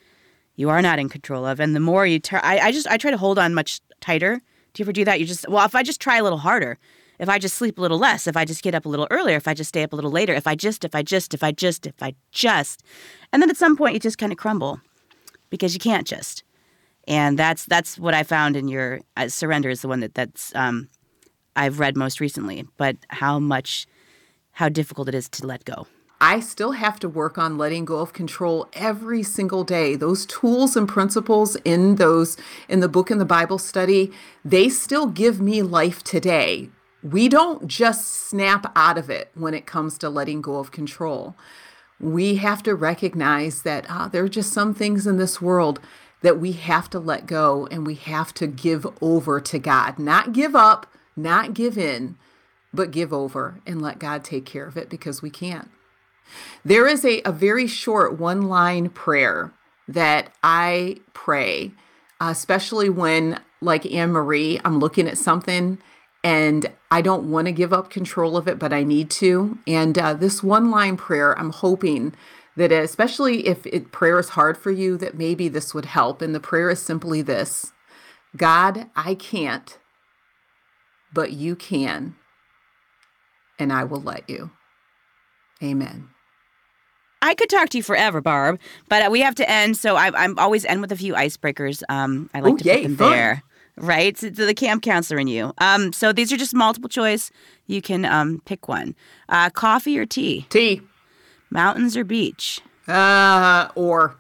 you 0.55 0.70
are 0.70 0.82
not 0.82 0.99
in 0.99 1.10
control 1.10 1.45
of. 1.45 1.60
And 1.60 1.76
the 1.76 1.80
more 1.80 2.05
you, 2.05 2.20
try, 2.20 2.39
I, 2.43 2.60
I 2.60 2.72
just, 2.72 2.88
I 2.88 2.97
try 2.97 3.12
to 3.12 3.18
hold 3.18 3.38
on 3.38 3.53
much 3.53 3.80
tighter. 4.01 4.41
Do 4.74 4.82
you 4.82 4.86
ever 4.86 4.91
do 4.93 5.05
that? 5.05 5.20
You 5.20 5.26
just, 5.26 5.47
well, 5.47 5.66
if 5.66 5.76
I 5.76 5.84
just 5.84 6.01
try 6.01 6.18
a 6.18 6.24
little 6.24 6.39
harder, 6.39 6.78
if 7.20 7.30
I 7.30 7.39
just 7.39 7.55
sleep 7.55 7.78
a 7.78 7.82
little 7.82 7.97
less, 7.97 8.28
if 8.28 8.38
I 8.38 8.45
just 8.45 8.64
get 8.64 8.76
up 8.76 8.86
a 8.86 8.89
little 8.89 9.08
earlier, 9.10 9.38
if 9.38 9.47
I 9.47 9.53
just 9.53 9.70
stay 9.70 9.84
up 9.84 9.93
a 9.93 9.95
little 9.95 10.12
later, 10.12 10.34
if 10.34 10.47
I 10.47 10.55
just, 10.55 10.84
if 10.84 10.93
I 10.95 11.01
just, 11.01 11.34
if 11.34 11.43
I 11.43 11.51
just, 11.51 11.88
if 11.88 12.01
I 12.01 12.14
just, 12.32 12.84
and 13.32 13.41
then 13.41 13.49
at 13.49 13.58
some 13.58 13.76
point 13.76 13.93
you 13.93 13.99
just 13.99 14.18
kind 14.18 14.32
of 14.32 14.38
crumble 14.38 14.82
because 15.50 15.74
you 15.74 15.80
can't 15.80 16.08
just. 16.08 16.43
And 17.08 17.39
that's 17.39 17.66
that's 17.66 17.98
what 17.98 18.14
I 18.14 18.24
found 18.24 18.56
in 18.58 18.68
your 18.68 19.00
uh, 19.16 19.30
surrender 19.30 19.70
is 19.70 19.82
the 19.82 19.88
one 19.88 20.02
that 20.02 20.14
that's 20.14 20.54
um, 20.56 20.89
I've 21.58 21.80
read 21.80 21.98
most 21.98 22.20
recently, 22.20 22.66
but 22.78 22.98
how 23.10 23.39
much, 23.39 23.88
how 24.52 24.70
difficult 24.70 25.10
it 25.10 25.16
is 25.16 25.28
to 25.30 25.48
let 25.48 25.66
go. 25.66 25.88
I 26.20 26.39
still 26.39 26.72
have 26.72 27.00
to 27.02 27.10
work 27.10 27.38
on 27.38 27.58
letting 27.58 27.86
go 27.86 28.00
of 28.00 28.14
control 28.14 28.68
every 28.74 29.22
single 29.22 29.64
day. 29.64 29.95
Those 29.95 30.26
tools 30.26 30.76
and 30.76 30.88
principles 30.88 31.56
in 31.58 31.95
those 31.95 32.38
in 32.68 32.80
the 32.80 32.89
book 32.89 33.12
in 33.12 33.18
the 33.18 33.26
Bible 33.26 33.60
study, 33.60 34.12
they 34.43 34.70
still 34.70 35.08
give 35.08 35.39
me 35.39 35.62
life 35.62 36.04
today. 36.04 36.70
We 37.04 37.30
don't 37.30 37.68
just 37.68 38.08
snap 38.08 38.72
out 38.76 38.98
of 38.98 39.10
it 39.10 39.30
when 39.36 39.54
it 39.54 39.68
comes 39.68 39.98
to 40.00 40.10
letting 40.10 40.41
go 40.41 40.58
of 40.58 40.72
control. 40.72 41.36
We 42.00 42.36
have 42.36 42.62
to 42.64 42.76
recognize 42.76 43.64
that 43.64 43.86
ah, 43.89 44.08
there 44.08 44.24
are 44.24 44.30
just 44.30 44.54
some 44.54 44.74
things 44.74 45.08
in 45.08 45.18
this 45.18 45.41
world 45.41 45.80
that 46.22 46.39
we 46.39 46.54
have 46.54 46.89
to 46.89 47.00
let 47.00 47.28
go 47.28 47.68
and 47.72 47.86
we 47.86 47.95
have 47.95 48.34
to 48.36 48.48
give 48.48 48.88
over 49.02 49.39
to 49.39 49.60
God. 49.60 50.00
Not 50.00 50.34
give 50.34 50.56
up, 50.56 50.88
not 51.16 51.54
give 51.54 51.78
in, 51.78 52.16
but 52.74 52.91
give 52.91 53.14
over 53.14 53.60
and 53.66 53.82
let 53.82 54.00
God 54.00 54.24
take 54.24 54.45
care 54.45 54.66
of 54.66 54.78
it 54.78 54.89
because 54.89 55.22
we 55.22 55.30
can't. 55.30 55.70
There 56.66 56.88
is 56.88 57.06
a, 57.06 57.22
a 57.24 57.32
very 57.32 57.68
short 57.68 58.20
one 58.20 58.43
line 58.43 58.89
prayer 58.89 59.52
that 59.88 60.34
I 60.43 60.98
pray, 61.14 61.72
especially 62.20 62.89
when, 62.89 63.39
like 63.62 63.86
Anne 63.91 64.12
Marie, 64.12 64.60
I'm 64.66 64.80
looking 64.80 65.08
at 65.08 65.18
something 65.18 65.78
and 66.24 66.72
I 66.91 67.01
don't 67.01 67.30
want 67.30 67.47
to 67.47 67.51
give 67.51 67.74
up 67.74 67.89
control 67.89 68.38
of 68.38 68.47
it, 68.47 68.59
but 68.59 68.74
I 68.74 68.84
need 68.84 69.09
to. 69.11 69.57
And 69.68 69.97
uh, 69.97 70.13
this 70.13 70.43
one 70.43 70.72
line 70.72 70.97
prayer, 70.97 71.38
I'm 71.38 71.51
hoping 71.51 72.13
that, 72.55 72.72
especially 72.72 73.47
if 73.47 73.65
it, 73.68 73.91
prayer 73.91 74.20
is 74.20 74.30
hard 74.30 74.57
for 74.57 74.72
you, 74.72 74.97
that 74.97 75.18
maybe 75.18 75.47
this 75.47 75.74
would 75.74 75.86
help. 75.86 76.22
And 76.22 76.34
the 76.34 76.39
prayer 76.39 76.70
is 76.70 76.82
simply 76.82 77.22
this 77.22 77.72
God, 78.36 78.88
I 78.95 79.15
can't, 79.15 79.78
but 81.13 81.34
you 81.34 81.55
can, 81.55 82.15
and 83.59 83.72
I 83.72 83.84
will 83.84 84.01
let 84.01 84.30
you. 84.30 84.51
Amen. 85.63 86.09
I 87.22 87.34
could 87.34 87.49
talk 87.49 87.70
to 87.70 87.78
you 87.78 87.84
forever, 87.84 88.22
Barb, 88.22 88.59
but 88.89 89.05
uh, 89.05 89.09
we 89.09 89.22
have 89.22 89.36
to 89.36 89.49
end. 89.49 89.76
So 89.78 89.95
I, 89.95 90.24
am 90.24 90.38
always 90.38 90.65
end 90.65 90.82
with 90.82 90.91
a 90.91 90.95
few 90.95 91.13
icebreakers. 91.13 91.84
Um, 91.89 92.30
I 92.34 92.41
like 92.41 92.53
Ooh, 92.53 92.57
to 92.59 92.63
yay, 92.63 92.76
put 92.76 92.84
them 92.84 92.97
fun. 92.97 93.11
there, 93.11 93.43
right? 93.78 94.16
To 94.18 94.30
the 94.32 94.54
camp 94.54 94.84
counselor 94.84 95.20
in 95.20 95.28
you. 95.28 95.54
Um, 95.60 95.94
so 95.94 96.12
these 96.12 96.32
are 96.32 96.38
just 96.38 96.54
multiple 96.54 96.90
choice. 96.90 97.32
You 97.68 97.82
can 97.82 98.06
um, 98.06 98.42
pick 98.46 98.68
one. 98.68 98.96
Uh, 99.30 99.50
coffee 99.50 99.98
or 99.98 100.06
tea? 100.06 100.46
Tea. 100.50 100.82
Mountains 101.50 101.96
or 101.96 102.04
beach? 102.04 102.62
Uh, 102.88 103.70
or. 103.76 104.16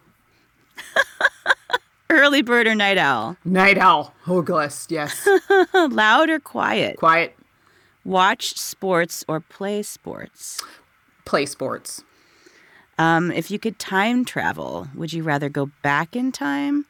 Early 2.09 2.41
bird 2.41 2.67
or 2.67 2.75
night 2.75 2.97
owl? 2.97 3.35
Night 3.43 3.77
owl. 3.77 4.13
Oh, 4.27 4.41
gosh, 4.41 4.85
yes. 4.89 5.27
Loud 5.73 6.29
or 6.29 6.39
quiet? 6.39 6.97
Quiet. 6.97 7.35
Watch 8.05 8.57
sports 8.57 9.25
or 9.27 9.41
play 9.41 9.83
sports? 9.83 10.63
Play 11.25 11.45
sports. 11.45 12.03
Um, 12.97 13.31
if 13.31 13.51
you 13.51 13.59
could 13.59 13.77
time 13.77 14.23
travel, 14.23 14.87
would 14.95 15.11
you 15.11 15.23
rather 15.23 15.49
go 15.49 15.69
back 15.83 16.15
in 16.15 16.31
time 16.31 16.85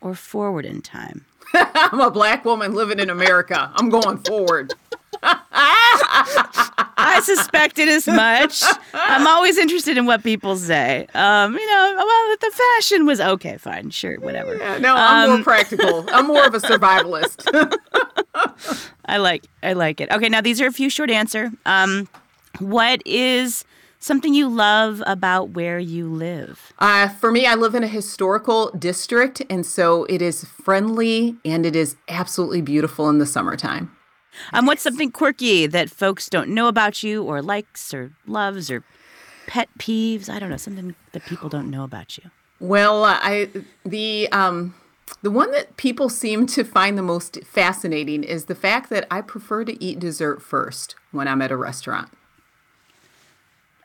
or 0.00 0.14
forward 0.14 0.64
in 0.64 0.80
time? 0.80 1.26
I'm 1.54 2.00
a 2.00 2.10
black 2.10 2.44
woman 2.44 2.74
living 2.74 2.98
in 2.98 3.10
America. 3.10 3.70
I'm 3.74 3.88
going 3.88 4.18
forward. 4.18 4.74
I 5.22 7.20
suspected 7.22 7.88
as 7.88 8.06
much. 8.06 8.62
I'm 8.92 9.26
always 9.26 9.58
interested 9.58 9.96
in 9.98 10.06
what 10.06 10.22
people 10.22 10.56
say. 10.56 11.06
Um, 11.14 11.54
you 11.54 11.66
know, 11.70 11.94
well, 11.96 12.36
the 12.40 12.50
fashion 12.50 13.06
was 13.06 13.20
okay, 13.20 13.56
fine, 13.58 13.90
sure, 13.90 14.18
whatever. 14.20 14.56
Yeah, 14.56 14.78
no, 14.78 14.94
I'm 14.96 15.30
um, 15.30 15.36
more 15.36 15.44
practical. 15.44 16.04
I'm 16.10 16.26
more 16.26 16.46
of 16.46 16.54
a 16.54 16.58
survivalist. 16.58 17.46
I 19.04 19.18
like, 19.18 19.44
I 19.62 19.74
like 19.74 20.00
it. 20.00 20.10
Okay, 20.10 20.28
now 20.28 20.40
these 20.40 20.60
are 20.60 20.66
a 20.66 20.72
few 20.72 20.90
short 20.90 21.10
answer. 21.10 21.50
Um, 21.66 22.08
what 22.58 23.02
is 23.06 23.64
something 24.02 24.34
you 24.34 24.48
love 24.48 25.02
about 25.06 25.50
where 25.50 25.78
you 25.78 26.08
live? 26.08 26.72
Uh, 26.78 27.08
for 27.08 27.30
me, 27.30 27.46
I 27.46 27.54
live 27.54 27.74
in 27.74 27.84
a 27.84 27.88
historical 27.88 28.70
district, 28.72 29.42
and 29.48 29.64
so 29.64 30.04
it 30.04 30.20
is 30.20 30.44
friendly 30.44 31.36
and 31.44 31.64
it 31.64 31.76
is 31.76 31.96
absolutely 32.08 32.62
beautiful 32.62 33.08
in 33.08 33.18
the 33.18 33.26
summertime. 33.26 33.94
Um, 34.52 34.66
what's 34.66 34.82
something 34.82 35.10
quirky 35.10 35.66
that 35.66 35.90
folks 35.90 36.28
don't 36.28 36.50
know 36.50 36.68
about 36.68 37.02
you, 37.02 37.22
or 37.22 37.42
likes, 37.42 37.92
or 37.92 38.12
loves, 38.26 38.70
or 38.70 38.82
pet 39.46 39.68
peeves? 39.78 40.28
I 40.28 40.38
don't 40.38 40.50
know 40.50 40.56
something 40.56 40.94
that 41.12 41.24
people 41.26 41.48
don't 41.48 41.70
know 41.70 41.84
about 41.84 42.16
you. 42.16 42.30
Well, 42.58 43.04
uh, 43.04 43.18
I 43.20 43.50
the 43.84 44.28
um, 44.32 44.74
the 45.20 45.30
one 45.30 45.50
that 45.52 45.76
people 45.76 46.08
seem 46.08 46.46
to 46.46 46.64
find 46.64 46.96
the 46.96 47.02
most 47.02 47.44
fascinating 47.44 48.24
is 48.24 48.46
the 48.46 48.54
fact 48.54 48.88
that 48.90 49.06
I 49.10 49.20
prefer 49.20 49.64
to 49.64 49.84
eat 49.84 49.98
dessert 49.98 50.40
first 50.40 50.94
when 51.10 51.28
I'm 51.28 51.42
at 51.42 51.52
a 51.52 51.56
restaurant. 51.56 52.08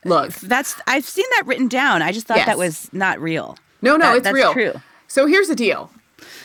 Look, 0.07 0.33
that's 0.35 0.75
I've 0.87 1.05
seen 1.05 1.25
that 1.31 1.43
written 1.45 1.67
down. 1.67 2.01
I 2.01 2.11
just 2.11 2.27
thought 2.27 2.37
yes. 2.37 2.47
that 2.47 2.57
was 2.57 2.91
not 2.93 3.19
real. 3.19 3.57
No, 3.81 3.95
no, 3.95 4.07
that, 4.07 4.17
it's 4.17 4.23
that's 4.23 4.35
real. 4.35 4.53
True. 4.53 4.73
So 5.07 5.25
here's 5.25 5.47
the 5.47 5.55
deal. 5.55 5.91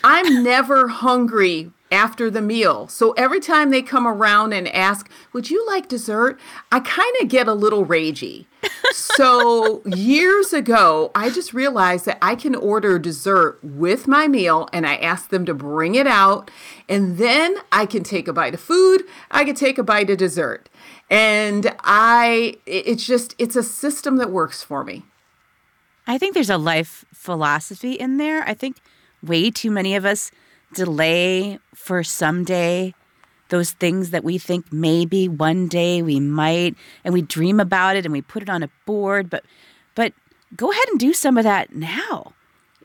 I'm 0.04 0.42
never 0.44 0.88
hungry 0.88 1.70
after 1.92 2.30
the 2.30 2.40
meal. 2.40 2.88
So 2.88 3.12
every 3.12 3.38
time 3.38 3.70
they 3.70 3.82
come 3.82 4.06
around 4.06 4.54
and 4.54 4.66
ask, 4.68 5.08
Would 5.32 5.50
you 5.50 5.64
like 5.66 5.88
dessert? 5.88 6.40
I 6.72 6.80
kind 6.80 7.14
of 7.20 7.28
get 7.28 7.46
a 7.46 7.52
little 7.52 7.84
ragey. 7.84 8.46
so 8.92 9.82
years 9.84 10.52
ago, 10.52 11.10
I 11.14 11.30
just 11.30 11.52
realized 11.52 12.06
that 12.06 12.18
I 12.22 12.34
can 12.34 12.54
order 12.54 12.98
dessert 12.98 13.58
with 13.62 14.08
my 14.08 14.26
meal 14.26 14.68
and 14.72 14.86
I 14.86 14.96
ask 14.96 15.28
them 15.28 15.44
to 15.46 15.54
bring 15.54 15.94
it 15.94 16.06
out. 16.06 16.50
And 16.88 17.18
then 17.18 17.56
I 17.70 17.86
can 17.86 18.02
take 18.02 18.26
a 18.26 18.32
bite 18.32 18.54
of 18.54 18.60
food, 18.60 19.02
I 19.30 19.44
can 19.44 19.54
take 19.54 19.78
a 19.78 19.82
bite 19.82 20.10
of 20.10 20.18
dessert. 20.18 20.68
And 21.12 21.74
I, 21.84 22.56
it's 22.64 23.06
just, 23.06 23.34
it's 23.36 23.54
a 23.54 23.62
system 23.62 24.16
that 24.16 24.30
works 24.30 24.62
for 24.62 24.82
me. 24.82 25.02
I 26.06 26.16
think 26.16 26.32
there's 26.32 26.48
a 26.48 26.56
life 26.56 27.04
philosophy 27.12 27.92
in 27.92 28.16
there. 28.16 28.42
I 28.44 28.54
think 28.54 28.78
way 29.22 29.50
too 29.50 29.70
many 29.70 29.94
of 29.94 30.06
us 30.06 30.30
delay 30.72 31.58
for 31.74 32.02
someday 32.02 32.94
those 33.50 33.72
things 33.72 34.08
that 34.10 34.24
we 34.24 34.38
think 34.38 34.72
maybe 34.72 35.28
one 35.28 35.68
day 35.68 36.00
we 36.00 36.18
might 36.18 36.74
and 37.04 37.12
we 37.12 37.20
dream 37.20 37.60
about 37.60 37.96
it 37.96 38.06
and 38.06 38.12
we 38.12 38.22
put 38.22 38.42
it 38.42 38.48
on 38.48 38.62
a 38.62 38.70
board 38.86 39.28
but 39.28 39.44
but 39.94 40.14
go 40.56 40.70
ahead 40.70 40.88
and 40.88 40.98
do 40.98 41.12
some 41.12 41.36
of 41.36 41.44
that 41.44 41.74
now 41.74 42.32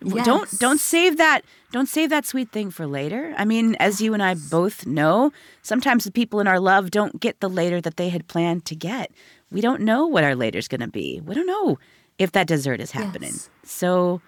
yes. 0.03 0.25
don't 0.25 0.59
don't 0.59 0.79
save 0.79 1.17
that 1.17 1.41
don't 1.71 1.87
save 1.87 2.09
that 2.09 2.25
sweet 2.25 2.51
thing 2.51 2.69
for 2.71 2.85
later 2.85 3.33
i 3.37 3.45
mean 3.45 3.75
as 3.75 4.01
you 4.01 4.13
and 4.13 4.23
i 4.23 4.33
both 4.33 4.85
know 4.85 5.31
sometimes 5.61 6.03
the 6.03 6.11
people 6.11 6.39
in 6.39 6.47
our 6.47 6.59
love 6.59 6.91
don't 6.91 7.19
get 7.19 7.39
the 7.39 7.49
later 7.49 7.81
that 7.81 7.97
they 7.97 8.09
had 8.09 8.27
planned 8.27 8.65
to 8.65 8.75
get 8.75 9.11
we 9.51 9.61
don't 9.61 9.81
know 9.81 10.05
what 10.05 10.23
our 10.23 10.35
later's 10.35 10.67
going 10.67 10.81
to 10.81 10.87
be 10.87 11.21
we 11.25 11.33
don't 11.33 11.47
know 11.47 11.77
if 12.17 12.31
that 12.31 12.47
dessert 12.47 12.79
is 12.79 12.91
happening 12.91 13.31
yes. 13.31 13.49
so 13.63 14.21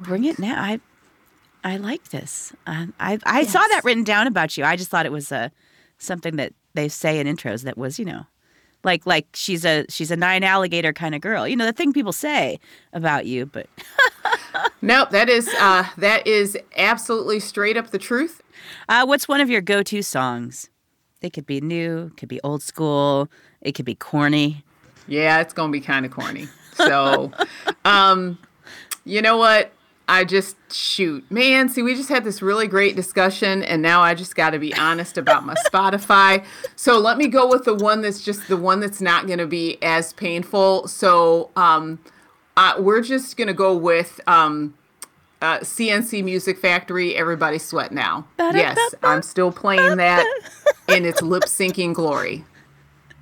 bring 0.00 0.24
it 0.24 0.38
now 0.38 0.60
i 0.60 0.80
I 1.64 1.78
like 1.78 2.10
this. 2.10 2.52
Uh, 2.66 2.86
I 3.00 3.18
I 3.24 3.40
yes. 3.40 3.52
saw 3.52 3.60
that 3.60 3.84
written 3.84 4.04
down 4.04 4.26
about 4.26 4.56
you. 4.56 4.64
I 4.64 4.76
just 4.76 4.90
thought 4.90 5.06
it 5.06 5.12
was 5.12 5.32
uh, 5.32 5.48
something 5.96 6.36
that 6.36 6.52
they 6.74 6.88
say 6.88 7.18
in 7.18 7.26
intros 7.26 7.62
that 7.62 7.78
was, 7.78 7.98
you 7.98 8.04
know, 8.04 8.26
like 8.84 9.06
like 9.06 9.26
she's 9.32 9.64
a 9.64 9.86
she's 9.88 10.10
a 10.10 10.16
nine 10.16 10.44
alligator 10.44 10.92
kind 10.92 11.14
of 11.14 11.22
girl. 11.22 11.48
You 11.48 11.56
know, 11.56 11.64
the 11.64 11.72
thing 11.72 11.94
people 11.94 12.12
say 12.12 12.60
about 12.92 13.24
you, 13.24 13.46
but 13.46 13.66
nope, 14.82 15.10
that 15.10 15.28
is 15.28 15.48
uh, 15.58 15.86
that 15.98 16.26
is 16.26 16.58
absolutely 16.76 17.40
straight 17.40 17.76
up 17.76 17.90
the 17.90 17.98
truth. 17.98 18.42
Uh, 18.88 19.04
what's 19.04 19.28
one 19.28 19.40
of 19.40 19.50
your 19.50 19.60
go-to 19.60 20.02
songs? 20.02 20.70
They 21.20 21.30
could 21.30 21.46
be 21.46 21.60
new, 21.60 22.10
could 22.16 22.28
be 22.28 22.40
old 22.42 22.62
school, 22.62 23.28
it 23.60 23.72
could 23.72 23.84
be 23.84 23.94
corny. 23.94 24.64
Yeah, 25.06 25.40
it's 25.40 25.52
gonna 25.52 25.72
be 25.72 25.80
kind 25.80 26.06
of 26.06 26.12
corny. 26.12 26.48
So, 26.74 27.32
um, 27.84 28.38
you 29.04 29.22
know 29.22 29.36
what? 29.36 29.72
I 30.06 30.24
just 30.24 30.56
shoot, 30.70 31.28
man. 31.30 31.70
See, 31.70 31.82
we 31.82 31.94
just 31.94 32.10
had 32.10 32.24
this 32.24 32.42
really 32.42 32.66
great 32.66 32.94
discussion, 32.94 33.62
and 33.62 33.80
now 33.80 34.02
I 34.02 34.14
just 34.14 34.36
got 34.36 34.50
to 34.50 34.58
be 34.58 34.74
honest 34.74 35.16
about 35.16 35.46
my 35.46 35.54
Spotify. 35.66 36.44
So 36.76 36.98
let 36.98 37.16
me 37.16 37.26
go 37.26 37.48
with 37.48 37.64
the 37.64 37.74
one 37.74 38.02
that's 38.02 38.22
just 38.22 38.48
the 38.48 38.56
one 38.58 38.80
that's 38.80 39.00
not 39.00 39.26
going 39.26 39.38
to 39.38 39.46
be 39.46 39.78
as 39.82 40.12
painful. 40.12 40.88
So 40.88 41.50
um, 41.56 42.00
uh, 42.56 42.74
we're 42.78 43.02
just 43.02 43.36
going 43.36 43.48
to 43.48 43.54
go 43.54 43.76
with 43.76 44.20
um, 44.26 44.74
uh, 45.42 45.62
C+C 45.62 46.22
Music 46.22 46.58
Factory. 46.58 47.16
Everybody 47.16 47.58
sweat 47.58 47.92
now. 47.92 48.26
Yes, 48.38 48.78
I'm 49.02 49.22
still 49.22 49.52
playing 49.52 49.96
that 49.98 50.24
in 50.88 51.04
its 51.04 51.22
lip 51.22 51.44
syncing 51.44 51.94
glory. 51.94 52.44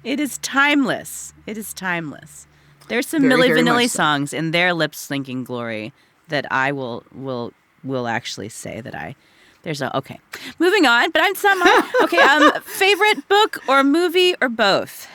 It 0.05 0.19
is 0.21 0.39
timeless. 0.39 1.33
It 1.47 1.57
is 1.57 1.73
timeless. 1.73 2.47
There's 2.89 3.07
some 3.07 3.23
very, 3.23 3.49
Milli 3.49 3.63
Vanilli 3.63 3.89
so. 3.89 3.97
songs 3.97 4.33
in 4.33 4.51
their 4.51 4.75
lip 4.75 4.93
syncing 4.93 5.45
glory 5.45 5.93
that 6.29 6.51
I 6.51 6.73
will 6.73 7.05
will 7.15 7.53
will 7.85 8.09
actually 8.09 8.49
say 8.49 8.81
that 8.81 8.95
I 8.95 9.15
there's 9.63 9.81
a 9.81 9.97
okay. 9.97 10.19
Moving 10.59 10.87
on, 10.87 11.11
but 11.11 11.23
I'm 11.23 11.35
some 11.35 11.63
okay. 12.03 12.19
Um, 12.19 12.61
favorite 12.63 13.29
book 13.29 13.63
or 13.69 13.85
movie 13.85 14.35
or 14.41 14.49
both. 14.49 15.09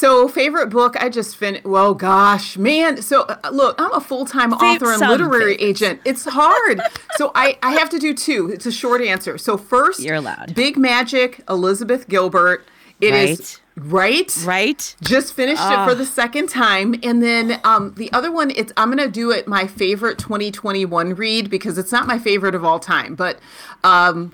So, 0.00 0.28
favorite 0.28 0.70
book, 0.70 0.96
I 0.96 1.10
just 1.10 1.36
finished. 1.36 1.66
Well, 1.66 1.92
gosh, 1.92 2.56
man. 2.56 3.02
So, 3.02 3.24
uh, 3.24 3.50
look, 3.52 3.78
I'm 3.78 3.92
a 3.92 4.00
full 4.00 4.24
time 4.24 4.54
author 4.54 4.92
and 4.92 5.00
literary 5.02 5.58
favorites. 5.58 5.82
agent. 5.82 6.00
It's 6.06 6.24
hard. 6.24 6.80
so, 7.16 7.30
I, 7.34 7.58
I 7.62 7.72
have 7.72 7.90
to 7.90 7.98
do 7.98 8.14
two. 8.14 8.48
It's 8.50 8.64
a 8.64 8.72
short 8.72 9.02
answer. 9.02 9.36
So, 9.36 9.58
first, 9.58 10.00
you're 10.00 10.14
allowed. 10.14 10.54
Big 10.54 10.78
Magic, 10.78 11.42
Elizabeth 11.50 12.08
Gilbert. 12.08 12.66
It 13.02 13.10
right. 13.10 13.28
is 13.28 13.60
right. 13.76 14.34
Right. 14.42 14.96
Just 15.02 15.34
finished 15.34 15.62
it 15.62 15.84
for 15.86 15.94
the 15.94 16.06
second 16.06 16.48
time, 16.48 16.94
and 17.02 17.22
then 17.22 17.60
um, 17.64 17.92
the 17.98 18.10
other 18.14 18.32
one. 18.32 18.52
It's 18.52 18.72
I'm 18.78 18.88
gonna 18.88 19.06
do 19.06 19.30
it 19.30 19.46
my 19.46 19.66
favorite 19.66 20.16
2021 20.18 21.14
read 21.14 21.50
because 21.50 21.76
it's 21.76 21.92
not 21.92 22.06
my 22.06 22.18
favorite 22.18 22.54
of 22.54 22.64
all 22.64 22.78
time, 22.78 23.14
but 23.14 23.38
um, 23.84 24.32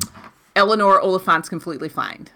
Eleanor 0.54 1.00
Oliphant's 1.00 1.48
Completely 1.48 1.88
Fine. 1.88 2.28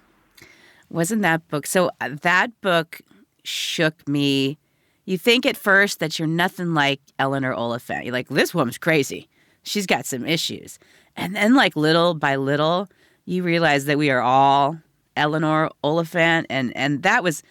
Wasn't 0.89 1.23
that 1.23 1.47
book 1.47 1.67
so? 1.67 1.93
Uh, 2.01 2.11
that 2.23 2.61
book 2.61 3.01
shook 3.45 4.07
me. 4.09 4.59
You 5.05 5.19
think 5.19 5.47
at 5.47 5.57
first 5.57 6.01
that 6.01 6.19
you're 6.19 6.29
nothing 6.29 6.75
like 6.75 7.01
Eleanor 7.19 7.53
Oliphant. 7.53 8.05
You're 8.05 8.13
like, 8.13 8.29
this 8.29 8.55
woman's 8.55 8.79
crazy. 8.79 9.29
She's 9.63 9.87
got 9.87 10.07
some 10.07 10.27
issues. 10.27 10.79
And 11.17 11.35
then, 11.35 11.55
like, 11.55 11.77
little 11.77 12.15
by 12.15 12.37
little, 12.37 12.89
you 13.25 13.43
realize 13.43 13.85
that 13.87 13.99
we 13.99 14.11
are 14.11 14.21
all 14.21 14.79
Eleanor 15.17 15.71
Oliphant, 15.83 16.47
and 16.49 16.75
and 16.77 17.03
that 17.03 17.23
was 17.23 17.43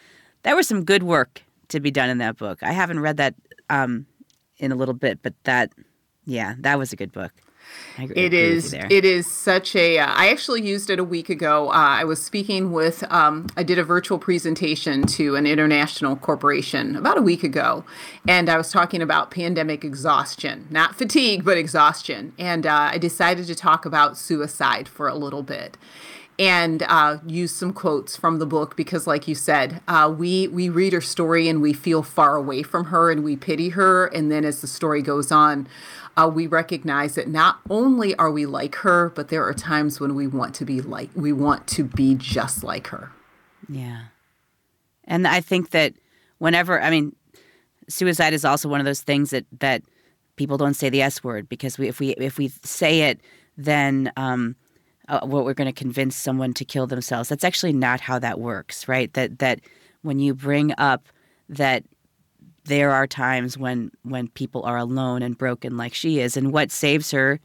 that 0.44 0.56
was 0.56 0.68
some 0.68 0.84
good 0.84 1.04
work 1.04 1.44
to 1.70 1.80
be 1.80 1.92
done 1.92 2.10
in 2.10 2.18
that 2.20 2.38
book. 2.38 2.64
I 2.64 2.72
haven't 2.72 3.00
read 3.00 3.18
that 3.18 3.36
um, 3.70 4.06
in 4.58 4.72
a 4.72 4.76
little 4.76 4.94
bit, 4.94 5.20
but 5.22 5.34
that 5.44 5.72
yeah, 6.26 6.56
that 6.60 6.80
was 6.80 6.92
a 6.94 6.96
good 6.96 7.12
book. 7.12 7.32
It 7.98 8.34
is. 8.34 8.74
It 8.74 9.04
is 9.04 9.30
such 9.30 9.76
a. 9.76 10.00
Uh, 10.00 10.08
I 10.08 10.30
actually 10.30 10.62
used 10.62 10.90
it 10.90 11.00
a 11.00 11.04
week 11.04 11.30
ago. 11.30 11.70
Uh, 11.70 11.74
I 11.74 12.04
was 12.04 12.24
speaking 12.24 12.72
with. 12.72 13.04
Um, 13.12 13.48
I 13.58 13.64
did 13.64 13.78
a 13.78 13.84
virtual 13.84 14.18
presentation 14.20 15.06
to 15.08 15.36
an 15.36 15.46
international 15.46 16.16
corporation 16.16 16.96
about 16.96 17.18
a 17.18 17.22
week 17.22 17.44
ago, 17.44 17.84
and 18.28 18.50
I 18.50 18.58
was 18.58 18.72
talking 18.72 19.02
about 19.02 19.32
pandemic 19.32 19.84
exhaustion, 19.84 20.68
not 20.70 20.96
fatigue, 20.96 21.44
but 21.44 21.58
exhaustion. 21.58 22.34
And 22.40 22.66
uh, 22.66 22.90
I 22.94 22.98
decided 22.98 23.48
to 23.48 23.56
talk 23.56 23.86
about 23.86 24.18
suicide 24.18 24.88
for 24.88 25.08
a 25.08 25.16
little 25.16 25.44
bit 25.44 25.78
and 26.40 26.84
uh, 26.84 27.18
use 27.28 27.54
some 27.54 27.74
quotes 27.74 28.16
from 28.16 28.40
the 28.40 28.46
book 28.46 28.78
because, 28.78 29.06
like 29.06 29.28
you 29.28 29.36
said, 29.36 29.82
uh, 29.90 30.14
we 30.18 30.48
we 30.48 30.70
read 30.70 30.94
her 30.94 31.02
story 31.02 31.50
and 31.50 31.62
we 31.62 31.74
feel 31.74 32.02
far 32.02 32.38
away 32.38 32.64
from 32.64 32.86
her 32.86 33.12
and 33.12 33.26
we 33.26 33.36
pity 33.36 33.70
her, 33.70 34.08
and 34.08 34.32
then 34.32 34.46
as 34.46 34.62
the 34.62 34.68
story 34.68 35.02
goes 35.02 35.34
on, 35.34 35.68
uh, 36.20 36.28
we 36.28 36.48
recognize 36.48 37.16
that 37.16 37.30
not 37.30 37.60
only 37.70 38.14
are 38.16 38.30
we 38.30 38.46
like 38.46 38.76
her, 38.76 39.10
but 39.10 39.30
there 39.30 39.46
are 39.46 39.54
times 39.54 40.00
when 40.00 40.16
we 40.16 40.28
want 40.28 40.54
to 40.56 40.66
be 40.66 40.82
like 40.82 41.10
we 41.16 41.32
want 41.32 41.66
to 41.68 41.84
be 41.84 42.14
just 42.16 42.64
like 42.64 42.88
her. 42.88 43.12
Yeah, 43.70 44.06
and 45.06 45.26
I 45.26 45.40
think 45.40 45.70
that 45.70 45.94
whenever 46.40 46.82
I 46.82 46.90
mean, 46.90 47.16
suicide 47.88 48.34
is 48.34 48.44
also 48.44 48.68
one 48.68 48.82
of 48.82 48.86
those 48.86 49.02
things 49.02 49.30
that 49.30 49.46
that 49.60 49.82
people 50.36 50.58
don't 50.58 50.74
say 50.74 50.90
the 50.90 51.02
S 51.02 51.24
word 51.24 51.48
because 51.48 51.78
we 51.78 51.88
if 51.88 52.02
we 52.02 52.10
if 52.16 52.38
we 52.38 52.50
say 52.64 53.04
it, 53.04 53.22
then 53.56 54.12
um, 54.18 54.58
uh, 55.08 55.22
what 55.22 55.46
we're 55.46 55.54
going 55.54 55.72
to 55.72 55.74
convince 55.74 56.18
someone 56.18 56.54
to 56.56 56.66
kill 56.66 56.86
themselves. 56.86 57.30
That's 57.30 57.46
actually 57.46 57.74
not 57.74 58.02
how 58.02 58.20
that 58.20 58.42
works, 58.42 58.90
right? 58.90 59.14
That 59.14 59.40
that 59.40 59.62
when 60.02 60.20
you 60.20 60.34
bring 60.34 60.74
up 60.78 61.08
that 61.48 61.86
there 62.70 62.92
are 62.92 63.08
times 63.08 63.58
when 63.58 63.92
when 64.04 64.30
people 64.30 64.64
are 64.64 64.78
alone 64.78 65.22
and 65.22 65.38
broken 65.38 65.76
like 65.76 65.94
she 65.94 66.20
is. 66.20 66.38
And 66.38 66.54
what 66.54 66.72
saves 66.72 67.12
her 67.12 67.40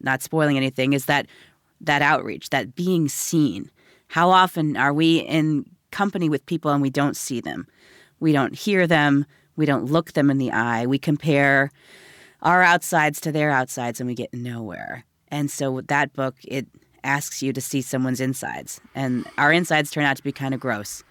not 0.00 0.22
spoiling 0.22 0.56
anything 0.56 0.92
is 0.94 1.04
that 1.04 1.26
that 1.80 2.02
outreach 2.02 2.50
that 2.50 2.74
being 2.74 3.08
seen. 3.08 3.70
How 4.08 4.30
often 4.30 4.76
are 4.76 4.92
we 4.92 5.18
in 5.18 5.64
company 5.90 6.28
with 6.28 6.44
people 6.46 6.70
and 6.70 6.82
we 6.82 6.90
don't 6.90 7.16
see 7.16 7.40
them? 7.40 7.66
We 8.18 8.32
don't 8.32 8.54
hear 8.54 8.86
them. 8.86 9.26
We 9.56 9.66
don't 9.66 9.86
look 9.86 10.12
them 10.12 10.30
in 10.30 10.38
the 10.38 10.50
eye. 10.50 10.86
We 10.86 10.98
compare 10.98 11.70
our 12.40 12.62
outsides 12.62 13.20
to 13.20 13.32
their 13.32 13.50
outsides 13.50 14.00
and 14.00 14.08
we 14.08 14.14
get 14.14 14.32
nowhere. 14.34 15.04
And 15.28 15.50
so 15.50 15.80
that 15.82 16.12
book 16.12 16.36
it 16.44 16.66
asks 17.04 17.42
you 17.42 17.52
to 17.52 17.60
see 17.60 17.82
someone's 17.82 18.20
insides, 18.20 18.80
and 18.94 19.26
our 19.36 19.52
insides 19.52 19.90
turn 19.90 20.04
out 20.04 20.16
to 20.16 20.22
be 20.22 20.32
kind 20.32 20.54
of 20.54 20.60
gross 20.60 21.02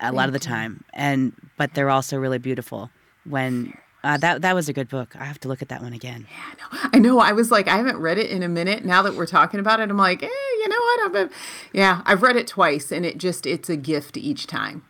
a 0.00 0.12
lot 0.12 0.28
of 0.28 0.32
the 0.32 0.38
time, 0.38 0.84
and 0.92 1.32
but 1.56 1.74
they're 1.74 1.90
also 1.90 2.16
really 2.16 2.38
beautiful 2.38 2.90
when 3.24 3.74
uh, 4.02 4.16
that 4.16 4.42
that 4.42 4.54
was 4.54 4.68
a 4.68 4.72
good 4.72 4.88
book. 4.88 5.14
I 5.16 5.24
have 5.24 5.40
to 5.40 5.48
look 5.48 5.62
at 5.62 5.68
that 5.68 5.82
one 5.82 5.92
again. 5.92 6.26
Yeah, 6.30 6.54
no, 6.58 6.78
I 6.92 6.98
know. 6.98 7.18
I 7.18 7.32
was 7.32 7.50
like, 7.50 7.68
I 7.68 7.76
haven't 7.76 7.98
read 7.98 8.18
it 8.18 8.30
in 8.30 8.42
a 8.42 8.48
minute. 8.48 8.84
Now 8.84 9.02
that 9.02 9.14
we're 9.14 9.26
talking 9.26 9.60
about 9.60 9.80
it, 9.80 9.90
I'm 9.90 9.96
like, 9.96 10.22
eh, 10.22 10.26
you 10.26 10.68
know 10.68 10.78
what? 10.78 11.06
I've, 11.06 11.12
been, 11.12 11.30
yeah, 11.72 12.02
I've 12.06 12.22
read 12.22 12.36
it 12.36 12.46
twice, 12.46 12.90
and 12.90 13.04
it 13.04 13.18
just 13.18 13.46
it's 13.46 13.68
a 13.68 13.76
gift 13.76 14.16
each 14.16 14.46
time. 14.46 14.84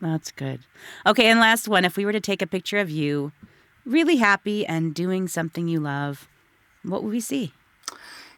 That's 0.00 0.30
good. 0.30 0.60
Okay, 1.04 1.26
and 1.26 1.40
last 1.40 1.66
one. 1.68 1.84
If 1.84 1.96
we 1.96 2.04
were 2.04 2.12
to 2.12 2.20
take 2.20 2.42
a 2.42 2.46
picture 2.46 2.78
of 2.78 2.90
you, 2.90 3.32
really 3.84 4.16
happy 4.16 4.64
and 4.66 4.94
doing 4.94 5.26
something 5.26 5.66
you 5.66 5.80
love, 5.80 6.28
what 6.82 7.02
would 7.02 7.12
we 7.12 7.20
see? 7.20 7.52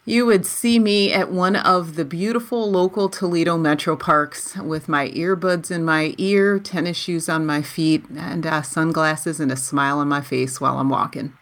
You 0.08 0.24
would 0.24 0.46
see 0.46 0.78
me 0.78 1.12
at 1.12 1.30
one 1.30 1.54
of 1.54 1.96
the 1.96 2.04
beautiful 2.04 2.70
local 2.70 3.10
Toledo 3.10 3.58
metro 3.58 3.94
parks 3.94 4.56
with 4.56 4.88
my 4.88 5.10
earbuds 5.10 5.70
in 5.70 5.84
my 5.84 6.14
ear, 6.16 6.58
tennis 6.58 6.96
shoes 6.96 7.28
on 7.28 7.44
my 7.44 7.60
feet, 7.60 8.06
and 8.16 8.46
uh, 8.46 8.62
sunglasses 8.62 9.38
and 9.38 9.52
a 9.52 9.56
smile 9.56 9.98
on 9.98 10.08
my 10.08 10.22
face 10.22 10.62
while 10.62 10.78
I'm 10.78 10.88
walking. 10.88 11.34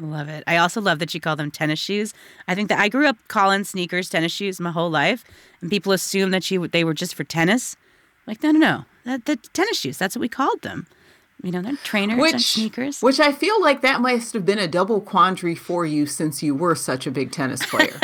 Love 0.00 0.28
it. 0.28 0.42
I 0.48 0.56
also 0.56 0.80
love 0.80 0.98
that 0.98 1.14
you 1.14 1.20
call 1.20 1.36
them 1.36 1.52
tennis 1.52 1.78
shoes. 1.78 2.12
I 2.48 2.56
think 2.56 2.68
that 2.70 2.80
I 2.80 2.88
grew 2.88 3.06
up 3.06 3.18
calling 3.28 3.62
sneakers 3.62 4.08
tennis 4.08 4.32
shoes 4.32 4.58
my 4.58 4.72
whole 4.72 4.90
life, 4.90 5.22
and 5.60 5.70
people 5.70 5.92
assume 5.92 6.32
that 6.32 6.50
you 6.50 6.66
they 6.66 6.82
were 6.82 6.94
just 6.94 7.14
for 7.14 7.22
tennis. 7.22 7.76
Like, 8.26 8.42
no, 8.42 8.50
no, 8.50 8.58
no. 8.58 8.84
The, 9.04 9.22
the 9.24 9.36
tennis 9.52 9.78
shoes. 9.78 9.96
That's 9.96 10.16
what 10.16 10.22
we 10.22 10.28
called 10.28 10.62
them. 10.62 10.88
You 11.42 11.50
know, 11.50 11.62
they're 11.62 11.76
trainers 11.82 12.20
which, 12.20 12.32
and 12.32 12.42
sneakers. 12.42 13.00
Which 13.00 13.18
I 13.18 13.32
feel 13.32 13.60
like 13.60 13.80
that 13.82 14.00
must 14.00 14.32
have 14.32 14.46
been 14.46 14.58
a 14.58 14.68
double 14.68 15.00
quandary 15.00 15.54
for 15.54 15.84
you 15.84 16.06
since 16.06 16.42
you 16.42 16.54
were 16.54 16.74
such 16.74 17.06
a 17.06 17.10
big 17.10 17.32
tennis 17.32 17.64
player. 17.66 17.98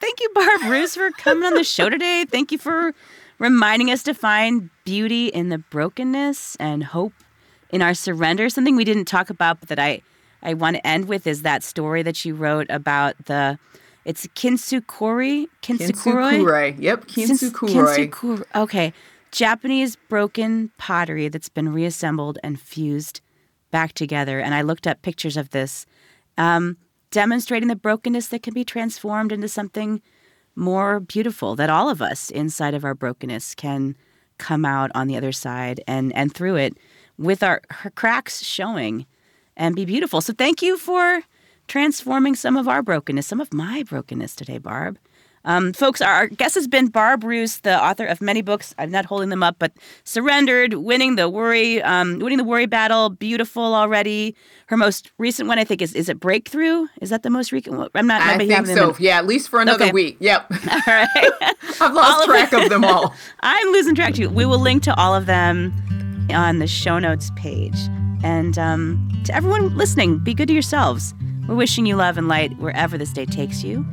Thank 0.00 0.20
you, 0.20 0.30
Barb 0.34 0.62
Roose, 0.62 0.94
for 0.94 1.10
coming 1.12 1.44
on 1.44 1.54
the 1.54 1.64
show 1.64 1.88
today. 1.90 2.24
Thank 2.24 2.50
you 2.50 2.58
for 2.58 2.94
reminding 3.38 3.90
us 3.90 4.02
to 4.04 4.14
find 4.14 4.70
beauty 4.84 5.28
in 5.28 5.50
the 5.50 5.58
brokenness 5.58 6.56
and 6.56 6.84
hope 6.84 7.12
in 7.70 7.82
our 7.82 7.94
surrender. 7.94 8.48
Something 8.48 8.76
we 8.76 8.84
didn't 8.84 9.06
talk 9.06 9.28
about, 9.28 9.60
but 9.60 9.68
that 9.68 9.78
I, 9.78 10.00
I 10.42 10.54
want 10.54 10.76
to 10.76 10.86
end 10.86 11.08
with 11.08 11.26
is 11.26 11.42
that 11.42 11.62
story 11.62 12.02
that 12.02 12.24
you 12.24 12.34
wrote 12.34 12.66
about 12.70 13.16
the 13.26 13.58
it's 14.04 14.26
Kintsukuroi. 14.28 15.46
Kintsukuroi. 15.62 16.76
Yep, 16.78 17.06
Kintsukuroi. 17.06 18.10
Kintsukuroi. 18.10 18.44
Okay. 18.54 18.92
Japanese 19.34 19.96
broken 20.08 20.70
pottery 20.78 21.28
that's 21.28 21.48
been 21.48 21.72
reassembled 21.72 22.38
and 22.44 22.60
fused 22.60 23.20
back 23.72 23.92
together. 23.92 24.38
And 24.38 24.54
I 24.54 24.62
looked 24.62 24.86
up 24.86 25.02
pictures 25.02 25.36
of 25.36 25.50
this, 25.50 25.86
um, 26.38 26.76
demonstrating 27.10 27.68
the 27.68 27.74
brokenness 27.74 28.28
that 28.28 28.44
can 28.44 28.54
be 28.54 28.64
transformed 28.64 29.32
into 29.32 29.48
something 29.48 30.00
more 30.54 31.00
beautiful, 31.00 31.56
that 31.56 31.68
all 31.68 31.88
of 31.90 32.00
us 32.00 32.30
inside 32.30 32.74
of 32.74 32.84
our 32.84 32.94
brokenness 32.94 33.56
can 33.56 33.96
come 34.38 34.64
out 34.64 34.92
on 34.94 35.08
the 35.08 35.16
other 35.16 35.32
side 35.32 35.82
and, 35.88 36.14
and 36.14 36.32
through 36.32 36.54
it 36.54 36.78
with 37.18 37.42
our 37.42 37.60
cracks 37.96 38.40
showing 38.40 39.04
and 39.56 39.74
be 39.74 39.84
beautiful. 39.84 40.20
So 40.20 40.32
thank 40.32 40.62
you 40.62 40.78
for 40.78 41.22
transforming 41.66 42.36
some 42.36 42.56
of 42.56 42.68
our 42.68 42.82
brokenness, 42.82 43.26
some 43.26 43.40
of 43.40 43.52
my 43.52 43.82
brokenness 43.82 44.36
today, 44.36 44.58
Barb. 44.58 44.96
Um, 45.46 45.72
folks, 45.74 46.00
our 46.00 46.26
guest 46.28 46.54
has 46.54 46.66
been 46.66 46.88
Barb 46.88 47.22
Roose, 47.22 47.58
the 47.58 47.82
author 47.82 48.06
of 48.06 48.20
many 48.22 48.40
books. 48.40 48.74
I'm 48.78 48.90
not 48.90 49.04
holding 49.04 49.28
them 49.28 49.42
up, 49.42 49.56
but 49.58 49.72
Surrendered, 50.04 50.74
Winning 50.74 51.16
the 51.16 51.28
Worry, 51.28 51.82
um, 51.82 52.18
Winning 52.18 52.38
the 52.38 52.44
Worry 52.44 52.66
Battle, 52.66 53.10
Beautiful 53.10 53.74
already. 53.74 54.34
Her 54.66 54.76
most 54.76 55.10
recent 55.18 55.48
one, 55.48 55.58
I 55.58 55.64
think, 55.64 55.82
is 55.82 55.94
is 55.94 56.08
it 56.08 56.18
Breakthrough? 56.18 56.86
Is 57.02 57.10
that 57.10 57.22
the 57.22 57.30
most 57.30 57.52
recent 57.52 57.76
one? 57.76 57.88
I'm 57.94 58.06
not. 58.06 58.22
I 58.22 58.38
think 58.38 58.66
so. 58.66 58.96
Yeah, 58.98 59.18
at 59.18 59.26
least 59.26 59.48
for 59.50 59.60
another 59.60 59.84
Okay. 59.84 59.92
week. 59.92 60.16
Yep. 60.20 60.50
All 60.70 60.80
right. 60.86 61.32
I've 61.80 61.92
lost 61.92 62.24
track 62.26 62.52
of 62.52 62.68
them 62.70 62.84
all. 62.84 63.14
I'm 63.40 63.68
losing 63.72 63.94
track 63.94 64.14
too. 64.14 64.30
We 64.30 64.46
will 64.46 64.58
link 64.60 64.82
to 64.84 64.98
all 64.98 65.14
of 65.14 65.26
them 65.26 65.72
on 66.30 66.58
the 66.60 66.66
show 66.66 66.98
notes 66.98 67.30
page. 67.36 67.76
And 68.22 68.56
um, 68.58 69.10
to 69.24 69.34
everyone 69.34 69.76
listening, 69.76 70.18
be 70.20 70.32
good 70.34 70.48
to 70.48 70.54
yourselves. 70.54 71.12
We're 71.48 71.56
wishing 71.56 71.84
you 71.84 71.96
love 71.96 72.16
and 72.16 72.28
light 72.28 72.56
wherever 72.58 72.96
this 72.96 73.12
day 73.12 73.26
takes 73.26 73.62
you. 73.62 73.84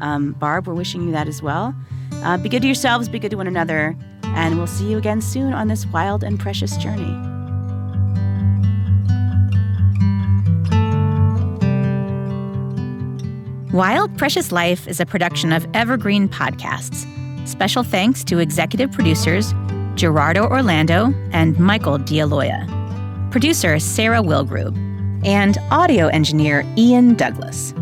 Um, 0.00 0.32
Barb, 0.32 0.66
we're 0.66 0.74
wishing 0.74 1.02
you 1.02 1.12
that 1.12 1.28
as 1.28 1.42
well. 1.42 1.74
Uh, 2.22 2.36
be 2.38 2.48
good 2.48 2.62
to 2.62 2.68
yourselves, 2.68 3.08
be 3.08 3.18
good 3.18 3.30
to 3.30 3.36
one 3.36 3.46
another, 3.46 3.96
and 4.24 4.56
we'll 4.56 4.66
see 4.66 4.90
you 4.90 4.98
again 4.98 5.20
soon 5.20 5.52
on 5.52 5.68
this 5.68 5.86
wild 5.86 6.24
and 6.24 6.38
precious 6.38 6.76
journey. 6.76 7.16
Wild 13.72 14.16
Precious 14.16 14.50
Life 14.50 14.88
is 14.88 14.98
a 14.98 15.06
production 15.06 15.52
of 15.52 15.66
Evergreen 15.74 16.28
Podcasts. 16.28 17.06
Special 17.46 17.82
thanks 17.82 18.24
to 18.24 18.38
executive 18.38 18.90
producers 18.90 19.54
Gerardo 19.94 20.48
Orlando 20.48 21.12
and 21.32 21.58
Michael 21.58 21.98
DeAloia, 21.98 23.30
producer 23.30 23.78
Sarah 23.78 24.22
Wilgrube, 24.22 24.76
and 25.24 25.58
audio 25.70 26.06
engineer 26.06 26.64
Ian 26.76 27.14
Douglas. 27.14 27.74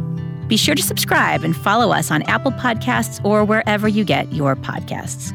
Be 0.49 0.57
sure 0.57 0.75
to 0.75 0.83
subscribe 0.83 1.45
and 1.45 1.57
follow 1.57 1.93
us 1.93 2.11
on 2.11 2.23
Apple 2.23 2.53
Podcasts 2.53 3.25
or 3.25 3.45
wherever 3.45 3.89
you 3.89 4.05
get 4.05 4.33
your 4.33 4.57
podcasts. 4.57 5.33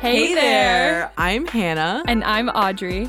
Hey, 0.00 0.34
there. 0.34 1.10
I'm 1.16 1.46
Hannah. 1.46 2.02
And 2.06 2.22
I'm 2.24 2.50
Audrey, 2.50 3.08